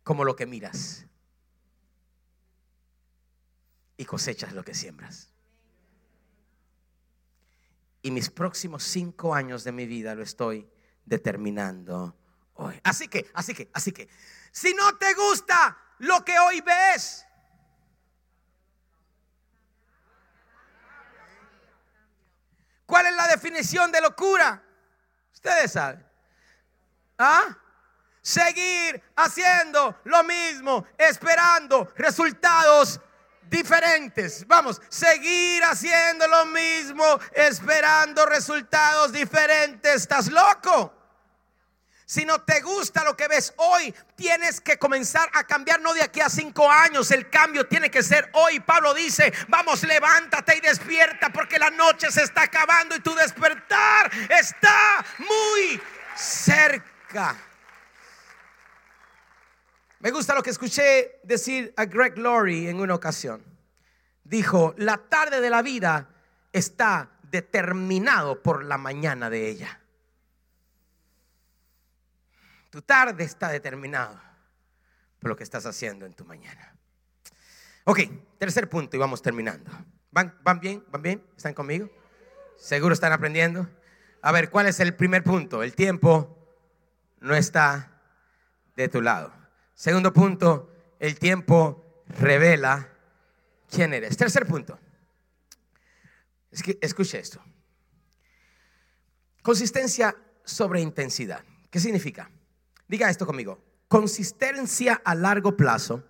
como 0.03 0.23
lo 0.23 0.36
que 0.36 0.45
miras. 0.45 1.05
Y 3.97 4.05
cosechas 4.05 4.53
lo 4.53 4.63
que 4.63 4.73
siembras. 4.73 5.34
Y 8.05 8.11
mis 8.11 8.29
próximos 8.29 8.83
cinco 8.83 9.33
años 9.33 9.63
de 9.63 9.71
mi 9.71 9.87
vida 9.87 10.13
lo 10.13 10.21
estoy 10.21 10.69
determinando 11.05 12.15
hoy. 12.53 12.79
Así 12.83 13.07
que, 13.07 13.31
así 13.33 13.55
que, 13.55 13.71
así 13.73 13.91
que, 13.91 14.07
si 14.51 14.75
no 14.75 14.95
te 14.97 15.11
gusta 15.15 15.75
lo 15.97 16.23
que 16.23 16.37
hoy 16.37 16.61
ves, 16.61 17.25
¿cuál 22.85 23.07
es 23.07 23.15
la 23.15 23.27
definición 23.27 23.91
de 23.91 24.01
locura? 24.01 24.63
Ustedes 25.33 25.71
saben. 25.71 26.07
¿Ah? 27.17 27.57
Seguir 28.21 29.01
haciendo 29.15 29.99
lo 30.03 30.23
mismo, 30.23 30.85
esperando 30.95 31.91
resultados 31.95 33.01
diferentes. 33.49 34.45
Vamos, 34.47 34.81
seguir 34.89 35.63
haciendo 35.63 36.27
lo 36.27 36.45
mismo, 36.47 37.03
esperando 37.33 38.25
resultados 38.25 39.11
diferentes. 39.11 39.95
¿Estás 39.95 40.27
loco? 40.27 40.93
Si 42.07 42.23
no 42.23 42.41
te 42.41 42.61
gusta 42.61 43.03
lo 43.03 43.17
que 43.17 43.27
ves 43.27 43.51
hoy, 43.57 43.93
tienes 44.15 44.61
que 44.61 44.77
comenzar 44.77 45.27
a 45.33 45.43
cambiar, 45.43 45.81
no 45.81 45.91
de 45.93 46.03
aquí 46.03 46.21
a 46.21 46.29
cinco 46.29 46.69
años. 46.69 47.09
El 47.09 47.31
cambio 47.31 47.67
tiene 47.67 47.89
que 47.89 48.03
ser 48.03 48.29
hoy. 48.33 48.59
Pablo 48.59 48.93
dice, 48.93 49.33
vamos, 49.47 49.81
levántate 49.81 50.57
y 50.57 50.61
despierta 50.61 51.29
porque 51.33 51.57
la 51.57 51.71
noche 51.71 52.11
se 52.11 52.21
está 52.21 52.43
acabando 52.43 52.95
y 52.95 52.99
tu 52.99 53.15
despertar 53.15 54.11
está 54.29 55.03
muy 55.17 55.81
cerca. 56.15 57.35
Me 60.05 60.11
gusta 60.11 60.35
lo 60.35 60.43
que 60.43 60.51
escuché 60.51 61.19
decir 61.23 61.73
a 61.77 61.85
Greg 61.85 62.15
Laurie 62.19 62.69
en 62.69 62.79
una 62.79 62.93
ocasión. 62.93 63.43
Dijo, 64.23 64.75
la 64.77 64.97
tarde 64.97 65.41
de 65.41 65.49
la 65.49 65.63
vida 65.63 66.07
está 66.53 67.09
determinado 67.23 68.43
por 68.43 68.63
la 68.65 68.77
mañana 68.77 69.31
de 69.31 69.49
ella. 69.49 69.79
Tu 72.69 72.83
tarde 72.83 73.23
está 73.23 73.49
determinado 73.49 74.21
por 75.17 75.29
lo 75.29 75.35
que 75.35 75.43
estás 75.43 75.65
haciendo 75.65 76.05
en 76.05 76.13
tu 76.13 76.23
mañana. 76.23 76.75
Ok, 77.85 78.01
tercer 78.37 78.69
punto 78.69 78.95
y 78.95 78.99
vamos 78.99 79.23
terminando. 79.23 79.71
¿Van, 80.11 80.37
¿Van 80.43 80.59
bien? 80.59 80.85
¿Van 80.91 81.01
bien? 81.01 81.25
¿Están 81.35 81.55
conmigo? 81.55 81.89
¿Seguro 82.57 82.93
están 82.93 83.11
aprendiendo? 83.11 83.67
A 84.21 84.31
ver, 84.31 84.51
¿cuál 84.51 84.67
es 84.67 84.79
el 84.79 84.93
primer 84.93 85.23
punto? 85.23 85.63
El 85.63 85.73
tiempo 85.73 86.37
no 87.21 87.33
está 87.33 88.03
de 88.75 88.87
tu 88.87 89.01
lado. 89.01 89.44
Segundo 89.76 90.13
punto, 90.13 90.71
el 90.99 91.19
tiempo 91.19 92.03
revela 92.07 92.89
quién 93.69 93.93
eres. 93.93 94.15
Tercer 94.15 94.47
punto. 94.47 94.80
Es 96.49 96.63
escuche 96.82 97.19
esto. 97.19 97.41
Consistencia 99.41 100.15
sobre 100.43 100.80
intensidad. 100.80 101.43
¿Qué 101.69 101.80
significa? 101.80 102.32
Diga 102.88 103.09
esto 103.09 103.26
conmigo. 103.26 103.61
Consistencia 103.89 105.01
a 105.03 105.13
largo 105.13 105.55
plazo 105.57 106.03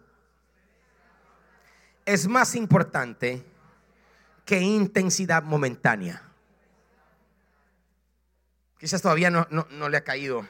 es 2.05 2.27
más 2.27 2.55
importante 2.55 3.43
que 4.45 4.59
intensidad 4.61 5.41
momentánea. 5.43 6.21
Quizás 8.79 9.01
todavía 9.01 9.31
no, 9.31 9.47
no, 9.49 9.89
le 9.89 9.97
ha 9.97 10.03
caído, 10.03 10.47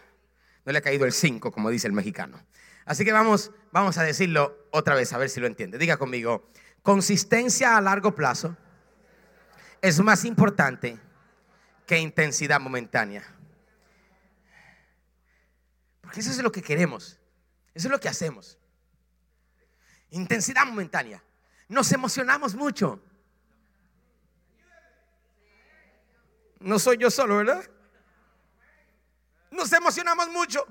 no 0.65 0.71
le 0.71 0.77
ha 0.77 0.81
caído 0.81 1.05
el 1.05 1.13
5, 1.13 1.51
como 1.51 1.69
dice 1.69 1.87
el 1.87 1.93
mexicano. 1.93 2.37
Así 2.85 3.03
que 3.03 3.11
vamos, 3.11 3.51
vamos 3.71 3.97
a 3.97 4.03
decirlo 4.03 4.67
otra 4.71 4.95
vez, 4.95 5.11
a 5.11 5.17
ver 5.17 5.29
si 5.29 5.39
lo 5.39 5.47
entiende. 5.47 5.77
Diga 5.77 5.97
conmigo, 5.97 6.49
consistencia 6.83 7.75
a 7.75 7.81
largo 7.81 8.13
plazo 8.13 8.55
es 9.81 9.99
más 9.99 10.23
importante 10.25 10.99
que 11.85 11.97
intensidad 11.97 12.59
momentánea. 12.59 13.23
Porque 16.01 16.19
eso 16.19 16.31
es 16.31 16.41
lo 16.41 16.51
que 16.51 16.61
queremos. 16.61 17.19
Eso 17.73 17.87
es 17.87 17.91
lo 17.91 17.99
que 17.99 18.07
hacemos. 18.07 18.57
Intensidad 20.11 20.65
momentánea. 20.65 21.23
Nos 21.67 21.91
emocionamos 21.91 22.55
mucho. 22.55 23.01
No 26.59 26.79
soy 26.79 26.97
yo 26.97 27.11
solo, 27.11 27.37
¿verdad? 27.37 27.69
Nos 29.51 29.71
emocionamos 29.73 30.29
mucho. 30.29 30.65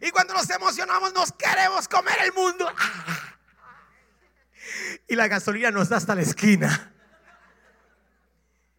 Y 0.00 0.10
cuando 0.10 0.34
nos 0.34 0.48
emocionamos 0.50 1.12
nos 1.12 1.32
queremos 1.32 1.88
comer 1.88 2.16
el 2.24 2.32
mundo. 2.32 2.70
Y 5.08 5.16
la 5.16 5.28
gasolina 5.28 5.70
nos 5.70 5.88
da 5.88 5.96
hasta 5.96 6.14
la 6.14 6.22
esquina. 6.22 6.92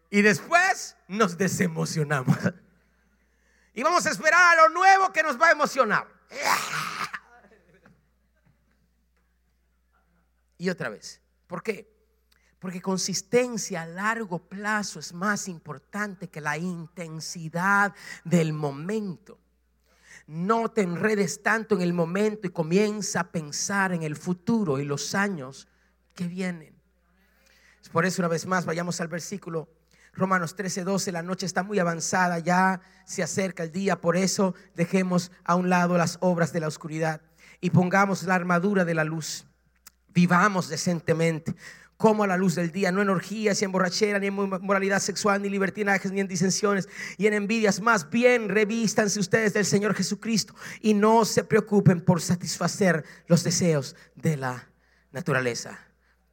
Y 0.10 0.22
después 0.22 0.96
nos 1.08 1.38
desemocionamos. 1.38 2.38
Y 3.74 3.84
vamos 3.84 4.06
a 4.06 4.10
esperar 4.10 4.58
a 4.58 4.62
lo 4.64 4.70
nuevo 4.70 5.12
que 5.12 5.24
nos 5.24 5.40
va 5.40 5.48
a 5.48 5.52
emocionar. 5.52 6.08
Y 10.58 10.70
otra 10.70 10.90
vez, 10.90 11.22
¿por 11.48 11.64
qué? 11.64 11.92
Porque 12.60 12.82
consistencia 12.82 13.82
a 13.82 13.88
largo 13.88 14.38
plazo 14.48 15.00
es 15.00 15.14
más 15.14 15.48
importante 15.48 16.30
que 16.30 16.42
la 16.42 16.58
intensidad 16.58 17.96
del 18.24 18.54
momento. 18.54 19.40
No 20.32 20.70
te 20.70 20.82
enredes 20.82 21.44
tanto 21.44 21.76
en 21.76 21.82
el 21.82 21.92
momento 21.92 22.48
y 22.48 22.52
comienza 22.52 23.20
a 23.20 23.32
pensar 23.34 23.92
en 23.92 24.02
el 24.02 24.16
futuro 24.16 24.80
y 24.80 24.86
los 24.86 25.14
años 25.14 25.68
que 26.16 26.26
vienen. 26.26 26.74
Por 27.92 28.06
eso 28.06 28.22
una 28.22 28.30
vez 28.30 28.46
más 28.46 28.66
vayamos 28.66 29.02
al 29.02 29.10
versículo 29.10 29.68
Romanos 30.14 30.56
13, 30.56 30.86
12, 30.86 31.12
la 31.12 31.22
noche 31.22 31.46
está 31.46 31.64
muy 31.64 31.80
avanzada, 31.80 32.40
ya 32.40 32.80
se 33.04 33.24
acerca 33.24 33.64
el 33.64 33.74
día, 33.74 34.00
por 34.00 34.16
eso 34.16 34.56
dejemos 34.74 35.34
a 35.44 35.56
un 35.56 35.70
lado 35.70 35.98
las 35.98 36.18
obras 36.22 36.54
de 36.54 36.62
la 36.62 36.70
oscuridad 36.70 37.20
y 37.60 37.72
pongamos 37.72 38.24
la 38.24 38.36
armadura 38.36 38.86
de 38.86 38.94
la 38.94 39.04
luz. 39.04 39.46
Vivamos 40.14 40.70
decentemente, 40.70 41.54
como 42.02 42.24
a 42.24 42.28
la 42.28 42.36
luz 42.36 42.56
del 42.56 42.72
día, 42.72 42.92
no 42.92 43.04
en 43.04 43.10
orgías 43.10 43.62
y 43.62 43.66
en 43.66 43.72
borrachera, 43.72 44.18
ni 44.18 44.26
en 44.26 44.34
moralidad 44.34 45.00
sexual, 45.00 45.40
ni 45.40 45.50
libertinajes, 45.50 46.12
ni 46.12 46.20
en 46.20 46.28
disensiones, 46.28 46.90
y 47.16 47.28
en 47.28 47.34
envidias. 47.36 47.80
Más 47.80 48.10
bien, 48.10 48.50
revístanse 48.50 49.20
ustedes 49.20 49.54
del 49.54 49.66
Señor 49.66 49.94
Jesucristo 49.94 50.56
y 50.82 50.96
no 50.96 51.26
se 51.26 51.44
preocupen 51.44 52.02
por 52.02 52.20
satisfacer 52.20 53.06
los 53.28 53.44
deseos 53.44 53.96
de 54.16 54.36
la 54.36 54.68
naturaleza. 55.12 55.80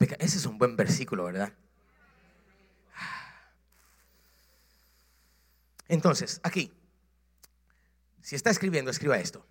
Ese 0.01 0.39
es 0.39 0.47
un 0.47 0.57
buen 0.57 0.75
versículo, 0.75 1.25
¿verdad? 1.25 1.53
Entonces, 5.87 6.41
aquí, 6.43 6.73
si 8.23 8.37
está 8.37 8.49
escribiendo, 8.49 8.91
escriba 8.91 9.19
esto. 9.19 9.47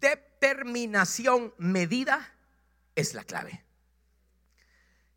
Determinación 0.00 1.54
medida 1.58 2.34
es 2.96 3.14
la 3.14 3.22
clave. 3.22 3.63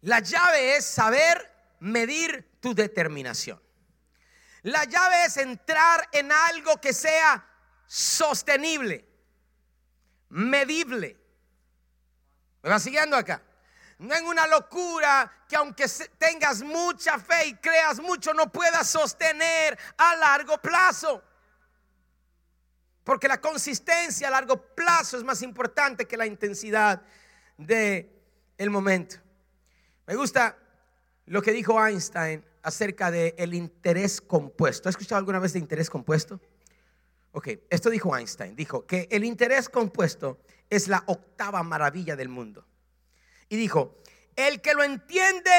La 0.02 0.20
llave 0.20 0.78
es 0.78 0.86
saber 0.86 1.76
medir 1.80 2.58
tu 2.60 2.74
determinación. 2.74 3.62
La 4.64 4.84
llave 4.84 5.26
es 5.26 5.38
entrar 5.38 6.08
en 6.12 6.32
algo 6.32 6.80
que 6.82 6.94
sea 6.94 7.46
sostenible, 7.86 9.08
medible. 10.30 11.18
¿Me 12.62 12.70
va 12.70 12.80
siguiendo 12.80 13.16
acá? 13.16 13.42
No 14.00 14.14
en 14.14 14.26
una 14.26 14.46
locura 14.46 15.46
que 15.48 15.56
aunque 15.56 15.86
tengas 16.18 16.62
mucha 16.62 17.18
fe 17.18 17.48
y 17.48 17.54
creas 17.56 18.00
mucho, 18.00 18.34
no 18.34 18.52
puedas 18.52 18.88
sostener 18.88 19.78
a 19.98 20.16
largo 20.16 20.58
plazo. 20.60 21.24
Porque 23.04 23.28
la 23.28 23.40
consistencia 23.40 24.28
a 24.28 24.32
largo 24.32 24.62
plazo 24.76 25.18
es 25.18 25.24
más 25.24 25.42
importante 25.42 26.06
que 26.06 26.18
la 26.18 26.26
intensidad 26.26 27.02
de 27.58 28.12
el 28.58 28.70
momento. 28.70 29.27
Me 30.08 30.16
gusta 30.16 30.58
lo 31.26 31.42
que 31.42 31.52
dijo 31.52 31.86
Einstein 31.86 32.44
acerca 32.64 33.12
del 33.12 33.34
el 33.38 33.54
interés 33.54 34.22
compuesto. 34.22 34.88
¿Has 34.88 34.94
escuchado 34.94 35.20
alguna 35.20 35.40
vez 35.40 35.54
de 35.54 35.60
interés 35.60 35.90
compuesto? 35.90 36.40
Ok, 37.34 37.50
esto 37.70 37.90
dijo 37.90 38.18
Einstein. 38.18 38.56
Dijo 38.56 38.88
que 38.88 39.10
el 39.12 39.26
interés 39.26 39.68
compuesto 39.68 40.40
es 40.70 40.88
la 40.88 41.04
octava 41.08 41.62
maravilla 41.62 42.16
del 42.16 42.30
mundo. 42.30 42.66
Y 43.50 43.58
dijo, 43.58 44.02
el 44.36 44.62
que 44.62 44.74
lo 44.74 44.84
entiende, 44.84 45.52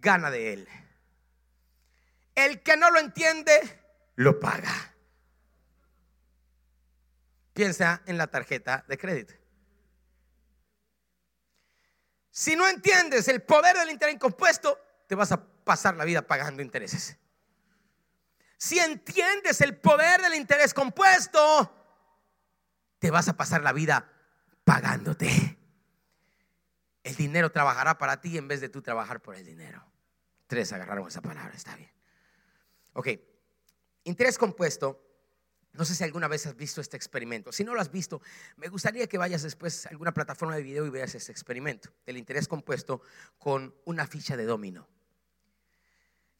gana 0.00 0.30
de 0.30 0.52
él. 0.52 0.68
El 2.36 2.62
que 2.62 2.76
no 2.76 2.90
lo 2.90 3.00
entiende, 3.00 3.52
lo 4.14 4.38
paga. 4.38 4.94
Piensa 7.52 8.02
en 8.06 8.18
la 8.18 8.28
tarjeta 8.28 8.84
de 8.88 8.96
crédito. 8.96 9.34
Si 12.32 12.56
no 12.56 12.66
entiendes 12.66 13.28
el 13.28 13.42
poder 13.42 13.76
del 13.76 13.90
interés 13.90 14.18
compuesto, 14.18 14.78
te 15.06 15.14
vas 15.14 15.30
a 15.32 15.44
pasar 15.44 15.96
la 15.96 16.06
vida 16.06 16.26
pagando 16.26 16.62
intereses. 16.62 17.18
Si 18.56 18.78
entiendes 18.78 19.60
el 19.60 19.76
poder 19.76 20.22
del 20.22 20.34
interés 20.34 20.72
compuesto, 20.72 21.70
te 22.98 23.10
vas 23.10 23.28
a 23.28 23.36
pasar 23.36 23.62
la 23.62 23.72
vida 23.72 24.10
pagándote. 24.64 25.58
El 27.04 27.16
dinero 27.16 27.52
trabajará 27.52 27.98
para 27.98 28.22
ti 28.22 28.38
en 28.38 28.48
vez 28.48 28.62
de 28.62 28.70
tú 28.70 28.80
trabajar 28.80 29.20
por 29.20 29.36
el 29.36 29.44
dinero. 29.44 29.84
Tres 30.46 30.72
agarraron 30.72 31.08
esa 31.08 31.20
palabra, 31.20 31.54
está 31.54 31.76
bien. 31.76 31.92
Ok, 32.94 33.08
interés 34.04 34.38
compuesto. 34.38 35.11
No 35.74 35.86
sé 35.86 35.94
si 35.94 36.04
alguna 36.04 36.28
vez 36.28 36.46
has 36.46 36.56
visto 36.56 36.80
este 36.80 36.96
experimento. 36.96 37.50
Si 37.50 37.64
no 37.64 37.74
lo 37.74 37.80
has 37.80 37.90
visto, 37.90 38.20
me 38.56 38.68
gustaría 38.68 39.06
que 39.06 39.16
vayas 39.16 39.42
después 39.42 39.86
a 39.86 39.88
alguna 39.88 40.12
plataforma 40.12 40.54
de 40.54 40.62
video 40.62 40.86
y 40.86 40.90
veas 40.90 41.14
este 41.14 41.32
experimento 41.32 41.90
del 42.04 42.18
interés 42.18 42.46
compuesto 42.46 43.00
con 43.38 43.74
una 43.86 44.06
ficha 44.06 44.36
de 44.36 44.44
domino. 44.44 44.86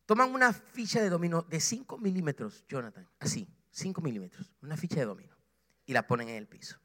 Toman 0.04 0.34
una 0.34 0.52
ficha 0.52 1.00
de 1.00 1.08
domino 1.08 1.42
de 1.42 1.60
5 1.60 1.96
milímetros, 1.96 2.64
Jonathan, 2.68 3.08
así, 3.20 3.48
5 3.70 4.02
milímetros, 4.02 4.52
una 4.60 4.76
ficha 4.76 4.96
de 4.96 5.06
domino, 5.06 5.34
y 5.86 5.94
la 5.94 6.06
ponen 6.06 6.28
en 6.28 6.36
el 6.36 6.46
piso. 6.46 6.78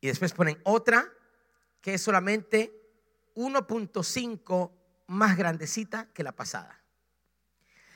Y 0.00 0.08
después 0.08 0.32
ponen 0.32 0.60
otra 0.64 1.10
que 1.80 1.94
es 1.94 2.02
solamente 2.02 2.72
1.5 3.36 4.72
más 5.06 5.38
grandecita 5.38 6.12
que 6.12 6.22
la 6.22 6.32
pasada. 6.32 6.82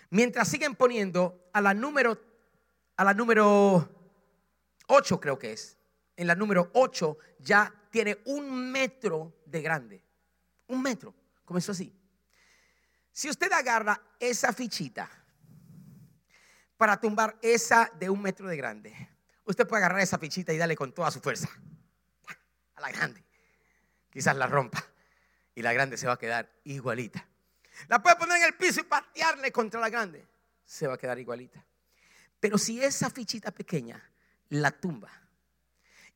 Mientras 0.08 0.48
siguen 0.48 0.74
poniendo 0.74 1.50
a 1.52 1.60
la 1.60 1.74
número 1.74 2.31
a 2.97 3.05
la 3.05 3.14
número 3.14 3.88
8 4.86 5.20
creo 5.20 5.38
que 5.38 5.53
es. 5.53 5.78
En 6.16 6.26
la 6.26 6.34
número 6.34 6.70
8 6.74 7.18
ya 7.38 7.72
tiene 7.90 8.18
un 8.26 8.70
metro 8.70 9.43
de 9.47 9.62
grande. 9.62 10.05
Un 10.68 10.82
metro. 10.82 11.14
Comenzó 11.45 11.72
así. 11.72 11.93
Si 13.11 13.28
usted 13.28 13.53
agarra 13.53 14.01
esa 14.18 14.53
fichita 14.53 15.11
para 16.76 16.99
tumbar 16.99 17.38
esa 17.43 17.90
de 17.99 18.09
un 18.09 18.22
metro 18.22 18.49
de 18.49 18.57
grande, 18.57 19.09
usted 19.45 19.66
puede 19.66 19.84
agarrar 19.84 20.01
esa 20.01 20.18
fichita 20.18 20.53
y 20.53 20.59
darle 20.59 20.76
con 20.76 20.93
toda 20.93 21.11
su 21.11 21.20
fuerza 21.20 21.49
a 22.74 22.80
la 22.80 22.90
grande. 22.90 23.24
Quizás 24.11 24.36
la 24.36 24.47
rompa 24.47 24.84
y 25.55 25.62
la 25.62 25.72
grande 25.72 25.97
se 25.97 26.07
va 26.07 26.14
a 26.14 26.18
quedar 26.18 26.51
igualita. 26.64 27.26
La 27.88 28.03
puede 28.03 28.16
poner 28.16 28.38
en 28.38 28.45
el 28.45 28.55
piso 28.55 28.80
y 28.80 28.84
patearle 28.84 29.53
contra 29.53 29.80
la 29.80 29.90
grande. 29.90 30.26
Se 30.64 30.86
va 30.86 30.95
a 30.95 30.99
quedar 30.99 31.18
igualita. 31.18 31.64
Pero 32.43 32.59
si 32.59 32.82
esa 32.82 33.09
fichita 33.09 33.53
pequeña 33.53 34.03
la 34.49 34.72
tumba 34.72 35.12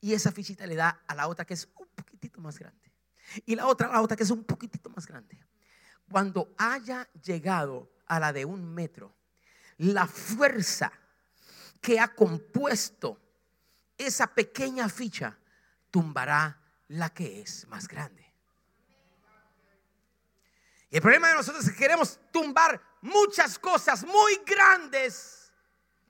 y 0.01 0.11
esa 0.11 0.29
fichita 0.29 0.67
le 0.67 0.75
da 0.75 1.01
a 1.07 1.15
la 1.15 1.29
otra 1.29 1.45
que 1.45 1.53
es 1.53 1.69
un 1.73 1.87
poquitito 1.87 2.41
más 2.41 2.59
grande 2.59 2.91
y 3.45 3.55
la 3.55 3.65
otra 3.65 3.87
a 3.87 3.93
la 3.93 4.01
otra 4.01 4.17
que 4.17 4.23
es 4.23 4.29
un 4.29 4.43
poquitito 4.43 4.89
más 4.89 5.07
grande, 5.07 5.39
cuando 6.11 6.53
haya 6.57 7.09
llegado 7.23 7.89
a 8.07 8.19
la 8.19 8.33
de 8.33 8.43
un 8.43 8.73
metro, 8.73 9.15
la 9.77 10.05
fuerza 10.05 10.91
que 11.79 11.97
ha 11.97 12.13
compuesto 12.13 13.21
esa 13.97 14.27
pequeña 14.27 14.89
ficha 14.89 15.37
tumbará 15.89 16.61
la 16.89 17.09
que 17.09 17.39
es 17.39 17.65
más 17.69 17.87
grande. 17.87 18.33
Y 20.89 20.97
el 20.97 21.01
problema 21.01 21.29
de 21.29 21.35
nosotros 21.35 21.63
es 21.63 21.71
que 21.71 21.77
queremos 21.77 22.19
tumbar 22.33 22.81
muchas 23.01 23.57
cosas 23.57 24.03
muy 24.03 24.41
grandes 24.45 25.46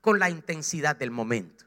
con 0.00 0.18
la 0.18 0.30
intensidad 0.30 0.96
del 0.96 1.10
momento. 1.10 1.64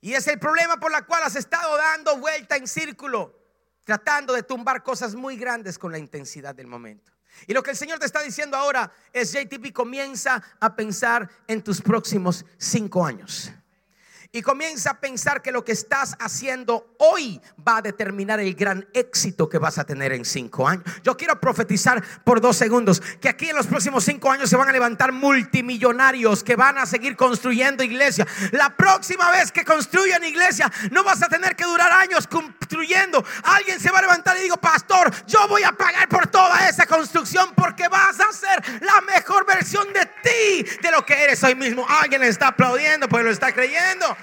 Y 0.00 0.14
es 0.14 0.26
el 0.28 0.38
problema 0.38 0.78
por 0.78 0.90
la 0.90 1.02
cual 1.02 1.22
has 1.22 1.36
estado 1.36 1.76
dando 1.76 2.16
vuelta 2.18 2.56
en 2.56 2.66
círculo, 2.66 3.38
tratando 3.84 4.32
de 4.32 4.42
tumbar 4.42 4.82
cosas 4.82 5.14
muy 5.14 5.36
grandes 5.36 5.78
con 5.78 5.92
la 5.92 5.98
intensidad 5.98 6.54
del 6.54 6.66
momento. 6.66 7.12
Y 7.46 7.52
lo 7.52 7.62
que 7.62 7.70
el 7.70 7.76
Señor 7.76 7.98
te 7.98 8.06
está 8.06 8.22
diciendo 8.22 8.56
ahora 8.56 8.90
es, 9.12 9.32
JTP, 9.32 9.72
comienza 9.72 10.42
a 10.58 10.74
pensar 10.74 11.28
en 11.46 11.62
tus 11.62 11.80
próximos 11.80 12.44
cinco 12.58 13.04
años 13.04 13.52
y 14.32 14.42
comienza 14.42 14.90
a 14.90 15.00
pensar 15.00 15.42
que 15.42 15.50
lo 15.50 15.64
que 15.64 15.72
estás 15.72 16.14
haciendo 16.20 16.94
hoy 16.98 17.40
va 17.66 17.78
a 17.78 17.82
determinar 17.82 18.38
el 18.38 18.54
gran 18.54 18.88
éxito 18.94 19.48
que 19.48 19.58
vas 19.58 19.78
a 19.78 19.84
tener 19.84 20.12
en 20.12 20.24
cinco 20.24 20.68
años. 20.68 20.84
Yo 21.02 21.16
quiero 21.16 21.40
profetizar 21.40 22.02
por 22.22 22.40
dos 22.40 22.56
segundos 22.56 23.02
que 23.20 23.28
aquí 23.28 23.48
en 23.48 23.56
los 23.56 23.66
próximos 23.66 24.04
cinco 24.04 24.30
años 24.30 24.48
se 24.48 24.56
van 24.56 24.68
a 24.68 24.72
levantar 24.72 25.10
multimillonarios 25.12 26.44
que 26.44 26.54
van 26.54 26.78
a 26.78 26.86
seguir 26.86 27.16
construyendo 27.16 27.82
iglesia. 27.82 28.26
La 28.52 28.76
próxima 28.76 29.30
vez 29.32 29.50
que 29.50 29.64
construyan 29.64 30.22
iglesia 30.22 30.70
no 30.92 31.02
vas 31.02 31.22
a 31.22 31.28
tener 31.28 31.56
que 31.56 31.64
durar 31.64 31.90
años 31.92 32.28
construyendo. 32.28 33.24
Alguien 33.42 33.80
se 33.80 33.90
va 33.90 33.98
a 33.98 34.02
levantar 34.02 34.36
y 34.38 34.42
digo, 34.42 34.58
pastor, 34.58 35.10
yo 35.26 35.48
voy 35.48 35.64
a 35.64 35.72
pagar 35.72 36.08
por 36.08 36.28
toda 36.28 36.68
esa 36.68 36.86
construcción 36.86 37.52
porque 37.56 37.88
vas 37.88 38.20
a 38.20 38.32
ser 38.32 38.80
la 38.80 39.00
mejor 39.00 39.44
versión 39.44 39.92
de 39.92 40.06
ti, 40.22 40.78
de 40.80 40.90
lo 40.92 41.04
que 41.04 41.14
eres 41.14 41.42
hoy 41.42 41.56
mismo. 41.56 41.84
Alguien 41.88 42.22
está 42.22 42.48
aplaudiendo 42.48 43.08
porque 43.08 43.24
lo 43.24 43.30
está 43.30 43.52
creyendo. 43.52 44.16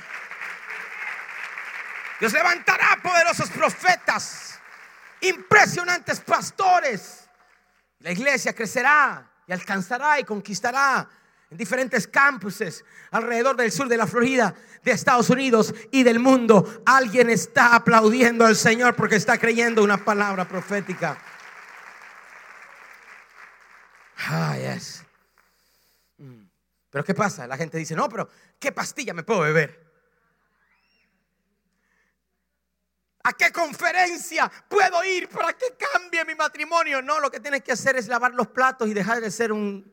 Dios 2.20 2.34
levantará 2.34 3.00
poderosos 3.02 3.50
profetas, 3.50 4.60
impresionantes 5.22 6.20
pastores. 6.20 7.30
La 8.00 8.12
iglesia 8.12 8.54
crecerá 8.54 9.30
y 9.46 9.54
alcanzará 9.54 10.20
y 10.20 10.24
conquistará 10.24 11.08
en 11.50 11.58
diferentes 11.58 12.08
campuses 12.08 12.84
alrededor 13.12 13.56
del 13.56 13.72
sur 13.72 13.88
de 13.88 13.98
la 13.98 14.08
Florida, 14.08 14.54
de 14.84 14.92
Estados 14.92 15.30
Unidos 15.30 15.74
y 15.92 16.04
del 16.04 16.20
mundo. 16.20 16.84
Alguien 16.86 17.30
está 17.30 17.76
aplaudiendo 17.76 18.46
al 18.46 18.56
Señor 18.56 18.96
porque 18.96 19.16
está 19.16 19.38
creyendo 19.38 19.84
una 19.84 20.04
palabra 20.04 20.48
profética. 20.48 21.18
Ah, 24.30 24.58
yes. 24.58 25.04
Mm. 26.18 26.44
Pero 26.90 27.04
¿qué 27.06 27.14
pasa? 27.14 27.48
La 27.48 27.56
gente 27.58 27.78
dice, 27.78 27.96
no, 27.96 28.10
pero 28.10 28.30
¿qué 28.60 28.72
pastilla 28.72 29.14
me 29.14 29.24
puedo 29.24 29.42
beber? 29.42 29.87
¿A 33.28 33.34
qué 33.34 33.52
conferencia 33.52 34.50
puedo 34.70 35.04
ir 35.04 35.28
para 35.28 35.52
que 35.52 35.76
cambie 35.76 36.24
mi 36.24 36.34
matrimonio? 36.34 37.02
No, 37.02 37.20
lo 37.20 37.30
que 37.30 37.42
tienes 37.42 37.62
que 37.62 37.74
hacer 37.74 37.98
es 37.98 38.08
lavar 38.08 38.34
los 38.34 38.48
platos 38.48 38.88
y 38.88 38.94
dejar 38.94 39.20
de 39.20 39.30
ser 39.30 39.52
un... 39.52 39.84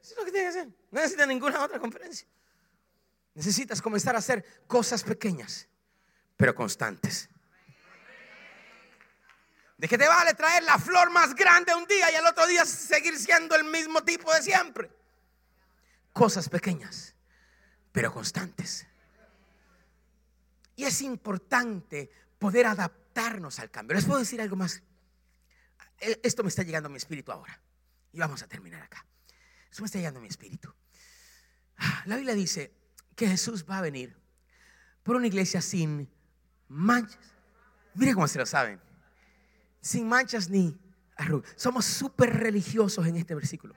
Eso 0.00 0.12
es 0.12 0.16
lo 0.16 0.24
que 0.24 0.30
tienes 0.30 0.54
que 0.54 0.60
hacer. 0.60 0.72
No 0.92 1.00
necesitas 1.00 1.26
ninguna 1.26 1.64
otra 1.64 1.80
conferencia. 1.80 2.28
Necesitas 3.34 3.82
comenzar 3.82 4.14
a 4.14 4.20
hacer 4.20 4.62
cosas 4.68 5.02
pequeñas, 5.02 5.66
pero 6.36 6.54
constantes. 6.54 7.28
¿De 9.76 9.88
qué 9.88 9.98
te 9.98 10.06
vale 10.06 10.34
traer 10.34 10.62
la 10.62 10.78
flor 10.78 11.10
más 11.10 11.34
grande 11.34 11.74
un 11.74 11.86
día 11.86 12.12
y 12.12 12.14
al 12.14 12.26
otro 12.28 12.46
día 12.46 12.64
seguir 12.64 13.18
siendo 13.18 13.56
el 13.56 13.64
mismo 13.64 14.04
tipo 14.04 14.32
de 14.32 14.42
siempre? 14.42 14.92
Cosas 16.12 16.48
pequeñas, 16.48 17.16
pero 17.90 18.12
constantes. 18.12 18.86
Y 20.76 20.84
es 20.84 21.02
importante 21.02 22.10
poder 22.38 22.66
adaptarnos 22.66 23.58
al 23.60 23.70
cambio. 23.70 23.94
Les 23.94 24.04
puedo 24.04 24.18
decir 24.18 24.40
algo 24.40 24.56
más. 24.56 24.82
Esto 25.98 26.42
me 26.42 26.48
está 26.48 26.62
llegando 26.62 26.88
a 26.88 26.90
mi 26.90 26.96
espíritu 26.96 27.32
ahora. 27.32 27.60
Y 28.12 28.18
vamos 28.18 28.42
a 28.42 28.48
terminar 28.48 28.82
acá. 28.82 29.06
Esto 29.70 29.82
me 29.82 29.86
está 29.86 29.98
llegando 29.98 30.18
a 30.18 30.22
mi 30.22 30.28
espíritu. 30.28 30.72
La 32.06 32.16
Biblia 32.16 32.34
dice 32.34 32.72
que 33.16 33.28
Jesús 33.28 33.64
va 33.68 33.78
a 33.78 33.82
venir 33.82 34.16
por 35.02 35.16
una 35.16 35.26
iglesia 35.26 35.60
sin 35.60 36.08
manchas. 36.68 37.34
Mire 37.94 38.14
cómo 38.14 38.26
se 38.28 38.38
lo 38.38 38.46
saben. 38.46 38.80
Sin 39.80 40.08
manchas 40.08 40.48
ni 40.48 40.78
arrugas. 41.16 41.52
Somos 41.56 41.84
súper 41.84 42.34
religiosos 42.34 43.06
en 43.06 43.16
este 43.16 43.34
versículo. 43.34 43.74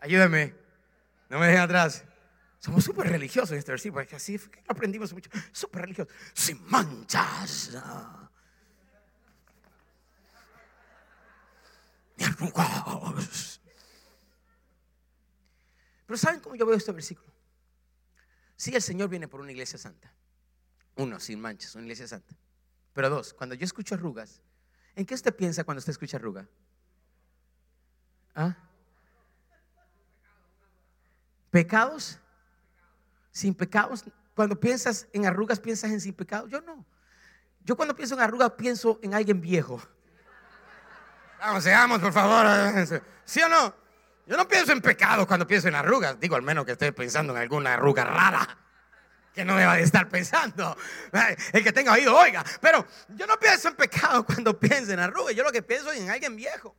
Ayúdame. 0.00 0.54
No 1.28 1.38
me 1.38 1.46
dejen 1.46 1.62
atrás. 1.62 2.04
Somos 2.62 2.84
súper 2.84 3.08
religiosos 3.08 3.50
en 3.50 3.58
este 3.58 3.72
versículo, 3.72 4.02
porque 4.02 4.14
así 4.14 4.40
aprendimos 4.68 5.12
mucho. 5.12 5.28
Súper 5.50 5.82
religiosos. 5.82 6.14
Sin 6.32 6.64
manchas. 6.70 7.72
Pero 16.06 16.16
¿saben 16.16 16.38
cómo 16.38 16.54
yo 16.54 16.64
veo 16.64 16.76
este 16.76 16.92
versículo? 16.92 17.32
Si 18.54 18.72
el 18.72 18.80
Señor 18.80 19.08
viene 19.08 19.26
por 19.26 19.40
una 19.40 19.50
iglesia 19.50 19.76
santa, 19.76 20.14
uno 20.94 21.18
sin 21.18 21.40
manchas, 21.40 21.74
una 21.74 21.82
iglesia 21.82 22.06
santa, 22.06 22.36
Pero 22.92 23.10
dos, 23.10 23.34
cuando 23.34 23.56
yo 23.56 23.64
escucho 23.64 23.96
arrugas, 23.96 24.40
¿en 24.94 25.04
qué 25.04 25.14
usted 25.14 25.34
piensa 25.34 25.64
cuando 25.64 25.80
usted 25.80 25.90
escucha 25.90 26.16
arruga? 26.16 26.46
¿Ah? 28.36 28.56
¿Pecados? 31.50 32.20
¿Sin 33.32 33.54
pecados? 33.54 34.04
Cuando 34.34 34.60
piensas 34.60 35.08
en 35.12 35.26
arrugas, 35.26 35.58
piensas 35.58 35.90
en 35.90 36.00
sin 36.00 36.14
pecados. 36.14 36.50
Yo 36.50 36.60
no. 36.60 36.86
Yo 37.64 37.76
cuando 37.76 37.96
pienso 37.96 38.14
en 38.14 38.20
arrugas, 38.20 38.52
pienso 38.52 39.00
en 39.02 39.14
alguien 39.14 39.40
viejo. 39.40 39.82
Vamos, 41.40 41.64
seamos, 41.64 41.98
por 41.98 42.12
favor. 42.12 42.46
¿Sí 43.24 43.40
o 43.40 43.48
no? 43.48 43.74
Yo 44.26 44.36
no 44.36 44.46
pienso 44.46 44.72
en 44.72 44.80
pecados 44.80 45.26
cuando 45.26 45.46
pienso 45.46 45.68
en 45.68 45.74
arrugas. 45.74 46.18
Digo, 46.20 46.36
al 46.36 46.42
menos 46.42 46.64
que 46.64 46.72
estoy 46.72 46.92
pensando 46.92 47.34
en 47.34 47.40
alguna 47.40 47.74
arruga 47.74 48.04
rara. 48.04 48.58
Que 49.34 49.44
no 49.44 49.56
deba 49.56 49.76
de 49.76 49.82
estar 49.82 50.08
pensando. 50.08 50.76
El 51.52 51.64
que 51.64 51.72
tenga 51.72 51.92
oído, 51.92 52.16
oiga. 52.16 52.44
Pero 52.60 52.86
yo 53.08 53.26
no 53.26 53.38
pienso 53.38 53.68
en 53.68 53.76
pecado 53.76 54.24
cuando 54.26 54.58
pienso 54.58 54.92
en 54.92 55.00
arrugas. 55.00 55.34
Yo 55.34 55.42
lo 55.42 55.50
que 55.50 55.62
pienso 55.62 55.90
es 55.90 56.00
en 56.00 56.10
alguien 56.10 56.36
viejo. 56.36 56.76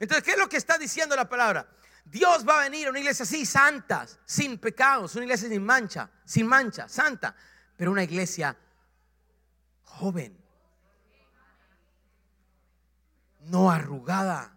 Entonces, 0.00 0.24
¿qué 0.24 0.32
es 0.32 0.38
lo 0.38 0.48
que 0.48 0.56
está 0.56 0.78
diciendo 0.78 1.14
la 1.14 1.28
palabra? 1.28 1.68
Dios 2.04 2.46
va 2.46 2.60
a 2.60 2.64
venir 2.64 2.86
a 2.86 2.90
una 2.90 2.98
iglesia 2.98 3.24
así, 3.24 3.46
santas, 3.46 4.18
sin 4.24 4.58
pecados, 4.58 5.14
una 5.16 5.24
iglesia 5.24 5.48
sin 5.48 5.64
mancha, 5.64 6.10
sin 6.24 6.46
mancha, 6.46 6.88
santa, 6.88 7.34
pero 7.76 7.90
una 7.90 8.04
iglesia 8.04 8.56
joven, 9.82 10.36
no 13.40 13.70
arrugada, 13.70 14.56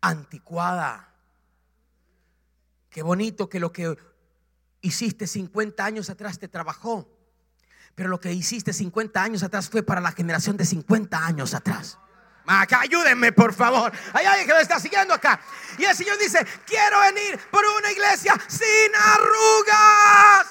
anticuada. 0.00 1.14
Qué 2.90 3.02
bonito 3.02 3.48
que 3.48 3.60
lo 3.60 3.72
que 3.72 3.96
hiciste 4.80 5.26
50 5.26 5.84
años 5.84 6.10
atrás 6.10 6.38
te 6.38 6.48
trabajó, 6.48 7.08
pero 7.94 8.08
lo 8.08 8.20
que 8.20 8.32
hiciste 8.32 8.72
50 8.72 9.22
años 9.22 9.42
atrás 9.42 9.68
fue 9.68 9.82
para 9.82 10.00
la 10.00 10.12
generación 10.12 10.56
de 10.56 10.64
50 10.64 11.26
años 11.26 11.54
atrás. 11.54 11.98
Acá, 12.46 12.80
ayúdenme, 12.80 13.32
por 13.32 13.54
favor. 13.54 13.92
Hay 14.12 14.26
alguien 14.26 14.46
que 14.46 14.54
me 14.54 14.60
está 14.60 14.80
siguiendo 14.80 15.14
acá. 15.14 15.40
Y 15.78 15.84
el 15.84 15.96
Señor 15.96 16.18
dice: 16.18 16.44
Quiero 16.66 17.00
venir 17.00 17.38
por 17.50 17.64
una 17.64 17.90
iglesia 17.90 18.34
sin 18.48 18.94
arrugas. 18.94 20.46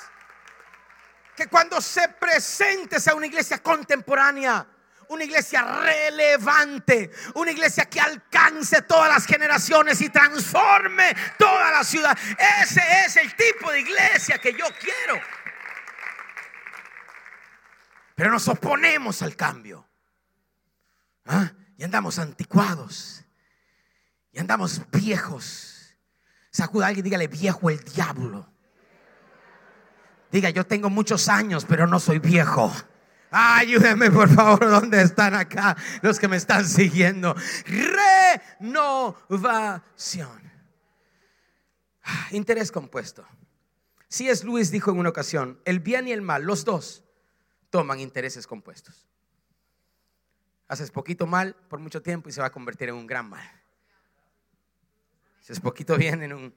Que 1.36 1.48
cuando 1.48 1.82
se 1.82 2.08
presente 2.10 3.00
sea 3.00 3.16
una 3.16 3.26
iglesia 3.26 3.58
contemporánea, 3.62 4.66
una 5.10 5.24
iglesia 5.26 5.64
relevante, 5.64 7.12
una 7.36 7.52
iglesia 7.52 7.86
que 7.86 8.00
alcance 8.00 8.82
todas 8.84 9.10
las 9.10 9.26
generaciones 9.26 10.00
y 10.02 10.10
transforme 10.10 11.14
toda 11.38 11.72
la 11.72 11.84
ciudad. 11.84 12.18
Ese 12.62 12.82
es 13.06 13.18
el 13.18 13.36
tipo 13.36 13.72
de 13.72 13.82
iglesia 13.82 14.38
que 14.38 14.54
yo 14.54 14.66
quiero. 14.80 15.22
Pero 18.16 18.32
nos 18.32 18.48
oponemos 18.48 19.22
al 19.22 19.36
cambio. 19.36 19.90
¿Ah? 21.26 21.52
Y 21.82 21.84
andamos 21.84 22.20
anticuados 22.20 23.26
y 24.32 24.38
andamos 24.38 24.84
viejos. 24.92 25.98
Sacuda 26.52 26.86
a 26.86 26.90
alguien 26.90 27.04
dígale 27.04 27.28
viejo 27.28 27.72
el 27.72 27.84
diablo. 27.84 28.48
Diga, 30.32 30.52
yo 30.52 30.64
tengo 30.64 30.92
muchos 30.92 31.28
años, 31.28 31.66
pero 31.68 31.88
no 31.88 32.00
soy 32.00 32.20
viejo. 32.20 32.72
Ayúdenme 33.32 34.12
por 34.12 34.30
favor, 34.30 34.70
¿dónde 34.70 35.02
están 35.02 35.34
acá 35.34 35.76
los 36.04 36.20
que 36.20 36.28
me 36.28 36.38
están 36.38 36.68
siguiendo? 36.68 37.36
Renovación. 38.60 40.52
Ah, 42.04 42.28
interés 42.30 42.72
compuesto. 42.72 43.26
Si 44.08 44.30
es 44.30 44.44
Luis 44.44 44.70
dijo 44.70 44.92
en 44.92 45.00
una 45.00 45.10
ocasión, 45.10 45.60
el 45.66 45.80
bien 45.80 46.08
y 46.08 46.12
el 46.12 46.22
mal, 46.22 46.44
los 46.44 46.64
dos 46.64 47.04
toman 47.72 48.00
intereses 48.00 48.46
compuestos 48.46 49.08
haces 50.72 50.90
poquito 50.90 51.28
mal 51.28 51.54
por 51.68 51.80
mucho 51.80 52.02
tiempo 52.02 52.30
y 52.30 52.32
se 52.32 52.40
va 52.40 52.48
a 52.48 52.52
convertir 52.52 52.88
en 52.88 52.96
un 52.96 53.06
gran 53.06 53.30
mal. 53.30 53.46
Haces 55.42 55.60
poquito 55.60 55.98
bien 55.98 56.24
en 56.24 56.32
un 56.32 56.56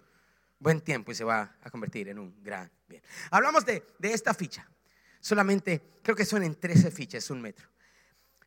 buen 0.60 0.80
tiempo 0.80 1.10
y 1.10 1.16
se 1.16 1.24
va 1.24 1.56
a 1.60 1.68
convertir 1.68 2.08
en 2.08 2.20
un 2.20 2.40
gran 2.40 2.70
bien. 2.86 3.02
Hablamos 3.32 3.66
de, 3.66 3.82
esta 4.00 4.32
ficha. 4.32 4.70
Solamente, 5.18 5.98
creo 6.00 6.14
que 6.14 6.24
son 6.24 6.44
en 6.44 6.54
13 6.54 6.92
fichas, 6.92 7.28
un 7.30 7.42
metro. 7.42 7.68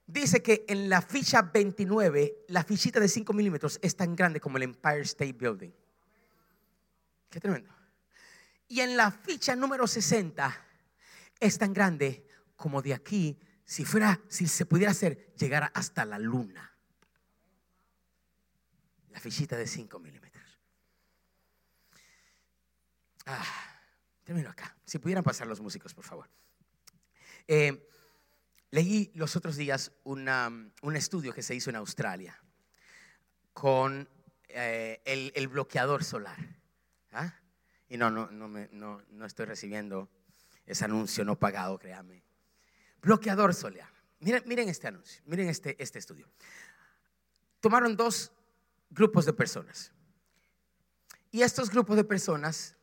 Dice 0.06 0.42
que 0.42 0.64
en 0.70 0.88
la 0.88 1.02
ficha 1.02 1.42
29, 1.42 2.46
la 2.48 2.64
fichita 2.64 3.02
de 3.02 3.10
5 3.10 3.34
milímetros 3.34 3.78
es 3.82 3.94
tan 3.94 4.16
grande 4.16 4.40
como 4.40 4.56
el 4.56 4.64
Empire 4.64 5.02
State 5.02 5.34
Building. 5.34 5.74
Qué 7.30 7.42
tremendo. 7.42 7.70
Y 8.70 8.80
en 8.80 8.96
la 8.96 9.12
ficha 9.12 9.54
número 9.54 9.86
60 9.86 10.66
es 11.42 11.58
tan 11.58 11.74
grande 11.74 12.26
como 12.56 12.82
de 12.82 12.94
aquí 12.94 13.38
si 13.68 13.84
fuera, 13.84 14.22
si 14.30 14.48
se 14.48 14.66
pudiera 14.66 14.92
hacer, 14.92 15.34
llegar 15.36 15.70
hasta 15.74 16.06
la 16.06 16.18
luna. 16.18 16.74
La 19.10 19.20
fichita 19.20 19.58
de 19.58 19.68
5 19.68 20.00
milímetros. 20.00 20.62
Ah, 23.26 23.44
termino 24.24 24.50
acá. 24.50 24.74
Si 24.86 25.00
pudieran 25.00 25.22
pasar 25.22 25.48
los 25.48 25.60
músicos, 25.60 25.94
por 25.94 26.06
favor. 26.06 26.30
Eh, 27.46 27.92
leí 28.72 29.12
los 29.16 29.36
otros 29.36 29.58
días 29.58 29.92
un 30.06 30.96
estudio 30.96 31.34
que 31.34 31.44
se 31.44 31.54
hizo 31.54 31.70
en 31.70 31.76
Australia 31.76 32.42
con 33.52 34.08
eh, 34.48 35.02
el, 35.04 35.48
bloqueador 35.50 36.06
solar. 36.06 36.38
¿Ah? 37.12 37.34
Y 37.90 37.98
no, 37.98 38.10
no, 38.12 38.32
no, 38.32 38.48
me, 38.48 38.70
no, 38.72 39.02
no 39.10 39.26
estoy 39.26 39.46
recibiendo 39.46 40.10
ese 40.66 40.86
anuncio 40.86 41.26
no 41.26 41.38
pagado, 41.38 41.78
créame. 41.78 42.27
Bloqueador 43.02 43.54
solar. 43.54 43.90
Miren, 44.20 44.70
este 44.70 44.88
anuncio, 44.88 45.22
miren 45.26 45.50
este, 45.50 45.82
este 45.82 46.00
estudio. 46.00 46.28
Tomaron 47.60 47.96
dos 47.96 48.32
grupos 48.90 49.26
de 49.26 49.34
personas. 49.34 49.92
Y 51.32 51.42
estos 51.42 51.70
grupos 51.70 51.96
de 51.96 52.04
personas 52.04 52.76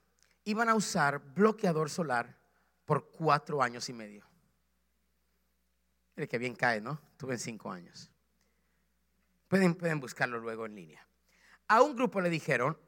iban 0.45 0.69
a 0.69 0.75
usar 0.75 1.19
bloqueador 1.19 1.91
solar 1.91 2.39
por 2.85 3.11
cuatro 3.11 3.63
años 3.63 3.89
y 3.89 3.93
medio. 3.93 4.25
Mire 6.17 6.29
que 6.29 6.39
bien 6.39 6.55
cae, 6.55 6.81
¿no? 6.81 7.01
Tuve 7.17 7.39
cinco 7.39 7.73
años. 7.73 8.11
Pueden, 9.49 9.75
pueden 9.75 10.01
buscarlo 10.01 10.39
luego 10.39 10.67
en 10.67 10.75
línea. 10.75 11.07
A 11.69 11.83
un 11.83 11.97
grupo 11.97 12.21
le 12.21 12.31
dijeron, 12.31 12.79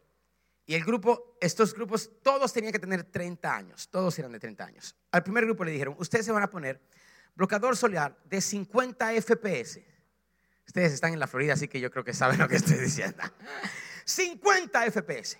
y 0.66 0.74
el 0.74 0.84
grupo, 0.84 1.36
estos 1.40 1.74
grupos, 1.74 2.10
todos 2.22 2.52
tenían 2.52 2.72
que 2.72 2.78
tener 2.78 3.04
30 3.04 3.56
años, 3.56 3.88
todos 3.88 4.18
eran 4.18 4.32
de 4.32 4.40
30 4.40 4.64
años. 4.64 4.96
Al 5.12 5.22
primer 5.22 5.44
grupo 5.44 5.64
le 5.64 5.70
dijeron, 5.70 5.94
ustedes 5.98 6.26
se 6.26 6.32
van 6.32 6.42
a 6.42 6.50
poner 6.50 6.80
bloqueador 7.36 7.76
solar 7.76 8.18
de 8.24 8.40
50 8.40 9.12
FPS. 9.22 9.80
Ustedes 10.66 10.92
están 10.92 11.12
en 11.12 11.20
la 11.20 11.28
Florida, 11.28 11.52
así 11.52 11.68
que 11.68 11.78
yo 11.78 11.90
creo 11.90 12.02
que 12.02 12.12
saben 12.12 12.38
lo 12.38 12.48
que 12.48 12.56
estoy 12.56 12.78
diciendo. 12.78 13.22
50 14.04 14.90
FPS. 14.90 15.38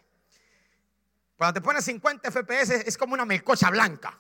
Cuando 1.36 1.55
te 1.55 1.61
pones 1.61 1.84
50 1.84 2.30
FPS 2.30 2.86
es 2.86 2.97
como 2.97 3.14
una 3.14 3.24
melcocha 3.24 3.70
blanca. 3.70 4.16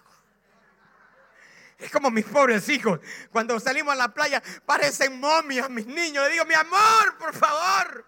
Es 1.78 1.90
como 1.90 2.10
mis 2.10 2.24
pobres 2.24 2.68
hijos. 2.68 3.00
Cuando 3.30 3.60
salimos 3.60 3.92
a 3.92 3.96
la 3.96 4.08
playa 4.12 4.42
parecen 4.64 5.20
momias 5.20 5.68
mis 5.70 5.86
niños. 5.86 6.24
Le 6.24 6.32
digo, 6.32 6.44
mi 6.46 6.54
amor, 6.54 7.18
por 7.18 7.34
favor. 7.34 8.04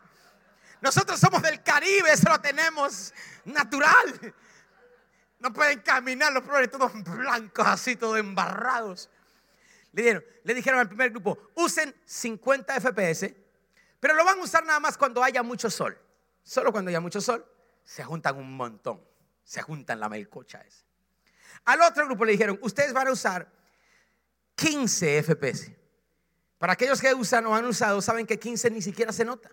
Nosotros 0.81 1.19
somos 1.21 1.43
del 1.43 1.63
Caribe, 1.63 2.13
eso 2.13 2.29
lo 2.29 2.41
tenemos 2.41 3.13
natural. 3.45 4.35
No 5.41 5.53
pueden 5.53 5.81
caminar 5.81 6.33
los 6.33 6.43
pobres 6.45 6.71
todos 6.71 6.93
blancos, 7.05 7.67
así, 7.67 7.97
todos 7.97 8.19
embarrados. 8.19 9.11
Le, 9.93 10.23
dijeron 10.55 10.81
al 10.81 10.89
primer 10.89 11.11
grupo, 11.11 11.51
usen 11.55 11.95
50 12.05 12.81
FPS, 12.81 13.35
pero 14.01 14.15
lo 14.15 14.25
van 14.25 14.39
a 14.39 14.43
usar 14.43 14.65
nada 14.65 14.81
más 14.81 14.97
cuando 14.97 15.23
haya 15.23 15.43
mucho 15.43 15.71
sol. 15.71 15.99
Solo 16.43 16.73
cuando 16.73 16.89
haya 16.91 17.01
mucho 17.01 17.21
sol, 17.21 17.45
se 17.85 18.05
juntan 18.05 18.37
un 18.37 18.57
montón. 18.57 19.03
Se 19.43 19.63
juntan 19.63 19.99
la 19.99 20.09
melcocha. 20.09 20.63
Al 21.65 21.81
otro 21.83 22.07
grupo 22.07 22.25
le 22.25 22.33
dijeron, 22.33 22.59
ustedes 22.63 22.93
van 22.93 23.09
a 23.09 23.13
usar 23.13 23.51
15 24.55 25.23
FPS. 25.23 25.73
Para 26.59 26.75
aquellos 26.75 27.01
que 27.01 27.15
usan 27.15 27.47
o 27.47 27.55
han 27.55 27.65
usado, 27.65 28.03
saben 28.03 28.27
que 28.27 28.39
15 28.39 28.71
ni 28.71 28.83
siquiera 28.83 29.13
se 29.13 29.25
nota. 29.25 29.51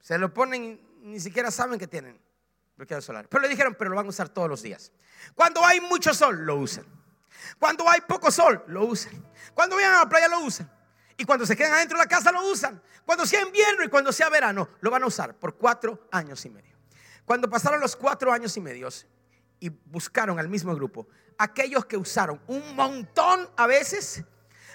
Se 0.00 0.18
lo 0.18 0.34
ponen, 0.34 0.80
ni 1.02 1.20
siquiera 1.20 1.50
saben 1.50 1.78
que 1.78 1.86
tienen 1.86 2.20
bloqueador 2.76 3.02
solar. 3.02 3.28
Pero 3.28 3.42
le 3.42 3.48
dijeron, 3.48 3.74
pero 3.78 3.90
lo 3.90 3.96
van 3.96 4.06
a 4.06 4.08
usar 4.08 4.28
todos 4.28 4.48
los 4.48 4.62
días. 4.62 4.92
Cuando 5.34 5.64
hay 5.64 5.80
mucho 5.80 6.12
sol, 6.12 6.44
lo 6.44 6.56
usan. 6.56 6.84
Cuando 7.58 7.88
hay 7.88 8.00
poco 8.02 8.30
sol, 8.30 8.64
lo 8.68 8.84
usan. 8.84 9.24
Cuando 9.54 9.76
vayan 9.76 9.94
a 9.94 10.00
la 10.00 10.08
playa, 10.08 10.28
lo 10.28 10.40
usan. 10.40 10.70
Y 11.16 11.24
cuando 11.24 11.46
se 11.46 11.56
quedan 11.56 11.74
adentro 11.74 11.98
de 11.98 12.04
la 12.04 12.08
casa, 12.08 12.32
lo 12.32 12.50
usan. 12.50 12.82
Cuando 13.04 13.26
sea 13.26 13.42
invierno 13.42 13.84
y 13.84 13.88
cuando 13.88 14.12
sea 14.12 14.28
verano, 14.28 14.68
lo 14.80 14.90
van 14.90 15.02
a 15.02 15.06
usar 15.06 15.34
por 15.34 15.56
cuatro 15.56 16.08
años 16.10 16.44
y 16.44 16.50
medio. 16.50 16.76
Cuando 17.24 17.48
pasaron 17.48 17.80
los 17.80 17.96
cuatro 17.96 18.32
años 18.32 18.56
y 18.56 18.60
medio 18.60 18.88
y 19.60 19.68
buscaron 19.68 20.38
al 20.38 20.48
mismo 20.48 20.74
grupo, 20.74 21.06
aquellos 21.38 21.84
que 21.84 21.96
usaron 21.96 22.40
un 22.46 22.74
montón 22.74 23.48
a 23.56 23.66
veces, 23.66 24.24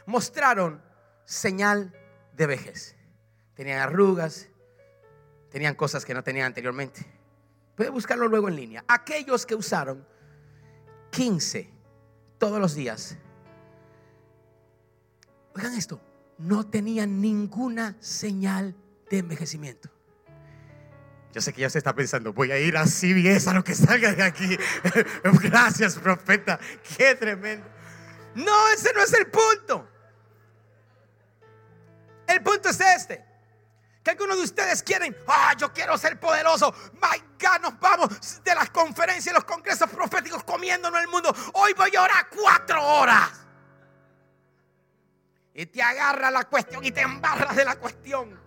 mostraron 0.05 0.81
señal 1.25 1.93
de 2.33 2.47
vejez. 2.47 2.95
Tenían 3.53 3.79
arrugas, 3.79 4.47
tenían 5.49 5.75
cosas 5.75 6.05
que 6.05 6.13
no 6.13 6.23
tenían 6.23 6.47
anteriormente. 6.47 7.05
Puede 7.75 7.89
buscarlo 7.89 8.27
luego 8.27 8.47
en 8.47 8.55
línea. 8.55 8.85
Aquellos 8.87 9.45
que 9.45 9.55
usaron 9.55 10.07
15 11.11 11.76
todos 12.37 12.59
los 12.59 12.75
días 12.75 13.17
oigan 15.57 15.73
esto, 15.73 15.99
no 16.37 16.67
tenían 16.67 17.19
ninguna 17.19 17.95
señal 17.99 18.75
de 19.09 19.17
envejecimiento. 19.17 19.89
Yo 21.33 21.41
sé 21.41 21.51
que 21.51 21.61
ya 21.61 21.69
se 21.69 21.77
está 21.77 21.93
pensando, 21.93 22.31
voy 22.33 22.51
a 22.51 22.59
ir 22.59 22.77
a 22.77 22.85
CBS 22.85 23.49
a 23.49 23.53
lo 23.53 23.63
que 23.63 23.75
salga 23.75 24.13
de 24.13 24.23
aquí. 24.23 24.57
Gracias, 25.43 25.95
profeta. 25.95 26.59
Qué 26.97 27.15
tremendo. 27.15 27.67
No, 28.35 28.69
ese 28.69 28.93
no 28.93 29.01
es 29.01 29.13
el 29.13 29.27
punto. 29.27 29.89
El 32.27 32.41
punto 32.41 32.69
es 32.69 32.79
este. 32.79 33.25
Que 34.03 34.11
algunos 34.11 34.37
de 34.37 34.43
ustedes 34.43 34.81
quieren, 34.83 35.15
ah, 35.27 35.53
yo 35.57 35.73
quiero 35.73 35.97
ser 35.97 36.19
poderoso. 36.19 36.73
My 36.93 37.21
God, 37.37 37.61
nos 37.61 37.79
vamos 37.79 38.43
de 38.43 38.55
las 38.55 38.69
conferencias, 38.69 39.33
los 39.33 39.43
congresos 39.43 39.89
proféticos 39.89 40.43
comiéndonos 40.43 41.01
el 41.01 41.07
mundo. 41.07 41.33
Hoy 41.53 41.73
voy 41.73 41.95
a 41.95 42.01
orar 42.03 42.27
cuatro 42.29 42.83
horas. 42.83 43.31
Y 45.53 45.65
te 45.65 45.81
agarra 45.81 46.29
la 46.29 46.43
cuestión 46.43 46.83
y 46.85 46.91
te 46.91 47.01
embarras 47.01 47.55
de 47.55 47.65
la 47.65 47.75
cuestión. 47.77 48.39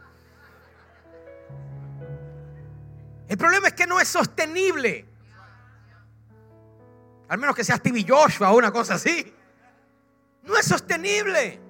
El 3.29 3.37
problema 3.37 3.69
es 3.69 3.75
que 3.75 3.87
no 3.87 4.01
es 4.01 4.09
sostenible. 4.09 5.07
Al 7.29 7.39
menos 7.39 7.55
que 7.55 7.65
sea 7.65 7.77
Stevie 7.77 8.07
Joshua 8.09 8.51
o 8.51 8.57
una 8.57 8.73
cosa 8.73 8.95
así. 8.95 9.35
No 10.43 10.57
es 10.57 10.67
sostenible. 10.67 11.61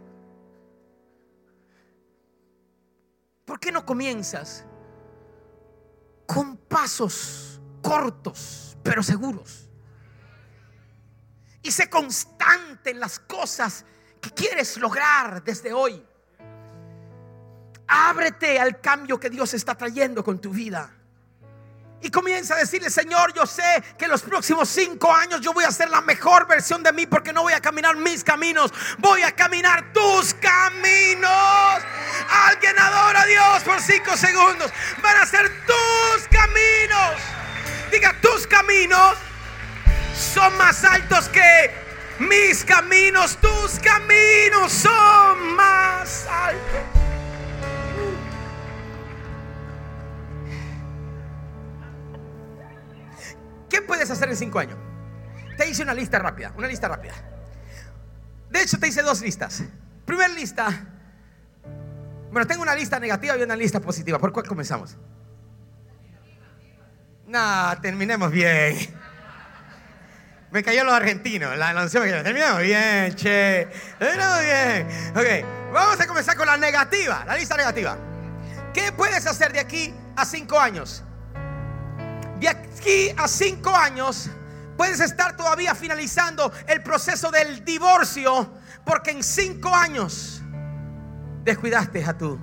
¿Por 3.45 3.59
qué 3.59 3.73
no 3.73 3.85
comienzas 3.85 4.65
con 6.27 6.60
pasos 6.81 7.61
cortos 7.83 8.75
pero 8.83 9.03
seguros? 9.03 9.69
Y 11.63 11.71
sé 11.71 11.91
constante 11.91 12.91
en 12.91 13.01
las 13.01 13.19
cosas 13.19 13.85
que 14.19 14.31
quieres 14.31 14.79
lograr 14.79 15.45
desde 15.45 15.75
hoy. 15.75 16.03
Ábrete 17.87 18.59
al 18.59 18.81
cambio 18.81 19.21
que 19.21 19.29
Dios 19.29 19.53
está 19.53 19.75
trayendo 19.75 20.25
con 20.25 20.41
tu 20.41 20.51
vida. 20.53 20.91
Y 22.03 22.11
comienza 22.11 22.55
a 22.55 22.59
decirle, 22.59 22.89
Señor, 22.89 23.35
yo 23.35 23.45
sé 23.45 23.83
que 23.99 24.09
los 24.09 24.23
próximos 24.23 24.69
cinco 24.71 25.13
años 25.13 25.43
yo 25.43 25.53
voy 25.53 25.65
a 25.65 25.71
ser 25.71 25.91
la 25.91 26.01
mejor 26.01 26.47
versión 26.47 26.83
de 26.83 26.93
mí 26.93 27.07
porque 27.07 27.33
no 27.33 27.43
voy 27.43 27.53
a 27.53 27.61
caminar 27.61 27.95
mis 27.97 28.25
caminos, 28.25 28.73
voy 28.99 29.23
a 29.23 29.33
caminar 29.33 29.93
tus 29.93 30.33
caminos. 30.35 31.83
Alguien 32.49 32.79
adora 32.79 33.21
a 33.21 33.27
Dios 33.27 33.63
por 33.65 33.81
cinco 33.83 34.17
segundos. 34.17 34.73
Van 35.03 35.17
a 35.19 35.27
ser 35.27 35.51
tus 35.67 36.29
caminos. 36.29 37.21
Diga, 37.93 38.17
tus 38.23 38.47
caminos 38.47 39.17
son 40.15 40.57
más 40.57 40.83
altos 40.85 41.29
que 41.29 41.71
mis 42.19 42.65
caminos. 42.65 43.37
Tus 43.37 43.79
caminos 43.79 44.73
son 44.73 45.55
más 45.55 46.27
altos. 46.27 46.90
¿Qué 53.71 53.81
puedes 53.81 54.11
hacer 54.11 54.29
en 54.29 54.37
cinco 54.37 54.59
años? 54.59 54.77
Te 55.57 55.69
hice 55.69 55.83
una 55.83 55.95
lista 55.95 56.19
rápida, 56.19 56.53
una 56.57 56.67
lista 56.67 56.89
rápida. 56.89 57.15
De 58.51 58.63
hecho, 58.63 58.79
te 58.79 58.89
hice 58.89 59.03
dos 59.03 59.21
listas. 59.23 59.63
Primera 60.05 60.29
lista. 60.29 60.69
Bueno, 62.33 62.47
tengo 62.47 62.63
una 62.63 62.75
lista 62.75 62.99
negativa 62.99 63.37
y 63.37 63.43
una 63.43 63.57
lista 63.57 63.81
positiva. 63.81 64.19
¿Por 64.19 64.33
cuál 64.33 64.47
comenzamos? 64.47 64.97
No, 67.27 67.81
terminemos 67.81 68.33
bien. 68.33 68.77
Me 70.51 70.65
cayó 70.65 70.83
los 70.83 70.95
argentinos, 70.95 71.57
la 71.57 71.69
anunció 71.69 72.03
Terminemos 72.03 72.61
bien, 72.61 73.15
che. 73.15 73.69
Terminemos 74.01 74.41
bien. 74.41 74.87
Ok, 75.15 75.73
vamos 75.73 76.01
a 76.01 76.07
comenzar 76.09 76.37
con 76.37 76.47
la 76.47 76.57
negativa, 76.57 77.25
la 77.25 77.37
lista 77.37 77.57
negativa. 77.57 77.97
¿Qué 78.75 78.91
puedes 78.91 79.27
hacer 79.27 79.53
de 79.53 79.61
aquí 79.61 79.95
a 80.17 80.25
cinco 80.25 80.59
años? 80.59 81.05
De 82.41 82.49
aquí 82.49 83.15
a 83.17 83.29
cinco 83.29 83.71
años 83.71 84.31
puedes 84.77 85.01
estar 85.01 85.37
todavía 85.37 85.75
finalizando 85.75 86.51
el 86.67 86.83
proceso 86.83 87.31
del 87.31 87.65
divorcio 87.65 88.51
porque 88.85 89.11
en 89.11 89.23
cinco 89.23 89.75
años 89.75 90.43
descuidaste 91.45 92.05
a 92.05 92.17
tu 92.17 92.39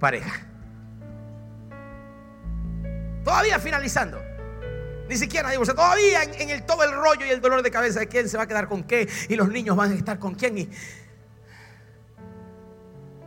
pareja. 0.00 0.46
Todavía 3.24 3.58
finalizando. 3.60 4.20
Ni 5.08 5.16
siquiera 5.16 5.50
divorcio. 5.50 5.74
Todavía 5.74 6.22
en, 6.24 6.50
el 6.50 6.64
todo 6.64 6.82
el 6.82 6.92
rollo 6.92 7.24
y 7.24 7.30
el 7.30 7.40
dolor 7.40 7.62
de 7.62 7.70
cabeza 7.70 8.00
de 8.00 8.08
quién 8.08 8.28
se 8.28 8.36
va 8.36 8.44
a 8.44 8.46
quedar 8.48 8.68
con 8.68 8.82
qué 8.82 9.08
y 9.28 9.36
los 9.36 9.48
niños 9.48 9.76
van 9.76 9.92
a 9.92 9.94
estar 9.94 10.18
con 10.18 10.34
quién. 10.34 10.58
Y, 10.58 10.70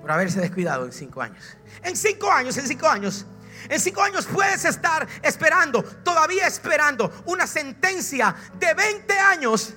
por 0.02 0.12
haberse 0.12 0.40
descuidado 0.40 0.86
en 0.86 0.92
cinco 0.92 1.22
años. 1.22 1.58
En 1.82 1.96
cinco 1.96 2.32
años, 2.32 2.58
en 2.58 2.68
cinco 2.68 2.88
años, 2.88 3.26
en 3.70 3.80
cinco 3.80 4.02
años 4.02 4.26
puedes 4.26 4.66
estar 4.66 5.08
esperando, 5.22 5.84
todavía 5.84 6.48
esperando 6.48 7.24
una 7.26 7.48
sentencia 7.48 8.36
de 8.60 8.74
20 8.74 9.20
años. 9.20 9.74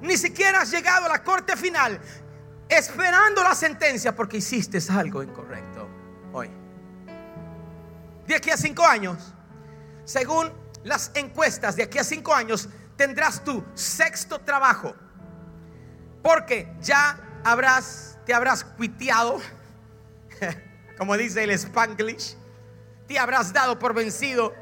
Ni 0.00 0.16
siquiera 0.16 0.60
has 0.60 0.70
llegado 0.70 1.06
a 1.06 1.08
la 1.08 1.24
corte 1.24 1.56
final 1.56 2.00
esperando 2.68 3.42
la 3.42 3.54
sentencia 3.54 4.14
porque 4.14 4.38
hiciste 4.38 4.78
algo 4.90 5.22
incorrecto 5.22 5.88
hoy. 6.32 6.50
De 8.26 8.34
aquí 8.34 8.50
a 8.50 8.56
cinco 8.56 8.84
años, 8.84 9.34
según 10.04 10.52
las 10.84 11.10
encuestas, 11.14 11.76
de 11.76 11.84
aquí 11.84 11.98
a 11.98 12.04
cinco 12.04 12.34
años 12.34 12.68
tendrás 12.96 13.42
tu 13.42 13.64
sexto 13.74 14.38
trabajo. 14.40 14.94
Porque 16.22 16.74
ya 16.80 17.40
habrás, 17.44 18.18
te 18.26 18.34
habrás 18.34 18.64
cuiteado, 18.64 19.40
como 20.98 21.16
dice 21.16 21.44
el 21.44 21.50
Spanglish 21.50 22.36
te 23.08 23.18
habrás 23.18 23.52
dado 23.52 23.78
por 23.78 23.94
vencido 23.94 24.54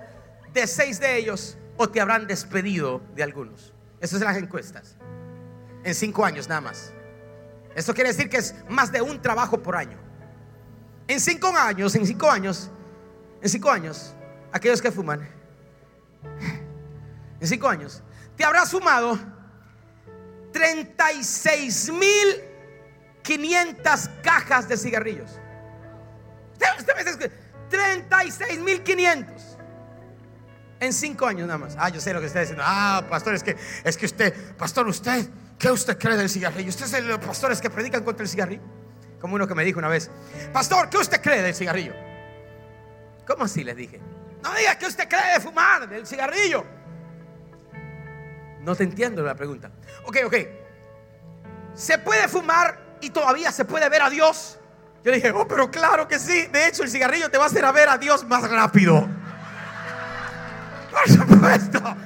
de 0.55 0.67
seis 0.67 1.01
de 1.01 1.19
ellos 1.19 1.59
o 1.77 1.89
te 1.89 2.01
habrán 2.01 2.27
despedido 2.27 3.03
de 3.15 3.23
algunos. 3.23 3.75
Eso 4.01 4.17
es 4.17 4.23
las 4.23 4.37
encuestas. 4.37 4.97
En 5.85 5.95
cinco 5.95 6.25
años 6.25 6.49
nada 6.49 6.61
más. 6.63 6.93
Eso 7.75 7.93
quiere 7.93 8.11
decir 8.11 8.31
que 8.31 8.39
es 8.39 8.55
más 8.71 8.91
de 8.91 9.03
un 9.03 9.21
trabajo 9.21 9.63
por 9.63 9.77
año. 9.77 9.99
En 11.09 11.21
cinco 11.21 11.49
años, 11.49 11.95
en 11.95 12.07
cinco 12.07 12.31
años, 12.31 12.71
en 13.43 13.49
cinco 13.49 13.71
años, 13.71 14.15
aquellos 14.53 14.81
que 14.81 14.91
fuman, 14.91 15.29
en 17.41 17.47
cinco 17.47 17.69
años, 17.69 18.03
te 18.37 18.45
habrás 18.45 18.71
fumado 18.71 19.19
36 20.53 21.91
mil 21.93 22.41
500 23.23 24.09
cajas 24.23 24.69
de 24.69 24.77
cigarrillos. 24.77 25.31
Usted, 26.79 27.31
36.500 27.71 29.57
en 30.81 30.93
cinco 30.93 31.27
años 31.27 31.47
nada 31.47 31.59
más. 31.59 31.77
Ah, 31.79 31.89
yo 31.89 32.01
sé 32.01 32.13
lo 32.13 32.21
que 32.21 32.27
está 32.27 32.41
diciendo. 32.41 32.63
Ah, 32.67 33.05
pastor, 33.09 33.35
es 33.35 33.43
que, 33.43 33.57
es 33.85 33.97
que 33.97 34.07
usted, 34.07 34.57
pastor, 34.57 34.87
usted, 34.87 35.29
¿qué 35.59 35.71
usted 35.71 35.99
cree 35.99 36.17
del 36.17 36.29
cigarrillo? 36.29 36.69
¿Usted 36.69 36.87
es 36.87 36.93
el 36.95 37.09
los 37.09 37.19
pastores 37.19 37.61
que 37.61 37.71
predican 37.71 38.05
contra 38.05 38.23
el 38.25 38.29
cigarrillo? 38.29 38.63
Como 39.21 39.35
uno 39.35 39.47
que 39.49 39.55
me 39.55 39.65
dijo 39.65 39.79
una 39.79 39.89
vez, 39.89 40.11
pastor, 40.53 40.91
¿qué 40.91 40.99
usted 40.99 41.21
cree 41.21 41.43
del 41.43 41.55
cigarrillo? 41.55 41.95
¿Cómo 43.27 43.45
así 43.45 43.65
les 43.65 43.77
dije? 43.77 44.01
No 44.43 44.55
diga 44.55 44.79
que 44.79 44.87
usted 44.87 45.09
cree 45.09 45.35
de 45.35 45.41
fumar, 45.41 45.89
del 45.89 46.07
cigarrillo. 46.07 46.65
No 48.61 48.77
te 48.77 48.85
entiendo 48.85 49.23
la 49.23 49.35
pregunta. 49.35 49.71
Ok, 50.05 50.19
ok. 50.27 50.35
¿Se 51.75 51.99
puede 51.99 52.29
fumar 52.29 52.97
y 53.01 53.11
todavía 53.11 53.51
se 53.51 53.65
puede 53.65 53.89
ver 53.89 54.03
a 54.03 54.11
Dios? 54.11 54.59
Yo 55.07 55.13
dije, 55.13 55.31
oh, 55.31 55.47
pero 55.47 55.71
claro 55.71 56.09
que 56.09 56.19
sí. 56.19 56.49
De 56.49 56.67
hecho, 56.67 56.83
el 56.83 56.91
cigarrillo 56.91 57.31
te 57.31 57.39
va 57.39 57.45
a 57.45 57.47
hacer 57.47 57.65
a 57.65 57.71
ver 57.71 57.89
a 57.89 57.97
Dios 57.97 58.27
más 58.27 58.51
rápido. 58.51 59.09
Por 60.91 61.09
supuesto. 61.09 61.81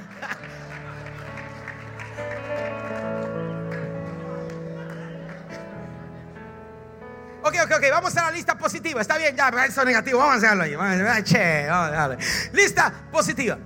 Ok, 7.43 7.55
ok, 7.65 7.71
ok, 7.77 7.83
vamos 7.89 8.15
a 8.15 8.21
la 8.25 8.31
lista 8.31 8.55
positiva. 8.55 9.01
Está 9.01 9.17
bien, 9.17 9.35
ya, 9.35 9.49
eso 9.65 9.83
negativo. 9.83 10.19
Vamos 10.19 10.35
a 10.35 10.37
hacerlo 10.37 10.63
ahí. 10.63 10.75
Vamos 10.75 11.01
a, 11.09 11.23
che, 11.23 11.67
vamos. 11.67 12.17
Lista 12.53 12.93
positiva. 13.11 13.57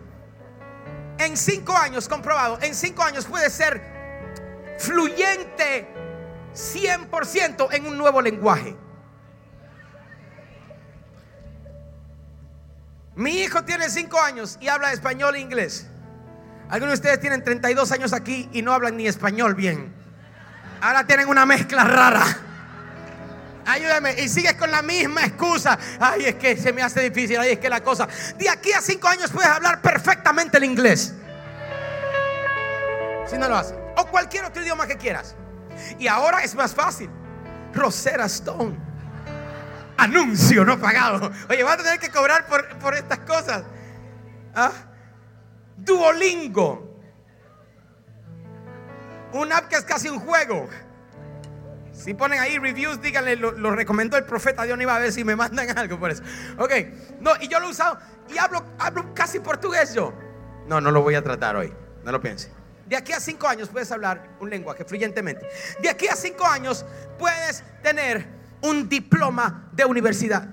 En 1.17 1.35
cinco 1.35 1.75
años, 1.75 2.07
comprobado, 2.07 2.57
en 2.61 2.73
cinco 2.73 3.03
años 3.03 3.25
puede 3.25 3.49
ser 3.49 3.83
fluyente 4.79 5.93
100% 6.53 7.67
en 7.73 7.85
un 7.85 7.97
nuevo 7.97 8.21
lenguaje. 8.21 8.77
Mi 13.15 13.41
hijo 13.41 13.63
tiene 13.63 13.89
5 13.89 14.21
años 14.21 14.57
y 14.59 14.67
habla 14.67 14.91
español 14.91 15.35
e 15.35 15.39
inglés. 15.39 15.87
Algunos 16.69 16.93
de 16.93 16.95
ustedes 16.95 17.19
tienen 17.19 17.43
32 17.43 17.91
años 17.91 18.11
aquí 18.13 18.49
y 18.51 18.61
no 18.61 18.73
hablan 18.73 18.97
ni 18.97 19.07
español 19.07 19.55
bien. 19.55 19.93
Ahora 20.81 21.05
tienen 21.07 21.29
una 21.29 21.45
mezcla 21.45 21.83
rara. 21.83 22.25
Ayúdame. 23.65 24.21
Y 24.21 24.27
sigues 24.27 24.55
con 24.55 24.69
la 24.69 24.81
misma 24.81 25.25
excusa. 25.25 25.77
Ay, 25.99 26.25
es 26.25 26.35
que 26.35 26.57
se 26.57 26.73
me 26.73 26.81
hace 26.81 27.09
difícil. 27.09 27.39
Ay, 27.39 27.53
es 27.53 27.59
que 27.59 27.69
la 27.69 27.81
cosa. 27.81 28.07
De 28.37 28.49
aquí 28.49 28.71
a 28.73 28.81
5 28.81 29.07
años 29.07 29.31
puedes 29.31 29.49
hablar 29.49 29.81
perfectamente 29.81 30.57
el 30.57 30.65
inglés. 30.65 31.13
Si 33.27 33.37
no 33.37 33.47
lo 33.47 33.55
haces. 33.55 33.75
O 33.97 34.05
cualquier 34.07 34.45
otro 34.45 34.61
idioma 34.61 34.85
que 34.87 34.97
quieras. 34.97 35.35
Y 35.97 36.07
ahora 36.07 36.43
es 36.43 36.53
más 36.53 36.73
fácil. 36.73 37.09
Rosetta 37.73 38.25
Stone. 38.25 38.94
Anuncio 39.97 40.65
no 40.65 40.79
pagado. 40.79 41.31
Oye, 41.49 41.63
va 41.63 41.73
a 41.73 41.77
tener 41.77 41.99
que 41.99 42.09
cobrar 42.09 42.45
por, 42.47 42.67
por 42.79 42.95
estas 42.95 43.19
cosas. 43.19 43.63
¿Ah? 44.53 44.71
Duolingo. 45.77 46.99
Un 49.33 49.51
app 49.51 49.67
que 49.67 49.75
es 49.75 49.83
casi 49.83 50.09
un 50.09 50.19
juego. 50.19 50.69
Si 51.91 52.13
ponen 52.13 52.39
ahí 52.39 52.59
reviews, 52.59 53.01
díganle, 53.01 53.37
lo, 53.37 53.51
lo 53.51 53.71
recomendó 53.71 54.17
el 54.17 54.25
profeta 54.25 54.63
Dios, 54.63 54.79
iba 54.79 54.95
a 54.95 54.99
ver 54.99 55.11
si 55.11 55.23
me 55.23 55.35
mandan 55.35 55.77
algo 55.77 55.99
por 55.99 56.11
eso. 56.11 56.23
Ok, 56.57 56.71
no, 57.21 57.31
y 57.39 57.47
yo 57.47 57.59
lo 57.59 57.67
he 57.67 57.71
usado 57.71 57.97
y 58.33 58.37
hablo, 58.37 58.65
hablo 58.79 59.13
casi 59.13 59.39
portugués 59.39 59.93
yo. 59.93 60.13
No, 60.67 60.81
no 60.81 60.91
lo 60.91 61.01
voy 61.01 61.15
a 61.15 61.21
tratar 61.21 61.55
hoy, 61.55 61.73
no 62.03 62.11
lo 62.11 62.21
piense. 62.21 62.51
De 62.85 62.95
aquí 62.95 63.13
a 63.13 63.19
cinco 63.19 63.47
años 63.47 63.69
puedes 63.69 63.91
hablar 63.91 64.29
un 64.39 64.49
lenguaje 64.49 64.85
fluyentemente. 64.85 65.47
De 65.81 65.89
aquí 65.89 66.07
a 66.07 66.15
cinco 66.15 66.45
años 66.45 66.85
puedes 67.17 67.63
tener 67.81 68.27
un 68.65 68.89
diploma 68.89 69.69
de 69.71 69.85
universidad. 69.85 70.43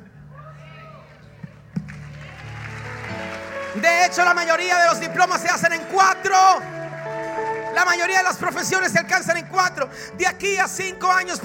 De 3.75 4.05
hecho, 4.05 4.25
la 4.25 4.35
mayoría 4.35 4.79
de 4.79 4.87
los 4.87 5.01
diplomas 5.01 5.41
se 5.41 5.49
hacen 5.49 5.73
en 5.73 5.83
cuatro. 5.85 6.37
La 7.75 7.87
mayoría 7.87 8.19
de 8.19 8.25
las 8.25 8.37
profesiones 8.37 8.93
se 8.93 8.99
alcanzan 8.99 9.39
en 9.39 9.47
cuatro. 9.47 9.89
De 10.19 10.27
aquí 10.27 10.59
a 10.59 10.69
cinco 10.69 11.11
años 11.11 11.41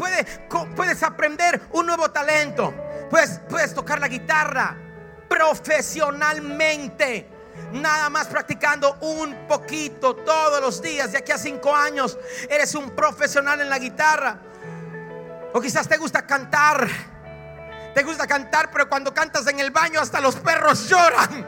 puedes 0.76 1.04
aprender 1.04 1.62
un 1.72 1.86
nuevo 1.86 2.12
talento. 2.12 2.74
Puedes, 3.10 3.40
puedes 3.50 3.74
tocar 3.74 4.02
la 4.02 4.10
guitarra 4.10 4.76
profesionalmente. 5.30 7.30
Nada 7.72 8.10
más 8.10 8.28
practicando 8.28 8.98
un 9.00 9.48
poquito 9.48 10.18
todos 10.18 10.60
los 10.60 10.82
días. 10.82 11.14
De 11.14 11.20
aquí 11.20 11.32
a 11.32 11.38
cinco 11.38 11.74
años 11.74 12.18
eres 12.50 12.76
un 12.76 12.92
profesional 12.92 13.62
en 13.62 13.70
la 13.70 13.80
guitarra. 13.80 14.42
O 15.58 15.60
quizás 15.60 15.88
te 15.88 15.98
gusta 15.98 16.22
cantar. 16.22 16.88
Te 17.96 18.04
gusta 18.04 18.28
cantar, 18.28 18.70
pero 18.70 18.88
cuando 18.88 19.12
cantas 19.12 19.48
en 19.48 19.60
el 19.60 19.72
baño 19.72 20.00
hasta 20.00 20.22
los 20.22 20.36
perros 20.36 20.88
lloran. 20.88 21.48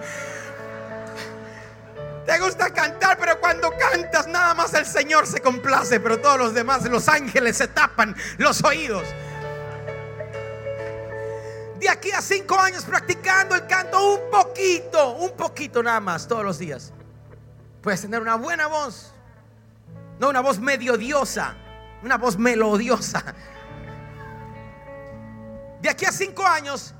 Te 2.26 2.39
gusta 2.39 2.74
cantar, 2.74 3.20
pero 3.20 3.39
cuando 3.39 3.72
cantas 3.78 4.26
nada 4.26 4.55
más 4.55 4.74
el 4.74 4.88
Señor 4.88 5.28
se 5.28 5.41
complace, 5.41 5.99
pero 5.99 6.20
todos 6.20 6.39
los 6.39 6.55
demás, 6.55 6.86
los 6.86 7.07
ángeles 7.07 7.57
se 7.57 7.68
tapan 7.68 8.16
los 8.39 8.64
oídos. 8.64 9.07
De 11.80 11.88
aquí 11.88 12.10
a 12.10 12.24
cinco 12.24 12.57
años 12.57 12.86
practicando 12.86 13.53
el 13.53 13.68
canto 13.68 14.16
un 14.16 14.32
poquito, 14.32 15.18
un 15.18 15.38
poquito 15.38 15.84
nada 15.84 15.99
más, 15.99 16.28
todos 16.28 16.43
los 16.43 16.57
días. 16.57 16.93
Puedes 17.84 18.01
tener 18.01 18.20
una 18.20 18.34
buena 18.34 18.66
voz, 18.66 19.14
no 20.18 20.30
una 20.30 20.39
voz 20.39 20.57
medio 20.57 20.97
diosa, 20.97 21.55
una 22.01 22.18
voz 22.18 22.39
melodiosa. 22.39 23.36
De 25.82 25.90
aquí 25.90 26.06
a 26.06 26.12
cinco 26.12 26.46
años 26.46 26.94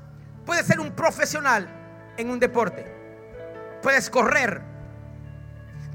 puedes 0.46 0.66
ser 0.66 0.80
un 0.80 0.92
profesional 0.92 1.68
en 2.16 2.30
un 2.30 2.38
deporte. 2.38 2.90
Puedes 3.82 4.10
correr, 4.10 4.62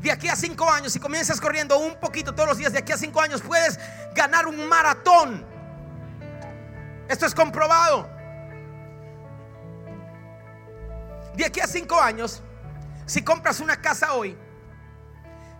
de 0.06 0.12
aquí 0.12 0.28
a 0.30 0.36
cinco 0.36 0.70
años, 0.70 0.94
si 0.94 1.00
comienzas 1.00 1.42
corriendo 1.42 1.80
un 1.80 1.96
poquito 2.00 2.36
todos 2.36 2.50
los 2.50 2.58
días, 2.60 2.72
de 2.72 2.78
aquí 2.78 2.92
a 2.92 2.98
cinco 2.98 3.22
años 3.22 3.42
puedes 3.42 3.80
ganar 4.14 4.46
un 4.46 4.68
maratón. 4.68 5.44
Esto 7.08 7.26
es 7.26 7.34
comprobado. 7.34 8.08
De 11.36 11.44
aquí 11.44 11.60
a 11.60 11.66
cinco 11.66 12.00
años, 12.00 12.44
si 13.08 13.24
compras 13.24 13.60
una 13.60 13.82
casa 13.82 14.14
hoy, 14.14 14.38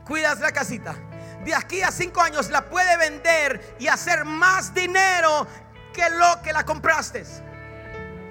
cuidas 0.05 0.39
la 0.39 0.51
casita. 0.51 0.95
De 1.43 1.55
aquí 1.55 1.82
a 1.82 1.91
cinco 1.91 2.21
años 2.21 2.51
la 2.51 2.69
puede 2.69 2.97
vender 2.97 3.76
y 3.80 3.88
hacer 3.88 4.26
más 4.26 4.76
dinero 4.76 5.47
que 5.95 6.09
lo 6.09 6.41
que 6.43 6.51
la 6.53 6.65
compraste. 6.65 7.23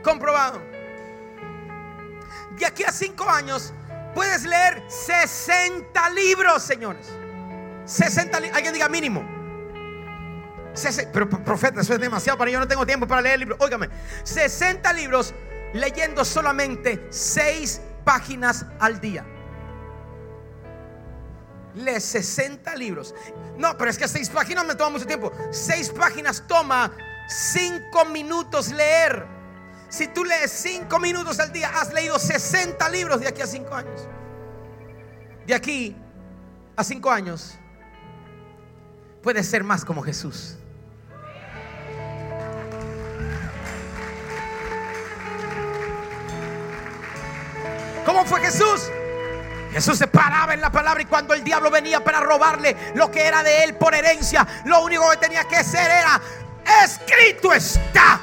Comprobado. 0.03 0.61
De 2.59 2.67
aquí 2.67 2.85
a 2.85 2.93
cinco 2.93 3.29
años 3.29 3.73
puedes 4.15 4.45
leer 4.45 4.83
60 4.89 6.11
libros, 6.11 6.63
señores. 6.63 7.09
60 7.87 8.39
libros. 8.41 8.57
Alguien 8.57 8.75
diga 8.75 8.89
mínimo. 8.89 9.25
Pero 11.13 11.29
pro- 11.29 11.43
profeta, 11.45 11.81
eso 11.81 11.95
es 11.95 12.01
demasiado 12.01 12.37
para 12.39 12.51
yo 12.51 12.59
no 12.61 12.67
tengo 12.69 12.85
tiempo 12.85 13.07
para 13.07 13.21
leer 13.23 13.39
libros. 13.39 13.59
Óigame, 13.61 13.89
60 14.25 14.93
libros 14.93 15.33
leyendo 15.73 16.25
solamente 16.25 17.07
6 17.11 17.81
páginas 18.05 18.67
al 18.81 19.01
día. 19.01 19.25
Lee 21.75 22.01
60 22.01 22.75
libros. 22.77 23.15
No, 23.57 23.77
pero 23.77 23.91
es 23.91 23.99
que 23.99 24.07
6 24.07 24.29
páginas 24.31 24.65
me 24.65 24.75
toma 24.75 24.91
mucho 24.91 25.07
tiempo. 25.07 25.33
6 25.51 25.91
páginas 25.91 26.45
toma 26.47 26.93
5 27.29 28.05
minutos 28.07 28.71
leer. 28.71 29.27
Si 29.89 30.09
tú 30.09 30.25
lees 30.25 30.51
5 30.51 30.99
minutos 30.99 31.39
al 31.41 31.53
día, 31.53 31.71
has 31.75 31.93
leído 31.93 32.19
60 32.19 32.89
libros 32.89 33.21
de 33.21 33.29
aquí 33.29 33.43
a 33.43 33.47
5 33.47 33.75
años. 33.75 34.09
De 35.47 35.55
aquí 35.55 35.97
a 36.77 36.83
5 36.83 37.11
años, 37.11 37.55
puedes 39.23 39.47
ser 39.49 39.63
más 39.63 39.85
como 39.85 40.03
Jesús. 40.03 40.57
¿Cómo 48.05 48.25
fue 48.25 48.41
Jesús? 48.41 48.91
Jesús 49.73 49.99
se 49.99 50.07
paraba 50.07 50.55
en 50.55 50.61
la 50.61 50.71
palabra 50.71 51.03
y 51.03 51.07
cuando 51.07 51.35
el 51.35 51.43
diablo 51.43 51.69
venía 51.69 52.05
para 52.05 52.21
robarle 52.21 52.77
lo 52.95 53.11
que 53.11 53.23
era 53.25 53.43
de 53.43 53.65
él 53.65 53.75
por 53.75 53.93
herencia, 53.93 54.47
lo 54.67 54.85
único 54.85 55.11
que 55.11 55.17
tenía 55.17 55.45
que 55.45 55.57
hacer 55.57 55.91
era, 55.91 56.21
escrito 56.85 57.53
está. 57.53 58.21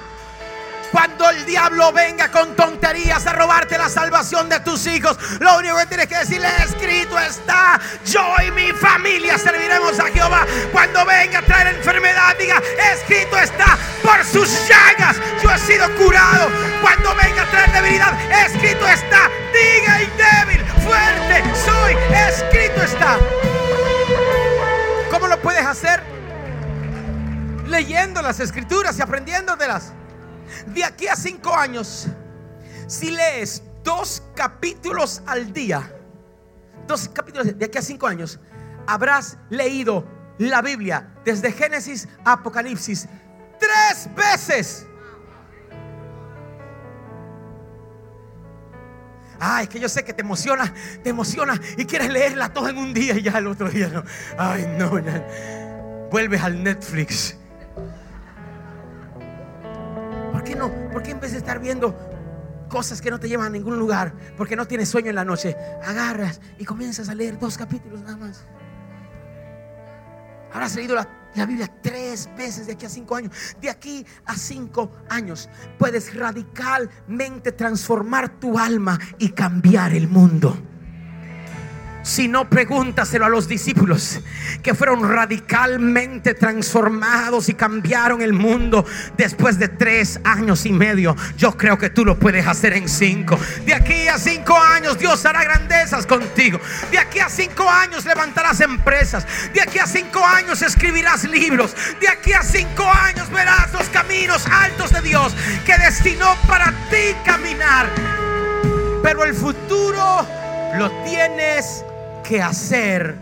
Cuando 0.92 1.30
el 1.30 1.46
diablo 1.46 1.94
venga 1.94 2.30
con 2.30 2.54
tonterías 2.54 3.26
a 3.26 3.32
robarte 3.32 3.78
la 3.78 3.88
salvación 3.88 4.50
de 4.50 4.60
tus 4.60 4.86
hijos, 4.88 5.18
lo 5.40 5.58
único 5.58 5.78
que 5.78 5.86
tienes 5.86 6.08
que 6.08 6.18
decirle, 6.18 6.50
escrito 6.66 7.18
está, 7.18 7.80
yo 8.06 8.36
y 8.46 8.52
mi 8.52 8.74
familia 8.74 9.38
serviremos 9.38 9.98
a 10.00 10.08
Jehová. 10.08 10.46
Cuando 10.74 11.06
venga 11.06 11.40
a 11.40 11.42
traer 11.44 11.76
enfermedad, 11.76 12.36
diga, 12.38 12.62
escrito 12.94 13.38
está, 13.38 13.78
por 14.04 14.22
sus 14.26 14.68
llagas 14.68 15.16
yo 15.42 15.50
he 15.50 15.60
sido 15.60 15.90
curado. 15.96 16.50
Cuando 16.82 17.16
venga 17.16 17.44
a 17.44 17.50
traer 17.50 17.72
debilidad, 17.72 18.14
escrito 18.46 18.86
está, 18.86 19.30
diga 19.54 20.02
y 20.02 20.08
débil, 20.08 20.66
fuerte 20.84 21.44
soy, 21.64 21.96
escrito 22.28 22.84
está. 22.84 23.18
¿Cómo 25.10 25.28
lo 25.28 25.40
puedes 25.42 25.66
hacer? 25.66 26.21
Leyendo 27.72 28.22
las 28.22 28.42
escrituras 28.42 29.00
y 29.00 29.02
aprendiéndotelas. 29.02 29.94
De 30.68 30.84
aquí 30.84 31.08
a 31.08 31.16
cinco 31.16 31.56
años, 31.56 32.08
si 32.86 33.12
lees 33.12 33.64
dos 33.82 34.22
capítulos 34.36 35.24
al 35.26 35.54
día, 35.54 35.90
dos 36.86 37.08
capítulos 37.08 37.58
de 37.58 37.66
aquí 37.66 37.78
a 37.78 37.82
cinco 37.82 38.08
años, 38.08 38.42
habrás 38.88 39.38
leído 39.50 40.06
la 40.38 40.62
Biblia 40.62 41.14
desde 41.24 41.54
Génesis 41.54 42.10
a 42.26 42.34
Apocalipsis 42.34 43.08
tres 43.58 44.10
veces. 44.14 44.86
Ay, 49.40 49.68
que 49.68 49.80
yo 49.80 49.88
sé 49.88 50.04
que 50.04 50.12
te 50.12 50.24
emociona, 50.24 50.74
te 51.02 51.10
emociona 51.10 51.60
y 51.78 51.86
quieres 51.86 52.12
leerla 52.12 52.52
toda 52.52 52.72
en 52.72 52.78
un 52.78 52.94
día 52.94 53.16
y 53.16 53.22
ya 53.22 53.38
el 53.38 53.48
otro 53.48 53.70
día 53.70 53.88
no. 53.88 54.04
Ay, 54.38 54.68
no, 54.78 54.92
vuelves 56.12 56.44
al 56.44 56.62
Netflix. 56.62 57.38
¿Por 60.42 60.50
qué 60.50 60.56
no? 60.56 60.72
¿Por 60.92 61.04
qué 61.04 61.12
en 61.12 61.20
vez 61.20 61.34
de 61.34 61.38
estar 61.38 61.60
viendo 61.60 61.96
cosas 62.68 63.00
que 63.00 63.12
no 63.12 63.20
te 63.20 63.30
llevan 63.30 63.46
a 63.46 63.50
ningún 63.52 63.78
lugar, 63.78 64.12
porque 64.36 64.56
no 64.56 64.66
tienes 64.66 64.90
sueño 64.90 65.10
en 65.10 65.16
la 65.16 65.24
noche, 65.24 65.56
agarras 65.84 66.42
y 66.58 66.66
comienzas 66.66 67.10
a 67.10 67.14
leer 67.14 67.38
dos 67.38 67.60
capítulos 67.60 68.02
nada 68.02 68.18
más? 68.18 68.44
Habrás 70.52 70.76
leído 70.76 70.96
la, 70.96 71.08
la 71.36 71.46
Biblia 71.46 71.72
tres 71.84 72.28
veces 72.36 72.66
de 72.66 72.74
aquí 72.74 72.88
a 72.88 72.90
cinco 72.90 73.16
años. 73.16 73.56
De 73.62 73.70
aquí 73.70 74.04
a 74.26 74.36
cinco 74.36 74.92
años 75.10 75.48
puedes 75.78 76.16
radicalmente 76.16 77.52
transformar 77.52 78.40
tu 78.40 78.58
alma 78.58 78.98
y 79.20 79.30
cambiar 79.30 79.94
el 79.94 80.08
mundo. 80.08 80.58
Si 82.04 82.28
no, 82.28 82.50
pregúntaselo 82.50 83.26
a 83.26 83.30
los 83.30 83.48
discípulos 83.48 84.20
que 84.64 84.74
fueron 84.74 85.08
radicalmente 85.08 86.34
transformados 86.34 87.48
y 87.50 87.54
cambiaron 87.54 88.22
el 88.22 88.34
mundo 88.34 88.86
después 89.18 89.60
de 89.60 89.68
tres 89.68 90.20
años 90.24 90.66
y 90.66 90.72
medio. 90.72 91.16
Yo 91.38 91.56
creo 91.56 91.78
que 91.78 91.90
tú 91.90 92.04
lo 92.04 92.18
puedes 92.18 92.48
hacer 92.48 92.74
en 92.74 92.90
cinco. 92.90 93.40
De 93.66 93.74
aquí 93.74 94.08
a 94.08 94.18
cinco 94.18 94.58
años 94.58 94.98
Dios 94.98 95.24
hará 95.26 95.44
grandezas 95.44 96.08
contigo. 96.08 96.60
De 96.90 96.98
aquí 96.98 97.20
a 97.20 97.30
cinco 97.30 97.70
años 97.70 98.06
levantarás 98.06 98.62
empresas. 98.62 99.26
De 99.54 99.62
aquí 99.62 99.78
a 99.78 99.86
cinco 99.86 100.26
años 100.26 100.62
escribirás 100.62 101.24
libros. 101.26 101.76
De 102.00 102.08
aquí 102.08 102.34
a 102.34 102.42
cinco 102.42 102.90
años 102.90 103.30
verás 103.30 103.72
los 103.74 103.88
caminos 103.90 104.46
altos 104.48 104.92
de 104.92 105.02
Dios 105.02 105.36
que 105.66 105.78
destinó 105.78 106.36
para 106.48 106.72
ti 106.90 107.16
caminar. 107.24 107.88
Pero 109.04 109.24
el 109.24 109.34
futuro 109.34 110.26
lo 110.78 110.90
tienes 111.04 111.84
que 112.24 112.42
hacer. 112.42 113.18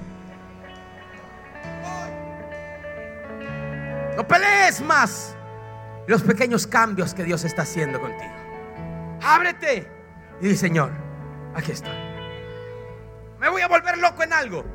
No 4.15 4.27
pelees 4.27 4.81
más. 4.81 5.35
los 6.07 6.23
pequeños 6.23 6.65
cambios 6.65 7.13
que 7.13 7.23
Dios 7.23 7.43
está 7.43 7.61
haciendo 7.61 8.01
contigo. 8.01 8.31
Ábrete 9.21 9.87
y 10.41 10.47
di, 10.47 10.55
Señor, 10.55 10.91
aquí 11.53 11.71
estoy. 11.71 11.93
Me 13.39 13.47
voy 13.47 13.61
a 13.61 13.67
volver 13.67 13.97
loco 13.99 14.23
en 14.23 14.33
algo, 14.33 14.65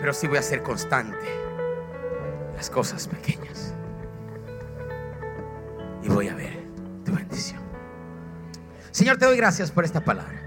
pero 0.00 0.12
sí 0.14 0.26
voy 0.26 0.38
a 0.38 0.42
ser 0.42 0.62
constante 0.62 1.26
las 2.56 2.70
cosas 2.70 3.06
pequeñas. 3.06 3.74
Y 6.02 6.08
voy 6.08 6.28
a 6.28 6.34
ver 6.34 6.64
tu 7.04 7.12
bendición. 7.12 7.60
Señor, 8.90 9.18
te 9.18 9.26
doy 9.26 9.36
gracias 9.36 9.70
por 9.70 9.84
esta 9.84 10.00
palabra. 10.02 10.43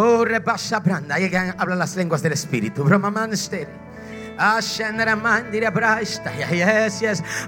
Oh, 0.00 0.24
repasa 0.24 0.78
branda. 0.78 1.16
Ahí 1.16 1.28
hablan 1.58 1.76
las 1.76 1.96
lenguas 1.96 2.22
del 2.22 2.32
Espíritu. 2.32 2.84
Estéril. 3.32 3.87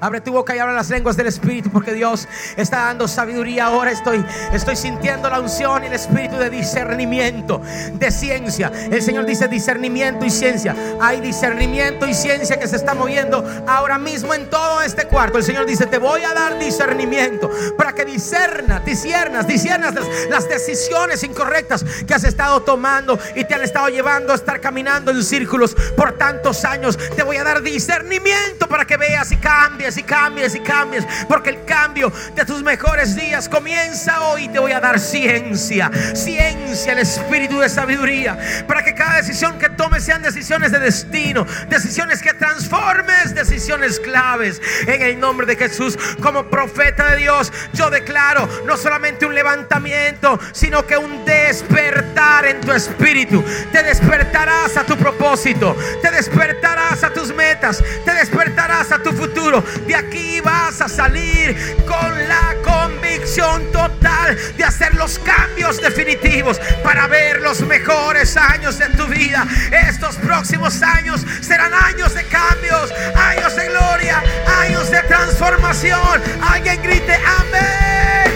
Abre 0.00 0.20
tu 0.20 0.32
boca 0.32 0.56
y 0.56 0.58
habla 0.58 0.74
las 0.74 0.90
lenguas 0.90 1.16
del 1.16 1.28
Espíritu 1.28 1.70
porque 1.70 1.92
Dios 1.92 2.26
está 2.56 2.86
dando 2.86 3.06
sabiduría. 3.06 3.66
Ahora 3.66 3.92
estoy, 3.92 4.24
estoy 4.52 4.76
sintiendo 4.76 5.30
la 5.30 5.40
unción 5.40 5.84
y 5.84 5.86
el 5.86 5.92
espíritu 5.92 6.36
de 6.36 6.50
discernimiento, 6.50 7.62
de 7.94 8.10
ciencia. 8.10 8.72
El 8.90 9.02
Señor 9.02 9.24
dice 9.26 9.46
discernimiento 9.48 10.24
y 10.24 10.30
ciencia. 10.30 10.74
Hay 11.00 11.20
discernimiento 11.20 12.08
y 12.08 12.14
ciencia 12.14 12.58
que 12.58 12.66
se 12.66 12.76
está 12.76 12.94
moviendo 12.94 13.44
ahora 13.66 13.98
mismo 13.98 14.34
en 14.34 14.50
todo 14.50 14.82
este 14.82 15.06
cuarto. 15.06 15.38
El 15.38 15.44
Señor 15.44 15.66
dice, 15.66 15.86
te 15.86 15.98
voy 15.98 16.24
a 16.24 16.34
dar 16.34 16.58
discernimiento 16.58 17.50
para 17.76 17.92
que 17.92 18.04
discernas, 18.04 18.84
discernas, 18.84 19.46
discernas 19.46 19.94
las, 19.94 20.06
las 20.28 20.48
decisiones 20.48 21.22
incorrectas 21.22 21.84
que 22.06 22.14
has 22.14 22.24
estado 22.24 22.62
tomando 22.62 23.18
y 23.36 23.44
te 23.44 23.54
han 23.54 23.62
estado 23.62 23.88
llevando 23.88 24.32
a 24.32 24.36
estar 24.36 24.60
caminando 24.60 25.10
en 25.10 25.22
círculos 25.22 25.76
por 25.96 26.18
tantos 26.18 26.64
años 26.64 26.80
te 27.15 27.23
voy 27.23 27.36
a 27.36 27.44
dar 27.44 27.62
discernimiento 27.62 28.66
para 28.66 28.85
que 28.85 28.97
veas 28.97 29.31
y 29.32 29.36
cambies 29.36 29.97
y 29.97 30.02
cambies 30.02 30.55
y 30.55 30.61
cambies. 30.61 31.07
Porque 31.28 31.51
el 31.51 31.65
cambio 31.65 32.12
de 32.35 32.44
tus 32.44 32.62
mejores 32.62 33.15
días 33.15 33.48
comienza 33.48 34.23
hoy. 34.23 34.48
Te 34.48 34.59
voy 34.59 34.73
a 34.73 34.81
dar 34.81 34.98
ciencia, 34.98 35.90
ciencia, 36.15 36.93
el 36.93 37.01
espíritu 37.01 37.59
de 37.59 37.69
sabiduría. 37.69 38.39
Para 38.66 38.85
que 38.85 38.94
cada 38.94 39.16
decisión 39.16 39.59
que 39.59 39.69
tomes 39.70 40.05
sean 40.05 40.23
decisiones 40.23 40.73
de 40.73 40.78
destino, 40.78 41.47
decisiones 41.69 42.23
que 42.23 42.32
transformes, 42.35 43.35
decisiones 43.35 44.01
claves. 44.01 44.61
En 44.86 45.02
el 45.02 45.20
nombre 45.20 45.47
de 45.47 45.57
Jesús, 45.57 45.98
como 46.23 46.48
profeta 46.48 47.11
de 47.11 47.16
Dios, 47.19 47.52
yo 47.74 47.90
declaro 47.90 48.48
no 48.65 48.77
solamente 48.77 49.27
un 49.27 49.35
levantamiento, 49.35 50.39
sino 50.52 50.86
que 50.86 50.97
un 50.97 51.24
despertar 51.24 52.47
en 52.47 52.61
tu 52.61 52.73
espíritu. 52.73 53.44
Te 53.73 53.82
despertarás 53.82 54.77
a 54.77 54.85
tu 54.85 54.97
propósito. 54.97 55.77
Te 56.02 56.11
despertarás 56.11 56.69
a 56.78 57.12
tus 57.12 57.34
metas, 57.34 57.82
te 58.05 58.12
despertarás 58.12 58.92
a 58.92 59.02
tu 59.02 59.12
futuro. 59.12 59.64
De 59.86 59.94
aquí 59.94 60.40
vas 60.40 60.80
a 60.80 60.88
salir 60.88 61.56
con 61.86 62.28
la 62.28 62.55
convicción 62.62 63.70
total 63.72 64.36
de 64.56 64.64
hacer 64.64 64.94
los 64.94 65.18
cambios 65.18 65.80
definitivos 65.80 66.60
para 66.82 67.06
ver 67.06 67.40
los 67.40 67.60
mejores 67.62 68.36
años 68.36 68.78
de 68.78 68.86
tu 68.90 69.06
vida. 69.06 69.47
Estos 69.88 70.16
próximos 70.16 70.82
años 70.82 71.24
serán 71.40 71.72
años 71.74 72.14
de 72.14 72.24
cambios, 72.24 72.92
años 73.16 73.56
de 73.56 73.68
gloria, 73.68 74.22
años 74.60 74.90
de 74.90 75.02
transformación. 75.02 76.22
Alguien 76.42 76.82
grite 76.82 77.14
amén. 77.14 78.32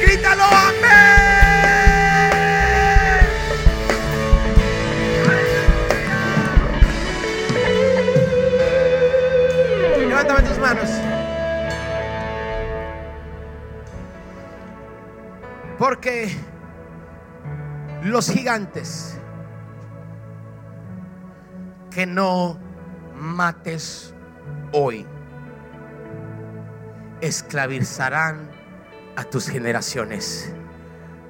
Grítalo 0.00 0.44
amén. 0.44 1.35
Tus 10.34 10.58
manos. 10.58 10.90
Porque 15.78 16.34
los 18.02 18.30
gigantes 18.30 19.18
que 21.90 22.06
no 22.06 22.58
mates 23.14 24.14
hoy 24.72 25.06
esclavizarán 27.20 28.50
a 29.16 29.24
tus 29.24 29.48
generaciones 29.48 30.52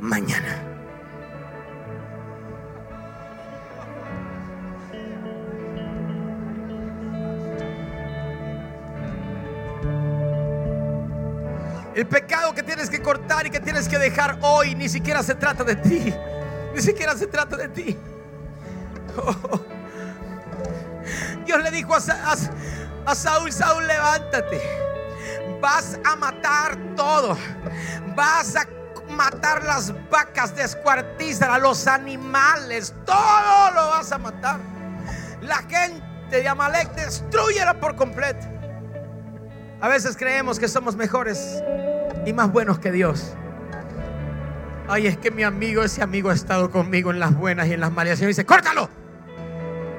mañana. 0.01 0.75
El 11.97 12.06
pecado 12.06 12.52
que 12.52 12.62
tienes 12.62 12.90
que 12.90 13.01
cortar 13.01 13.47
y 13.47 13.51
que 13.51 13.59
tienes 13.59 13.89
que 13.89 13.98
dejar 13.98 14.39
hoy 14.43 14.74
ni 14.74 14.86
siquiera 14.86 15.23
se 15.23 15.35
trata 15.35 15.64
de 15.64 15.77
ti. 15.77 16.12
Ni 16.74 16.82
siquiera 16.82 17.16
se 17.16 17.27
trata 17.27 17.56
de 17.56 17.68
ti. 17.68 17.98
Oh. 19.16 19.64
Dios 21.47 21.62
le 21.62 21.70
dijo 21.70 21.94
a, 21.94 22.01
a, 23.06 23.14
Saúl, 23.14 23.51
Saúl, 23.51 23.86
levántate. 23.86 24.60
Vas 25.62 25.98
a 26.05 26.16
matar 26.16 26.77
todo. 26.97 27.35
Vas 28.14 28.56
a 28.56 28.66
matar 29.09 29.64
las 29.64 29.94
vacas, 30.10 30.55
descuartízalas, 30.55 31.62
los 31.62 31.86
animales. 31.86 32.94
Todo 33.06 33.70
lo 33.70 33.89
vas 33.89 34.12
a 34.12 34.18
matar. 34.18 34.60
La 35.40 35.62
gente 35.62 36.05
de 36.28 36.47
Amalek, 36.47 36.93
destruyela 36.93 37.81
por 37.81 37.97
completo. 37.97 38.55
A 39.80 39.88
veces 39.88 40.16
creemos 40.16 40.58
que 40.58 40.68
somos 40.68 40.96
mejores 40.96 41.62
y 42.24 42.32
más 42.32 42.50
buenos 42.50 42.78
que 42.78 42.90
Dios. 42.90 43.34
Ay, 44.88 45.06
es 45.06 45.18
que 45.18 45.30
mi 45.30 45.42
amigo, 45.42 45.82
ese 45.82 46.02
amigo 46.02 46.30
ha 46.30 46.34
estado 46.34 46.70
conmigo 46.70 47.10
en 47.10 47.20
las 47.20 47.34
buenas 47.34 47.66
y 47.68 47.74
en 47.74 47.80
las 47.80 47.92
malas. 47.92 48.20
Y 48.22 48.26
dice, 48.26 48.46
córtalo. 48.46 48.88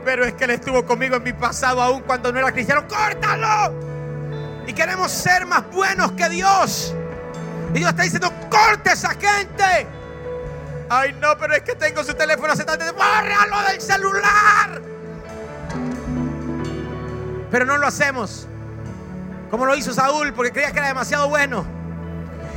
Pero 0.04 0.26
es 0.26 0.34
que 0.34 0.46
él 0.46 0.52
estuvo 0.52 0.86
conmigo 0.86 1.18
en 1.18 1.24
mi 1.24 1.34
pasado, 1.34 1.82
aún 1.82 2.02
cuando 2.02 2.32
no 2.32 2.40
era 2.40 2.52
cristiano. 2.52 2.86
Córtalo. 2.88 3.74
Y 4.66 4.74
queremos 4.74 5.12
ser 5.12 5.46
más 5.46 5.70
buenos 5.72 6.14
que 6.14 6.28
Dios. 6.30 6.96
Y 7.74 7.80
Dios 7.80 7.90
está 7.92 8.04
diciendo, 8.04 8.32
corte 8.50 8.94
esa 8.94 9.10
gente. 9.10 9.88
Ay, 10.90 11.16
no, 11.22 11.38
pero 11.38 11.54
es 11.54 11.62
que 11.62 11.76
tengo 11.76 12.04
su 12.04 12.14
teléfono 12.14 12.54
hace 12.54 12.64
tanto 12.64 12.86
Bórralo 12.94 13.68
del 13.70 13.82
celular. 13.82 14.82
Pero 17.52 17.66
no 17.66 17.78
lo 17.78 17.88
hacemos. 17.88 18.48
Como 19.50 19.66
lo 19.66 19.76
hizo 19.76 19.94
Saúl, 19.94 20.34
porque 20.34 20.52
creía 20.52 20.72
que 20.72 20.80
era 20.80 20.88
demasiado 20.88 21.30
bueno. 21.30 21.66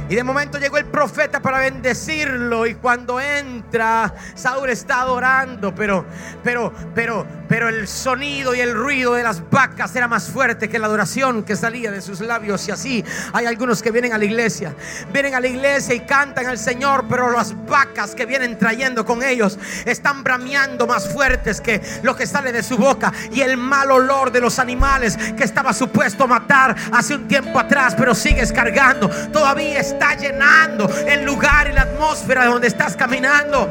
Y 0.08 0.16
de 0.16 0.24
momento 0.24 0.58
llegó 0.58 0.76
el 0.76 0.86
profeta 0.86 1.40
para 1.40 1.60
bendecirlo. 1.60 2.66
Y 2.66 2.74
cuando 2.74 3.20
entra, 3.20 4.12
Saúl 4.34 4.68
está 4.70 5.02
adorando. 5.02 5.72
Pero, 5.72 6.04
pero, 6.42 6.72
pero, 6.94 7.24
pero 7.50 7.68
el 7.68 7.88
sonido 7.88 8.54
y 8.54 8.60
el 8.60 8.72
ruido 8.72 9.14
de 9.14 9.24
las 9.24 9.50
vacas 9.50 9.96
era 9.96 10.06
más 10.06 10.28
fuerte 10.28 10.68
que 10.68 10.78
la 10.78 10.86
adoración 10.86 11.42
que 11.42 11.56
salía 11.56 11.90
de 11.90 12.00
sus 12.00 12.20
labios. 12.20 12.68
Y 12.68 12.70
así 12.70 13.04
hay 13.32 13.46
algunos 13.46 13.82
que 13.82 13.90
vienen 13.90 14.12
a 14.12 14.18
la 14.18 14.24
iglesia. 14.24 14.72
Vienen 15.12 15.34
a 15.34 15.40
la 15.40 15.48
iglesia 15.48 15.96
y 15.96 16.00
cantan 16.06 16.46
al 16.46 16.58
Señor. 16.58 17.06
Pero 17.10 17.32
las 17.32 17.52
vacas 17.66 18.14
que 18.14 18.24
vienen 18.24 18.56
trayendo 18.56 19.04
con 19.04 19.24
ellos 19.24 19.58
están 19.84 20.22
brameando 20.22 20.86
más 20.86 21.12
fuertes 21.12 21.60
que 21.60 21.82
lo 22.04 22.14
que 22.14 22.24
sale 22.24 22.52
de 22.52 22.62
su 22.62 22.78
boca. 22.78 23.12
Y 23.32 23.40
el 23.40 23.56
mal 23.56 23.90
olor 23.90 24.30
de 24.30 24.40
los 24.40 24.60
animales 24.60 25.16
que 25.16 25.42
estaba 25.42 25.72
supuesto 25.72 26.28
matar 26.28 26.76
hace 26.92 27.16
un 27.16 27.26
tiempo 27.26 27.58
atrás. 27.58 27.96
Pero 27.98 28.14
sigues 28.14 28.52
cargando. 28.52 29.08
Todavía 29.32 29.80
está 29.80 30.14
llenando 30.14 30.88
el 31.04 31.24
lugar 31.24 31.68
y 31.68 31.72
la 31.72 31.82
atmósfera 31.82 32.44
donde 32.44 32.68
estás 32.68 32.94
caminando. 32.94 33.68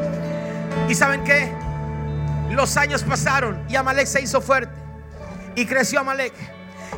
¿Y 0.86 0.94
saben 0.94 1.24
qué? 1.24 1.69
Los 2.50 2.76
años 2.76 3.02
pasaron 3.02 3.64
y 3.68 3.76
Amalek 3.76 4.06
se 4.06 4.20
hizo 4.20 4.40
fuerte. 4.40 4.74
Y 5.54 5.66
creció 5.66 6.00
Amalek. 6.00 6.32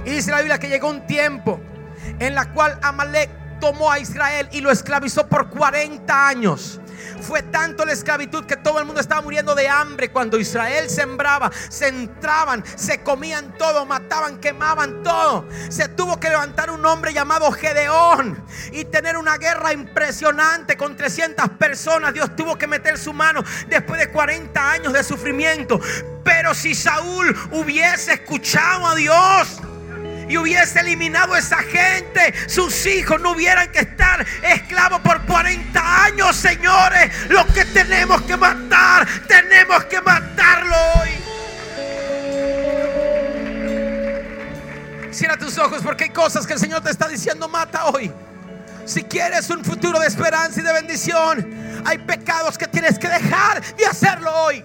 Y 0.04 0.10
dice 0.10 0.30
la 0.30 0.38
Biblia 0.38 0.58
que 0.58 0.68
llegó 0.68 0.88
un 0.88 1.06
tiempo 1.06 1.60
en 2.18 2.34
la 2.34 2.52
cual 2.52 2.78
Amalek 2.82 3.30
tomó 3.60 3.90
a 3.90 3.98
Israel 3.98 4.48
y 4.52 4.60
lo 4.60 4.70
esclavizó 4.70 5.26
por 5.28 5.48
40 5.48 6.28
años. 6.28 6.80
Fue 7.20 7.42
tanto 7.42 7.84
la 7.84 7.92
esclavitud 7.92 8.44
que 8.44 8.56
todo 8.56 8.78
el 8.78 8.84
mundo 8.84 9.00
estaba 9.00 9.20
muriendo 9.22 9.54
de 9.54 9.68
hambre. 9.68 10.10
Cuando 10.10 10.38
Israel 10.38 10.88
sembraba, 10.90 11.50
se 11.68 11.88
entraban, 11.88 12.64
se 12.76 13.02
comían 13.02 13.56
todo, 13.56 13.86
mataban, 13.86 14.38
quemaban 14.38 15.02
todo. 15.02 15.46
Se 15.68 15.88
tuvo 15.88 16.18
que 16.18 16.28
levantar 16.28 16.70
un 16.70 16.84
hombre 16.84 17.12
llamado 17.12 17.50
Gedeón 17.52 18.44
y 18.72 18.84
tener 18.84 19.16
una 19.16 19.36
guerra 19.38 19.72
impresionante 19.72 20.76
con 20.76 20.96
300 20.96 21.48
personas. 21.50 22.14
Dios 22.14 22.34
tuvo 22.36 22.56
que 22.56 22.66
meter 22.66 22.98
su 22.98 23.12
mano 23.12 23.42
después 23.68 24.00
de 24.00 24.10
40 24.10 24.70
años 24.70 24.92
de 24.92 25.02
sufrimiento. 25.02 25.80
Pero 26.24 26.54
si 26.54 26.74
Saúl 26.74 27.36
hubiese 27.50 28.14
escuchado 28.14 28.86
a 28.86 28.94
Dios, 28.94 29.60
y 30.28 30.36
hubiese 30.36 30.80
eliminado 30.80 31.34
a 31.34 31.38
esa 31.38 31.58
gente, 31.58 32.34
sus 32.48 32.86
hijos 32.86 33.20
no 33.20 33.32
hubieran 33.32 33.70
que 33.70 33.80
estar 33.80 34.24
esclavos 34.42 35.00
por 35.00 35.22
40 35.22 36.04
años, 36.04 36.36
señores. 36.36 37.10
Lo 37.28 37.46
que 37.48 37.64
tenemos 37.64 38.22
que 38.22 38.36
matar, 38.36 39.06
tenemos 39.26 39.84
que 39.84 40.00
matarlo 40.00 40.76
hoy. 40.96 41.10
Cierra 45.12 45.36
tus 45.36 45.58
ojos 45.58 45.82
porque 45.82 46.04
hay 46.04 46.10
cosas 46.10 46.46
que 46.46 46.54
el 46.54 46.58
Señor 46.58 46.82
te 46.82 46.90
está 46.90 47.06
diciendo, 47.06 47.48
mata 47.48 47.86
hoy. 47.86 48.10
Si 48.84 49.04
quieres 49.04 49.48
un 49.50 49.64
futuro 49.64 50.00
de 50.00 50.06
esperanza 50.06 50.60
y 50.60 50.62
de 50.62 50.72
bendición, 50.72 51.82
hay 51.84 51.98
pecados 51.98 52.58
que 52.58 52.66
tienes 52.66 52.98
que 52.98 53.08
dejar 53.08 53.62
y 53.78 53.84
hacerlo 53.84 54.32
hoy. 54.34 54.64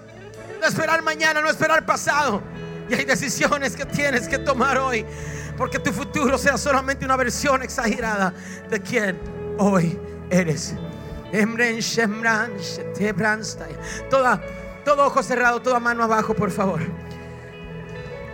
No 0.60 0.66
esperar 0.66 1.02
mañana, 1.02 1.40
no 1.40 1.48
esperar 1.48 1.84
pasado. 1.86 2.42
Y 2.88 2.94
hay 2.94 3.04
decisiones 3.04 3.76
que 3.76 3.84
tienes 3.84 4.26
que 4.26 4.38
tomar 4.38 4.78
hoy. 4.78 5.04
Porque 5.58 5.80
tu 5.80 5.92
futuro 5.92 6.38
sea 6.38 6.56
solamente 6.56 7.04
una 7.04 7.16
versión 7.16 7.62
exagerada 7.64 8.32
de 8.70 8.80
quien 8.80 9.18
hoy 9.58 9.98
eres. 10.30 10.76
Toda, 14.08 14.40
todo 14.84 15.06
ojo 15.06 15.22
cerrado, 15.22 15.60
toda 15.60 15.80
mano 15.80 16.04
abajo, 16.04 16.32
por 16.32 16.52
favor. 16.52 16.80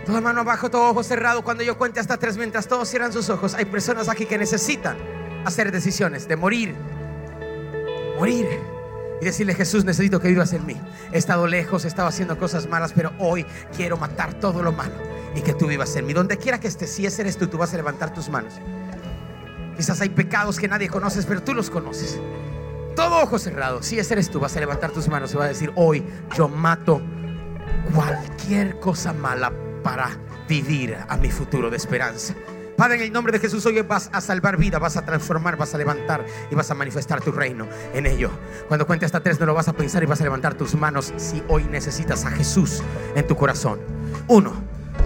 Toda 0.05 0.21
mano 0.21 0.41
abajo, 0.41 0.69
todo 0.69 0.91
ojo 0.91 1.01
cerrado. 1.01 1.43
Cuando 1.43 1.63
yo 1.63 1.79
cuente 1.79 1.99
hasta 1.99 2.17
tres, 2.17 2.37
mientras 2.37 2.67
todos 2.67 2.87
cierran 2.87 3.11
sus 3.11 3.27
ojos, 3.31 3.55
hay 3.55 3.65
personas 3.65 4.07
aquí 4.07 4.27
que 4.27 4.37
necesitan 4.37 4.95
hacer 5.45 5.71
decisiones 5.71 6.27
de 6.27 6.35
morir. 6.35 6.75
Morir. 8.19 8.47
Y 9.19 9.25
decirle, 9.25 9.55
Jesús, 9.55 9.83
necesito 9.83 10.19
que 10.19 10.27
vivas 10.27 10.53
en 10.53 10.63
mí. 10.63 10.79
He 11.11 11.17
estado 11.17 11.47
lejos, 11.47 11.85
he 11.85 11.87
estado 11.87 12.07
haciendo 12.07 12.37
cosas 12.37 12.69
malas, 12.69 12.93
pero 12.93 13.13
hoy 13.17 13.47
quiero 13.75 13.97
matar 13.97 14.35
todo 14.35 14.61
lo 14.61 14.71
malo 14.71 15.14
y 15.35 15.41
que 15.41 15.53
tú 15.53 15.67
vivas 15.67 15.95
en 15.95 16.05
mí. 16.05 16.13
Donde 16.13 16.37
quiera 16.37 16.59
que 16.59 16.67
estés, 16.67 16.91
si 16.91 17.05
ese 17.05 17.21
eres 17.21 17.37
tú, 17.37 17.47
tú 17.47 17.57
vas 17.57 17.73
a 17.73 17.77
levantar 17.77 18.13
tus 18.13 18.29
manos. 18.29 18.53
Quizás 19.75 19.99
hay 20.01 20.09
pecados 20.09 20.57
que 20.57 20.67
nadie 20.67 20.89
conoces, 20.89 21.25
pero 21.25 21.43
tú 21.43 21.53
los 21.53 21.69
conoces. 21.69 22.19
Todo 22.95 23.21
ojo 23.21 23.37
cerrado. 23.37 23.83
Si 23.83 23.99
ese 23.99 24.13
eres 24.13 24.29
tú, 24.29 24.39
vas 24.39 24.55
a 24.55 24.59
levantar 24.59 24.91
tus 24.91 25.07
manos 25.09 25.33
y 25.33 25.37
vas 25.37 25.45
a 25.45 25.49
decir, 25.49 25.71
hoy 25.75 26.05
yo 26.35 26.47
mato 26.47 27.01
cualquier 27.93 28.79
cosa 28.79 29.11
mala 29.11 29.51
para 29.83 30.17
vivir 30.47 30.97
a 31.07 31.17
mi 31.17 31.29
futuro 31.29 31.69
de 31.69 31.77
esperanza. 31.77 32.33
Padre, 32.77 32.97
en 32.97 33.01
el 33.03 33.13
nombre 33.13 33.31
de 33.31 33.39
Jesús, 33.39 33.65
hoy 33.65 33.81
vas 33.81 34.09
a 34.11 34.19
salvar 34.19 34.57
vida, 34.57 34.79
vas 34.79 34.97
a 34.97 35.05
transformar, 35.05 35.55
vas 35.55 35.73
a 35.73 35.77
levantar 35.77 36.25
y 36.51 36.55
vas 36.55 36.69
a 36.71 36.73
manifestar 36.73 37.21
tu 37.21 37.31
reino 37.31 37.67
en 37.93 38.05
ello. 38.05 38.29
Cuando 38.67 38.85
cuente 38.85 39.05
hasta 39.05 39.21
tres, 39.21 39.39
no 39.39 39.45
lo 39.45 39.53
vas 39.53 39.69
a 39.69 39.73
pensar 39.73 40.03
y 40.03 40.05
vas 40.05 40.19
a 40.19 40.25
levantar 40.25 40.55
tus 40.55 40.75
manos 40.75 41.13
si 41.15 41.41
hoy 41.47 41.63
necesitas 41.65 42.25
a 42.25 42.31
Jesús 42.31 42.83
en 43.15 43.25
tu 43.27 43.37
corazón. 43.37 43.79
Uno, 44.27 44.53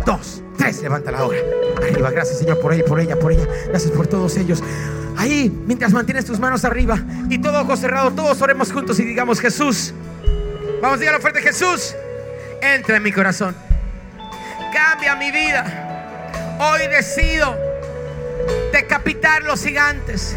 dos, 0.05 0.43
tres, 0.57 0.81
levántala 0.81 1.19
ahora. 1.19 1.39
Arriba, 1.77 2.11
gracias 2.11 2.39
Señor 2.39 2.59
por 2.59 2.73
ella, 2.73 2.85
por 2.85 2.99
ella, 2.99 3.17
por 3.17 3.31
ella. 3.31 3.47
Gracias 3.67 3.91
por 3.91 4.07
todos 4.07 4.35
ellos. 4.37 4.63
Ahí, 5.17 5.51
mientras 5.65 5.91
mantienes 5.91 6.25
tus 6.25 6.39
manos 6.39 6.63
arriba 6.63 6.97
y 7.29 7.39
todo 7.39 7.61
ojo 7.61 7.75
cerrado, 7.75 8.11
todos 8.11 8.41
oremos 8.41 8.71
juntos 8.71 8.99
y 8.99 9.05
digamos 9.05 9.39
Jesús. 9.39 9.93
Vamos, 10.81 10.97
a 10.97 10.99
dígalo 11.01 11.19
fuerte, 11.19 11.41
Jesús. 11.41 11.93
Entra 12.61 12.97
en 12.97 13.03
mi 13.03 13.11
corazón. 13.11 13.55
Cambia 14.73 15.15
mi 15.15 15.31
vida. 15.31 16.57
Hoy 16.59 16.87
decido 16.87 17.55
decapitar 18.71 19.43
los 19.43 19.63
gigantes, 19.63 20.35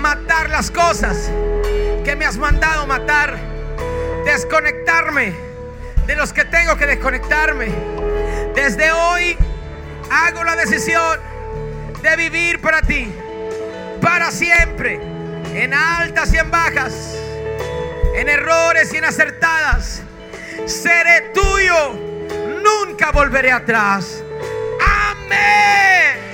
matar 0.00 0.50
las 0.50 0.70
cosas 0.70 1.30
que 2.04 2.16
me 2.16 2.26
has 2.26 2.36
mandado 2.36 2.86
matar, 2.86 3.38
desconectarme 4.24 5.32
de 6.06 6.16
los 6.16 6.32
que 6.32 6.44
tengo 6.44 6.76
que 6.76 6.86
desconectarme. 6.86 7.68
Desde 8.54 8.92
hoy 8.92 9.36
hago 10.10 10.44
la 10.44 10.56
decisión 10.56 11.18
de 12.02 12.16
vivir 12.16 12.60
para 12.60 12.82
ti, 12.82 13.12
para 14.00 14.30
siempre, 14.30 15.00
en 15.54 15.74
altas 15.74 16.32
y 16.32 16.36
en 16.36 16.50
bajas, 16.50 17.16
en 18.14 18.28
errores 18.28 18.92
y 18.94 18.98
en 18.98 19.04
acertadas. 19.04 20.02
Seré 20.66 21.32
tuyo, 21.34 21.94
nunca 22.62 23.10
volveré 23.10 23.50
atrás. 23.50 24.22
Amém. 24.80 26.33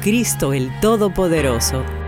Cristo 0.00 0.52
el 0.52 0.70
Todopoderoso. 0.80 2.07